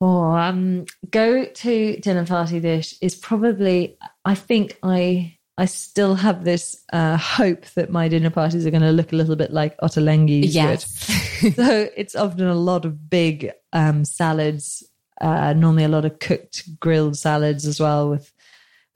Oh, 0.00 0.32
um, 0.32 0.86
go 1.08 1.44
to 1.44 1.96
dinner 1.98 2.26
party 2.26 2.58
dish 2.58 2.96
is 3.00 3.14
probably. 3.14 3.96
I 4.24 4.34
think 4.34 4.76
I 4.82 5.38
I 5.56 5.66
still 5.66 6.16
have 6.16 6.42
this 6.42 6.82
uh, 6.92 7.16
hope 7.16 7.64
that 7.76 7.90
my 7.90 8.08
dinner 8.08 8.30
parties 8.30 8.66
are 8.66 8.72
going 8.72 8.82
to 8.82 8.90
look 8.90 9.12
a 9.12 9.16
little 9.16 9.36
bit 9.36 9.52
like 9.52 9.78
Ottolenghi's 9.78 10.56
Yes. 10.56 10.84
so 11.54 11.88
it's 11.96 12.16
often 12.16 12.48
a 12.48 12.56
lot 12.56 12.86
of 12.86 13.08
big 13.08 13.52
um, 13.72 14.04
salads. 14.04 14.82
Uh, 15.20 15.52
normally, 15.52 15.84
a 15.84 15.88
lot 15.88 16.04
of 16.04 16.18
cooked 16.18 16.80
grilled 16.80 17.16
salads 17.16 17.66
as 17.66 17.78
well 17.78 18.10
with 18.10 18.32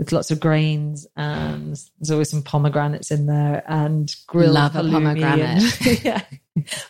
with 0.02 0.10
lots 0.12 0.32
of 0.32 0.40
grains 0.40 1.06
and 1.16 1.78
there's 2.00 2.10
always 2.10 2.28
some 2.28 2.42
pomegranates 2.42 3.12
in 3.12 3.26
there 3.26 3.62
and 3.68 4.12
grilled 4.26 4.52
Love 4.54 4.74
a 4.74 4.82
pomegranate. 4.82 5.62
and- 5.86 6.04
yeah. 6.04 6.22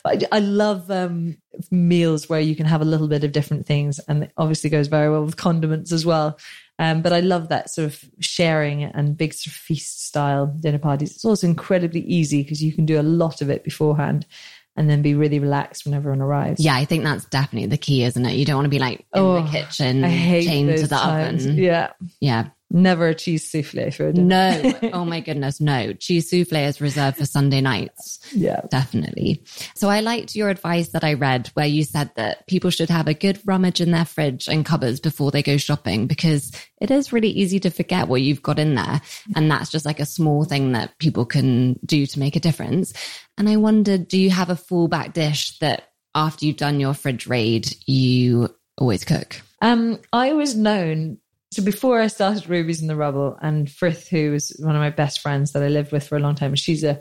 I, 0.04 0.18
I 0.32 0.38
love 0.40 0.90
um, 0.90 1.36
meals 1.70 2.28
where 2.28 2.40
you 2.40 2.56
can 2.56 2.64
have 2.66 2.80
a 2.80 2.86
little 2.86 3.06
bit 3.06 3.22
of 3.22 3.30
different 3.32 3.64
things, 3.64 4.00
and 4.08 4.24
it 4.24 4.32
obviously 4.36 4.70
goes 4.70 4.88
very 4.88 5.08
well 5.08 5.24
with 5.24 5.36
condiments 5.36 5.92
as 5.92 6.04
well. 6.04 6.36
Um, 6.80 7.00
but 7.00 7.12
I 7.12 7.20
love 7.20 7.48
that 7.50 7.70
sort 7.70 7.86
of 7.86 8.04
sharing 8.18 8.82
and 8.82 9.16
big 9.16 9.34
sort 9.34 9.48
of 9.48 9.52
feast 9.52 10.04
style 10.06 10.46
dinner 10.46 10.78
parties. 10.80 11.12
It's 11.14 11.24
also 11.24 11.46
incredibly 11.46 12.00
easy 12.00 12.42
because 12.42 12.60
you 12.62 12.72
can 12.72 12.86
do 12.86 12.98
a 13.00 13.04
lot 13.04 13.40
of 13.40 13.50
it 13.50 13.62
beforehand, 13.62 14.26
and 14.74 14.90
then 14.90 15.00
be 15.00 15.14
really 15.14 15.38
relaxed 15.38 15.84
when 15.84 15.94
everyone 15.94 16.20
arrives. 16.22 16.58
Yeah, 16.64 16.74
I 16.74 16.84
think 16.84 17.04
that's 17.04 17.26
definitely 17.26 17.68
the 17.68 17.76
key, 17.78 18.02
isn't 18.02 18.26
it? 18.26 18.34
You 18.34 18.44
don't 18.44 18.56
want 18.56 18.66
to 18.66 18.70
be 18.70 18.80
like 18.80 18.98
in 19.00 19.04
Oh, 19.14 19.42
the 19.44 19.48
kitchen, 19.48 20.02
chained 20.02 20.76
to 20.76 20.88
the 20.88 20.96
times. 20.96 21.44
oven. 21.46 21.58
Yeah, 21.58 21.92
Yeah. 22.20 22.48
Never 22.72 23.08
a 23.08 23.14
cheese 23.14 23.48
souffle 23.48 23.90
for 23.90 24.08
a 24.08 24.12
dinner. 24.12 24.62
No. 24.82 24.90
oh 24.92 25.04
my 25.04 25.20
goodness, 25.20 25.60
no. 25.60 25.92
Cheese 25.92 26.30
souffle 26.30 26.66
is 26.66 26.80
reserved 26.80 27.18
for 27.18 27.26
Sunday 27.26 27.60
nights. 27.60 28.18
Yeah. 28.32 28.62
Definitely. 28.70 29.44
So 29.74 29.88
I 29.88 30.00
liked 30.00 30.34
your 30.34 30.48
advice 30.48 30.88
that 30.90 31.04
I 31.04 31.14
read 31.14 31.50
where 31.54 31.66
you 31.66 31.84
said 31.84 32.10
that 32.16 32.46
people 32.46 32.70
should 32.70 32.88
have 32.88 33.08
a 33.08 33.14
good 33.14 33.38
rummage 33.44 33.80
in 33.80 33.90
their 33.90 34.04
fridge 34.04 34.48
and 34.48 34.64
cupboards 34.64 35.00
before 35.00 35.30
they 35.30 35.42
go 35.42 35.56
shopping 35.58 36.06
because 36.06 36.50
it 36.80 36.90
is 36.90 37.12
really 37.12 37.30
easy 37.30 37.60
to 37.60 37.70
forget 37.70 38.08
what 38.08 38.22
you've 38.22 38.42
got 38.42 38.58
in 38.58 38.74
there. 38.74 39.02
And 39.36 39.50
that's 39.50 39.70
just 39.70 39.86
like 39.86 40.00
a 40.00 40.06
small 40.06 40.44
thing 40.44 40.72
that 40.72 40.98
people 40.98 41.26
can 41.26 41.78
do 41.84 42.06
to 42.06 42.18
make 42.18 42.36
a 42.36 42.40
difference. 42.40 42.92
And 43.36 43.48
I 43.48 43.56
wondered, 43.56 44.08
do 44.08 44.18
you 44.18 44.30
have 44.30 44.50
a 44.50 44.54
fallback 44.54 45.12
dish 45.12 45.58
that 45.58 45.88
after 46.14 46.46
you've 46.46 46.56
done 46.56 46.80
your 46.80 46.94
fridge 46.94 47.26
raid, 47.26 47.74
you 47.86 48.48
always 48.78 49.04
cook? 49.04 49.40
Um, 49.60 50.00
I 50.12 50.32
was 50.32 50.56
known 50.56 51.18
so 51.52 51.62
before 51.62 52.00
I 52.00 52.06
started 52.06 52.48
Rubies 52.48 52.80
in 52.80 52.88
the 52.88 52.96
Rubble, 52.96 53.36
and 53.42 53.70
Frith, 53.70 54.08
who 54.08 54.30
was 54.30 54.56
one 54.58 54.74
of 54.74 54.80
my 54.80 54.88
best 54.88 55.20
friends 55.20 55.52
that 55.52 55.62
I 55.62 55.68
lived 55.68 55.92
with 55.92 56.08
for 56.08 56.16
a 56.16 56.20
long 56.20 56.34
time, 56.34 56.54
she's 56.54 56.82
a 56.82 56.98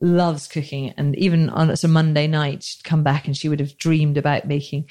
loves 0.00 0.48
cooking, 0.48 0.94
and 0.96 1.14
even 1.18 1.50
on 1.50 1.68
it's 1.68 1.84
a 1.84 1.88
Monday 1.88 2.26
night, 2.26 2.62
she'd 2.62 2.82
come 2.82 3.02
back 3.02 3.26
and 3.26 3.36
she 3.36 3.50
would 3.50 3.60
have 3.60 3.76
dreamed 3.76 4.16
about 4.16 4.46
making 4.46 4.86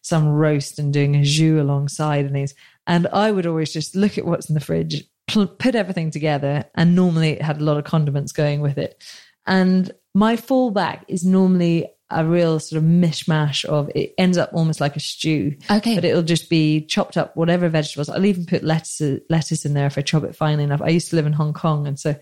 some 0.00 0.28
roast 0.28 0.78
and 0.78 0.92
doing 0.92 1.16
a 1.16 1.24
jus 1.24 1.60
alongside 1.60 2.24
and 2.24 2.36
these. 2.36 2.54
And 2.86 3.08
I 3.08 3.32
would 3.32 3.46
always 3.46 3.72
just 3.72 3.96
look 3.96 4.16
at 4.16 4.26
what's 4.26 4.48
in 4.48 4.54
the 4.54 4.60
fridge, 4.60 5.04
put 5.26 5.74
everything 5.74 6.12
together, 6.12 6.64
and 6.76 6.94
normally 6.94 7.30
it 7.30 7.42
had 7.42 7.60
a 7.60 7.64
lot 7.64 7.78
of 7.78 7.84
condiments 7.84 8.30
going 8.30 8.60
with 8.60 8.78
it. 8.78 9.02
And 9.44 9.90
my 10.14 10.36
fallback 10.36 11.02
is 11.08 11.24
normally 11.24 11.88
a 12.12 12.24
real 12.24 12.58
sort 12.60 12.78
of 12.82 12.88
mishmash 12.88 13.64
of 13.64 13.90
it 13.94 14.14
ends 14.18 14.38
up 14.38 14.50
almost 14.52 14.80
like 14.80 14.96
a 14.96 15.00
stew. 15.00 15.56
Okay. 15.70 15.94
But 15.94 16.04
it'll 16.04 16.22
just 16.22 16.48
be 16.50 16.82
chopped 16.86 17.16
up, 17.16 17.36
whatever 17.36 17.68
vegetables. 17.68 18.08
I'll 18.08 18.24
even 18.24 18.46
put 18.46 18.62
lettuce 18.64 19.20
lettuce 19.28 19.64
in 19.64 19.74
there 19.74 19.86
if 19.86 19.98
I 19.98 20.02
chop 20.02 20.24
it 20.24 20.36
finely 20.36 20.64
enough. 20.64 20.82
I 20.82 20.88
used 20.88 21.10
to 21.10 21.16
live 21.16 21.26
in 21.26 21.32
Hong 21.32 21.52
Kong, 21.52 21.86
and 21.86 21.98
so 21.98 22.14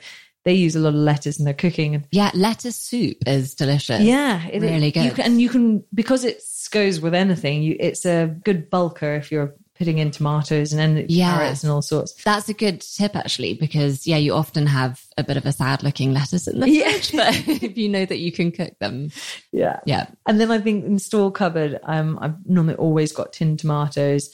they 0.44 0.54
use 0.54 0.74
a 0.74 0.80
lot 0.80 0.90
of 0.90 0.94
lettuce 0.94 1.38
in 1.38 1.44
their 1.44 1.52
cooking. 1.54 1.94
And 1.94 2.04
Yeah, 2.10 2.30
lettuce 2.34 2.76
soup 2.76 3.18
is 3.26 3.54
delicious. 3.54 4.00
yeah, 4.00 4.46
it, 4.46 4.62
Really 4.62 4.86
You 4.86 4.92
good. 4.92 5.14
can, 5.16 5.24
and 5.24 5.40
you 5.40 5.48
can 5.50 5.84
because 5.92 6.24
it 6.24 6.42
goes 6.72 7.00
with 7.00 7.14
anything. 7.14 7.62
You, 7.62 7.76
it's 7.78 8.06
a 8.06 8.34
good 8.44 8.70
bulker 8.70 9.18
if 9.18 9.30
you're 9.30 9.54
putting 9.80 9.96
in 9.96 10.10
tomatoes 10.10 10.74
and 10.74 10.78
then 10.78 11.06
Yeah. 11.08 11.38
carrots 11.38 11.64
and 11.64 11.72
all 11.72 11.80
sorts. 11.80 12.12
That's 12.22 12.50
a 12.50 12.54
good 12.54 12.82
tip 12.82 13.16
actually, 13.16 13.54
because 13.54 14.06
yeah, 14.06 14.18
you 14.18 14.34
often 14.34 14.66
have 14.66 15.02
a 15.16 15.24
bit 15.24 15.38
of 15.38 15.46
a 15.46 15.52
sad 15.52 15.82
looking 15.82 16.12
lettuce 16.12 16.46
in 16.46 16.60
the 16.60 16.68
Yeah. 16.68 16.90
fridge, 16.90 17.12
but 17.16 17.62
if 17.62 17.78
you 17.78 17.88
know 17.88 18.04
that 18.04 18.18
you 18.18 18.30
can 18.30 18.52
cook 18.52 18.78
them, 18.78 19.10
Yeah, 19.52 19.80
yeah. 19.86 20.08
And 20.26 20.38
then 20.38 20.50
I 20.50 20.58
think 20.60 20.84
in 20.84 20.98
store 20.98 21.32
cupboard, 21.32 21.80
um, 21.84 22.18
I've 22.20 22.34
normally 22.46 22.74
always 22.76 23.10
got 23.10 23.32
tinned 23.32 23.58
tomatoes, 23.60 24.28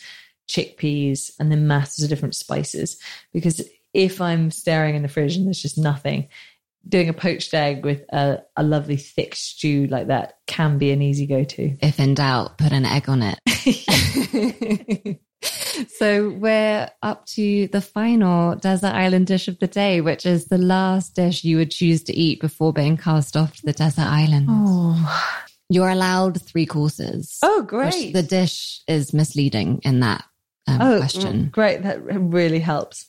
chickpeas, 0.48 1.30
and 1.38 1.50
then 1.52 1.68
masses 1.68 2.02
of 2.04 2.10
different 2.10 2.34
spices. 2.34 2.98
Because 3.32 3.62
if 3.94 4.20
I'm 4.20 4.50
staring 4.50 4.96
in 4.96 5.02
the 5.02 5.08
fridge 5.08 5.36
and 5.36 5.46
there's 5.46 5.62
just 5.62 5.78
nothing, 5.78 6.28
doing 6.88 7.08
a 7.08 7.12
poached 7.12 7.52
egg 7.54 7.84
with 7.84 8.02
a, 8.12 8.42
a 8.56 8.62
lovely 8.62 8.96
thick 8.96 9.34
stew 9.34 9.86
like 9.88 10.06
that 10.08 10.38
can 10.46 10.78
be 10.78 10.90
an 10.90 11.02
easy 11.02 11.26
go 11.26 11.44
to. 11.44 11.76
If 11.80 11.98
in 11.98 12.14
doubt, 12.14 12.58
put 12.58 12.72
an 12.72 12.84
egg 12.84 13.08
on 13.08 13.22
it. 13.22 15.20
so 15.88 16.30
we're 16.30 16.88
up 17.02 17.26
to 17.26 17.68
the 17.68 17.80
final 17.80 18.56
desert 18.56 18.94
island 18.94 19.26
dish 19.26 19.48
of 19.48 19.58
the 19.58 19.66
day, 19.66 20.00
which 20.00 20.26
is 20.26 20.46
the 20.46 20.58
last 20.58 21.14
dish 21.14 21.44
you 21.44 21.56
would 21.56 21.70
choose 21.70 22.02
to 22.04 22.14
eat 22.14 22.40
before 22.40 22.72
being 22.72 22.96
cast 22.96 23.36
off 23.36 23.56
to 23.56 23.66
the 23.66 23.72
desert 23.72 24.06
island. 24.06 24.46
Oh, 24.48 25.34
You're 25.68 25.90
allowed 25.90 26.40
three 26.42 26.66
courses. 26.66 27.38
oh 27.42 27.62
great. 27.62 28.12
The 28.12 28.22
dish 28.22 28.82
is 28.86 29.12
misleading 29.12 29.80
in 29.84 30.00
that 30.00 30.24
um, 30.68 30.78
oh, 30.80 30.98
question. 30.98 31.48
great. 31.50 31.82
That 31.82 32.02
really 32.02 32.60
helps. 32.60 33.06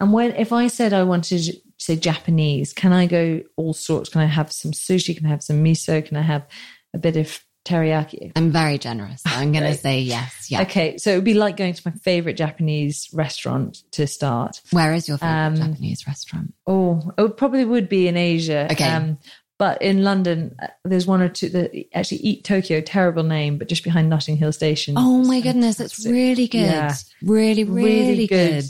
And 0.00 0.12
when, 0.12 0.32
if 0.36 0.52
I 0.52 0.68
said 0.68 0.92
I 0.92 1.02
wanted 1.04 1.42
to 1.44 1.52
say 1.78 1.96
Japanese, 1.96 2.72
can 2.72 2.92
I 2.92 3.06
go 3.06 3.42
all 3.56 3.72
sorts? 3.72 4.08
Can 4.10 4.20
I 4.20 4.26
have 4.26 4.52
some 4.52 4.72
sushi? 4.72 5.16
Can 5.16 5.26
I 5.26 5.30
have 5.30 5.42
some 5.42 5.62
miso? 5.64 6.04
Can 6.04 6.16
I 6.16 6.22
have 6.22 6.46
a 6.94 6.98
bit 6.98 7.16
of 7.16 7.40
teriyaki? 7.64 8.32
I'm 8.36 8.50
very 8.50 8.78
generous. 8.78 9.22
So 9.22 9.30
I'm 9.32 9.52
going 9.52 9.64
to 9.64 9.70
Great. 9.70 9.80
say 9.80 10.00
yes. 10.00 10.46
Yeah. 10.50 10.62
Okay, 10.62 10.96
so 10.98 11.12
it 11.12 11.16
would 11.16 11.24
be 11.24 11.34
like 11.34 11.56
going 11.56 11.74
to 11.74 11.82
my 11.84 11.92
favorite 12.02 12.36
Japanese 12.36 13.08
restaurant 13.12 13.82
to 13.92 14.06
start. 14.06 14.60
Where 14.70 14.94
is 14.94 15.08
your 15.08 15.18
favorite 15.18 15.34
Um, 15.34 15.56
Japanese 15.56 16.06
restaurant? 16.06 16.54
Oh, 16.66 17.12
it 17.18 17.36
probably 17.36 17.64
would 17.64 17.88
be 17.88 18.08
in 18.08 18.16
Asia. 18.16 18.68
Okay. 18.70 19.16
but 19.58 19.82
in 19.82 20.04
London, 20.04 20.54
uh, 20.62 20.68
there's 20.84 21.06
one 21.06 21.20
or 21.20 21.28
two 21.28 21.48
that 21.50 21.72
actually 21.92 22.18
Eat 22.18 22.44
Tokyo, 22.44 22.80
terrible 22.80 23.24
name, 23.24 23.58
but 23.58 23.68
just 23.68 23.84
behind 23.84 24.08
Notting 24.08 24.36
Hill 24.36 24.52
Station. 24.52 24.94
Oh 24.96 25.24
my 25.24 25.40
goodness, 25.40 25.80
it's 25.80 26.06
really 26.06 26.46
good. 26.46 26.60
Yeah. 26.60 26.94
Really, 27.22 27.64
really, 27.64 28.26
good. 28.28 28.64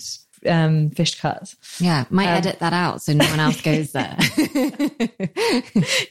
Um, 0.48 0.90
fish 0.90 1.20
cuts. 1.20 1.56
Yeah, 1.80 2.04
might 2.10 2.28
um, 2.28 2.38
edit 2.38 2.58
that 2.60 2.72
out 2.72 3.02
so 3.02 3.12
no 3.12 3.24
one 3.26 3.40
else 3.40 3.60
goes 3.60 3.92
there. 3.92 4.16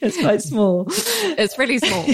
it's 0.00 0.20
quite 0.20 0.42
small. 0.42 0.86
It's 0.88 1.58
really 1.58 1.78
small. 1.78 2.04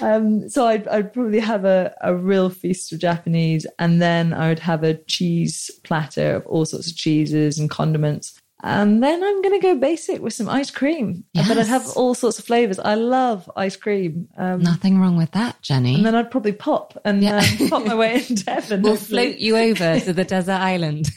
um, 0.00 0.48
so 0.48 0.66
I'd, 0.66 0.86
I'd 0.88 1.12
probably 1.12 1.40
have 1.40 1.64
a, 1.64 1.94
a 2.00 2.14
real 2.14 2.50
feast 2.50 2.92
of 2.92 2.98
Japanese, 2.98 3.66
and 3.78 4.00
then 4.00 4.32
I 4.32 4.48
would 4.48 4.60
have 4.60 4.82
a 4.82 4.94
cheese 4.94 5.70
platter 5.84 6.36
of 6.36 6.46
all 6.46 6.64
sorts 6.64 6.90
of 6.90 6.96
cheeses 6.96 7.58
and 7.58 7.70
condiments. 7.70 8.40
And 8.62 9.02
then 9.02 9.22
I'm 9.22 9.40
going 9.40 9.60
to 9.60 9.64
go 9.64 9.76
basic 9.76 10.20
with 10.20 10.32
some 10.32 10.48
ice 10.48 10.70
cream. 10.70 11.24
Yes. 11.32 11.46
But 11.46 11.58
I'd 11.58 11.66
have 11.68 11.88
all 11.96 12.14
sorts 12.14 12.38
of 12.40 12.44
flavors. 12.44 12.78
I 12.78 12.96
love 12.96 13.48
ice 13.54 13.76
cream. 13.76 14.28
Um, 14.36 14.62
Nothing 14.62 15.00
wrong 15.00 15.16
with 15.16 15.30
that, 15.32 15.62
Jenny. 15.62 15.94
And 15.94 16.04
then 16.04 16.16
I'd 16.16 16.30
probably 16.30 16.52
pop 16.52 16.98
and 17.04 17.22
yeah. 17.22 17.36
uh, 17.36 17.68
pop 17.68 17.86
my 17.86 17.94
way 17.94 18.24
into 18.28 18.50
heaven. 18.50 18.82
We'll 18.82 18.96
hopefully. 18.96 19.26
float 19.32 19.38
you 19.38 19.56
over 19.56 20.00
to 20.06 20.12
the 20.12 20.24
desert 20.24 20.52
island. 20.52 21.08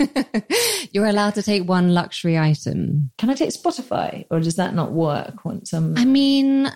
You're 0.92 1.08
allowed 1.08 1.36
to 1.36 1.44
take 1.44 1.68
one 1.68 1.94
luxury 1.94 2.38
item. 2.38 3.12
Can 3.18 3.30
I 3.32 3.34
take 3.34 3.50
Spotify 3.50 4.26
or 4.30 4.40
does 4.40 4.56
that 4.58 4.76
not 4.76 4.92
work 4.92 5.44
once 5.44 5.74
I'm. 5.74 5.98
I 5.98 6.06
mean, 6.06 6.72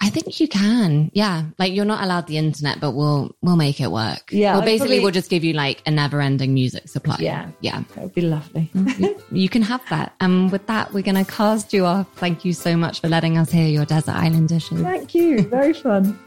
I 0.00 0.10
think 0.10 0.40
you 0.40 0.48
can. 0.48 1.10
Yeah. 1.14 1.44
Like 1.58 1.72
you're 1.72 1.84
not 1.84 2.02
allowed 2.04 2.26
the 2.26 2.38
internet, 2.38 2.80
but 2.80 2.92
we'll 2.92 3.34
we'll 3.42 3.56
make 3.56 3.80
it 3.80 3.90
work. 3.90 4.30
Yeah. 4.30 4.54
Well 4.54 4.62
basically 4.62 4.96
probably... 4.96 5.00
we'll 5.00 5.12
just 5.12 5.30
give 5.30 5.44
you 5.44 5.52
like 5.52 5.82
a 5.86 5.90
never 5.90 6.20
ending 6.20 6.54
music 6.54 6.88
supply. 6.88 7.16
Yeah. 7.20 7.50
Yeah. 7.60 7.82
That 7.94 8.04
would 8.04 8.14
be 8.14 8.22
lovely. 8.22 8.70
Mm-hmm. 8.74 9.04
you, 9.04 9.22
you 9.30 9.48
can 9.48 9.62
have 9.62 9.82
that. 9.90 10.14
And 10.20 10.50
with 10.52 10.66
that, 10.66 10.92
we're 10.92 11.02
gonna 11.02 11.24
cast 11.24 11.72
you 11.72 11.86
off. 11.86 12.06
Thank 12.16 12.44
you 12.44 12.52
so 12.52 12.76
much 12.76 13.00
for 13.00 13.08
letting 13.08 13.38
us 13.38 13.50
hear 13.50 13.68
your 13.68 13.84
desert 13.84 14.14
island 14.14 14.48
dishes. 14.48 14.80
Thank 14.80 15.14
you. 15.14 15.42
Very 15.42 15.72
fun. 15.72 16.18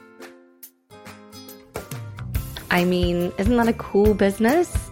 I 2.71 2.83
mean, 2.83 3.31
isn't 3.37 3.55
that 3.55 3.67
a 3.67 3.73
cool 3.73 4.13
business? 4.13 4.84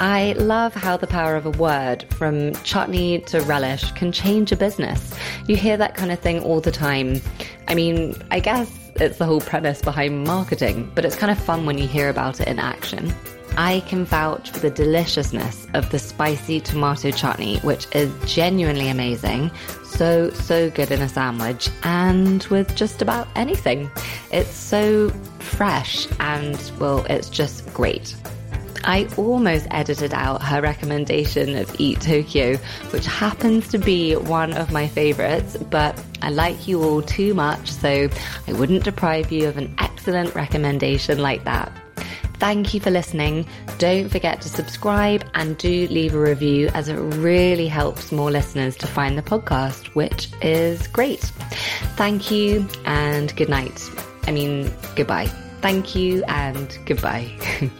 I 0.00 0.34
love 0.38 0.74
how 0.74 0.96
the 0.96 1.08
power 1.08 1.34
of 1.34 1.44
a 1.44 1.50
word, 1.50 2.04
from 2.14 2.54
chutney 2.62 3.18
to 3.22 3.40
relish, 3.40 3.90
can 3.92 4.12
change 4.12 4.52
a 4.52 4.56
business. 4.56 5.12
You 5.48 5.56
hear 5.56 5.76
that 5.76 5.96
kind 5.96 6.12
of 6.12 6.20
thing 6.20 6.40
all 6.44 6.60
the 6.60 6.70
time. 6.70 7.20
I 7.66 7.74
mean, 7.74 8.14
I 8.30 8.38
guess 8.38 8.72
it's 8.96 9.18
the 9.18 9.24
whole 9.24 9.40
premise 9.40 9.82
behind 9.82 10.22
marketing, 10.24 10.92
but 10.94 11.04
it's 11.04 11.16
kind 11.16 11.32
of 11.32 11.38
fun 11.38 11.66
when 11.66 11.78
you 11.78 11.88
hear 11.88 12.10
about 12.10 12.40
it 12.40 12.46
in 12.46 12.60
action. 12.60 13.12
I 13.56 13.80
can 13.80 14.04
vouch 14.04 14.50
for 14.50 14.60
the 14.60 14.70
deliciousness 14.70 15.66
of 15.74 15.90
the 15.90 15.98
spicy 15.98 16.60
tomato 16.60 17.10
chutney, 17.10 17.58
which 17.60 17.88
is 17.92 18.12
genuinely 18.24 18.88
amazing. 18.88 19.50
So, 19.84 20.30
so 20.30 20.70
good 20.70 20.92
in 20.92 21.02
a 21.02 21.08
sandwich 21.08 21.70
and 21.82 22.44
with 22.44 22.76
just 22.76 23.02
about 23.02 23.26
anything. 23.34 23.90
It's 24.30 24.54
so 24.54 25.10
fresh 25.40 26.06
and, 26.20 26.70
well, 26.78 27.04
it's 27.10 27.28
just 27.28 27.66
great. 27.74 28.14
I 28.84 29.08
almost 29.16 29.66
edited 29.70 30.14
out 30.14 30.42
her 30.42 30.60
recommendation 30.60 31.56
of 31.56 31.74
Eat 31.78 32.00
Tokyo, 32.00 32.56
which 32.90 33.06
happens 33.06 33.68
to 33.68 33.78
be 33.78 34.14
one 34.16 34.52
of 34.52 34.72
my 34.72 34.88
favorites, 34.88 35.56
but 35.56 36.02
I 36.22 36.30
like 36.30 36.68
you 36.68 36.82
all 36.82 37.02
too 37.02 37.34
much, 37.34 37.70
so 37.70 38.08
I 38.46 38.52
wouldn't 38.52 38.84
deprive 38.84 39.32
you 39.32 39.48
of 39.48 39.56
an 39.56 39.74
excellent 39.78 40.34
recommendation 40.34 41.18
like 41.18 41.44
that. 41.44 41.72
Thank 42.38 42.72
you 42.72 42.78
for 42.78 42.90
listening. 42.90 43.46
Don't 43.78 44.08
forget 44.08 44.40
to 44.42 44.48
subscribe 44.48 45.24
and 45.34 45.58
do 45.58 45.88
leave 45.88 46.14
a 46.14 46.20
review 46.20 46.68
as 46.68 46.88
it 46.88 46.94
really 46.94 47.66
helps 47.66 48.12
more 48.12 48.30
listeners 48.30 48.76
to 48.76 48.86
find 48.86 49.18
the 49.18 49.22
podcast, 49.22 49.86
which 49.94 50.30
is 50.40 50.86
great. 50.86 51.20
Thank 51.96 52.30
you 52.30 52.66
and 52.84 53.34
good 53.34 53.48
night. 53.48 53.82
I 54.28 54.30
mean, 54.30 54.72
goodbye. 54.94 55.26
Thank 55.60 55.96
you 55.96 56.22
and 56.28 56.78
goodbye. 56.86 57.28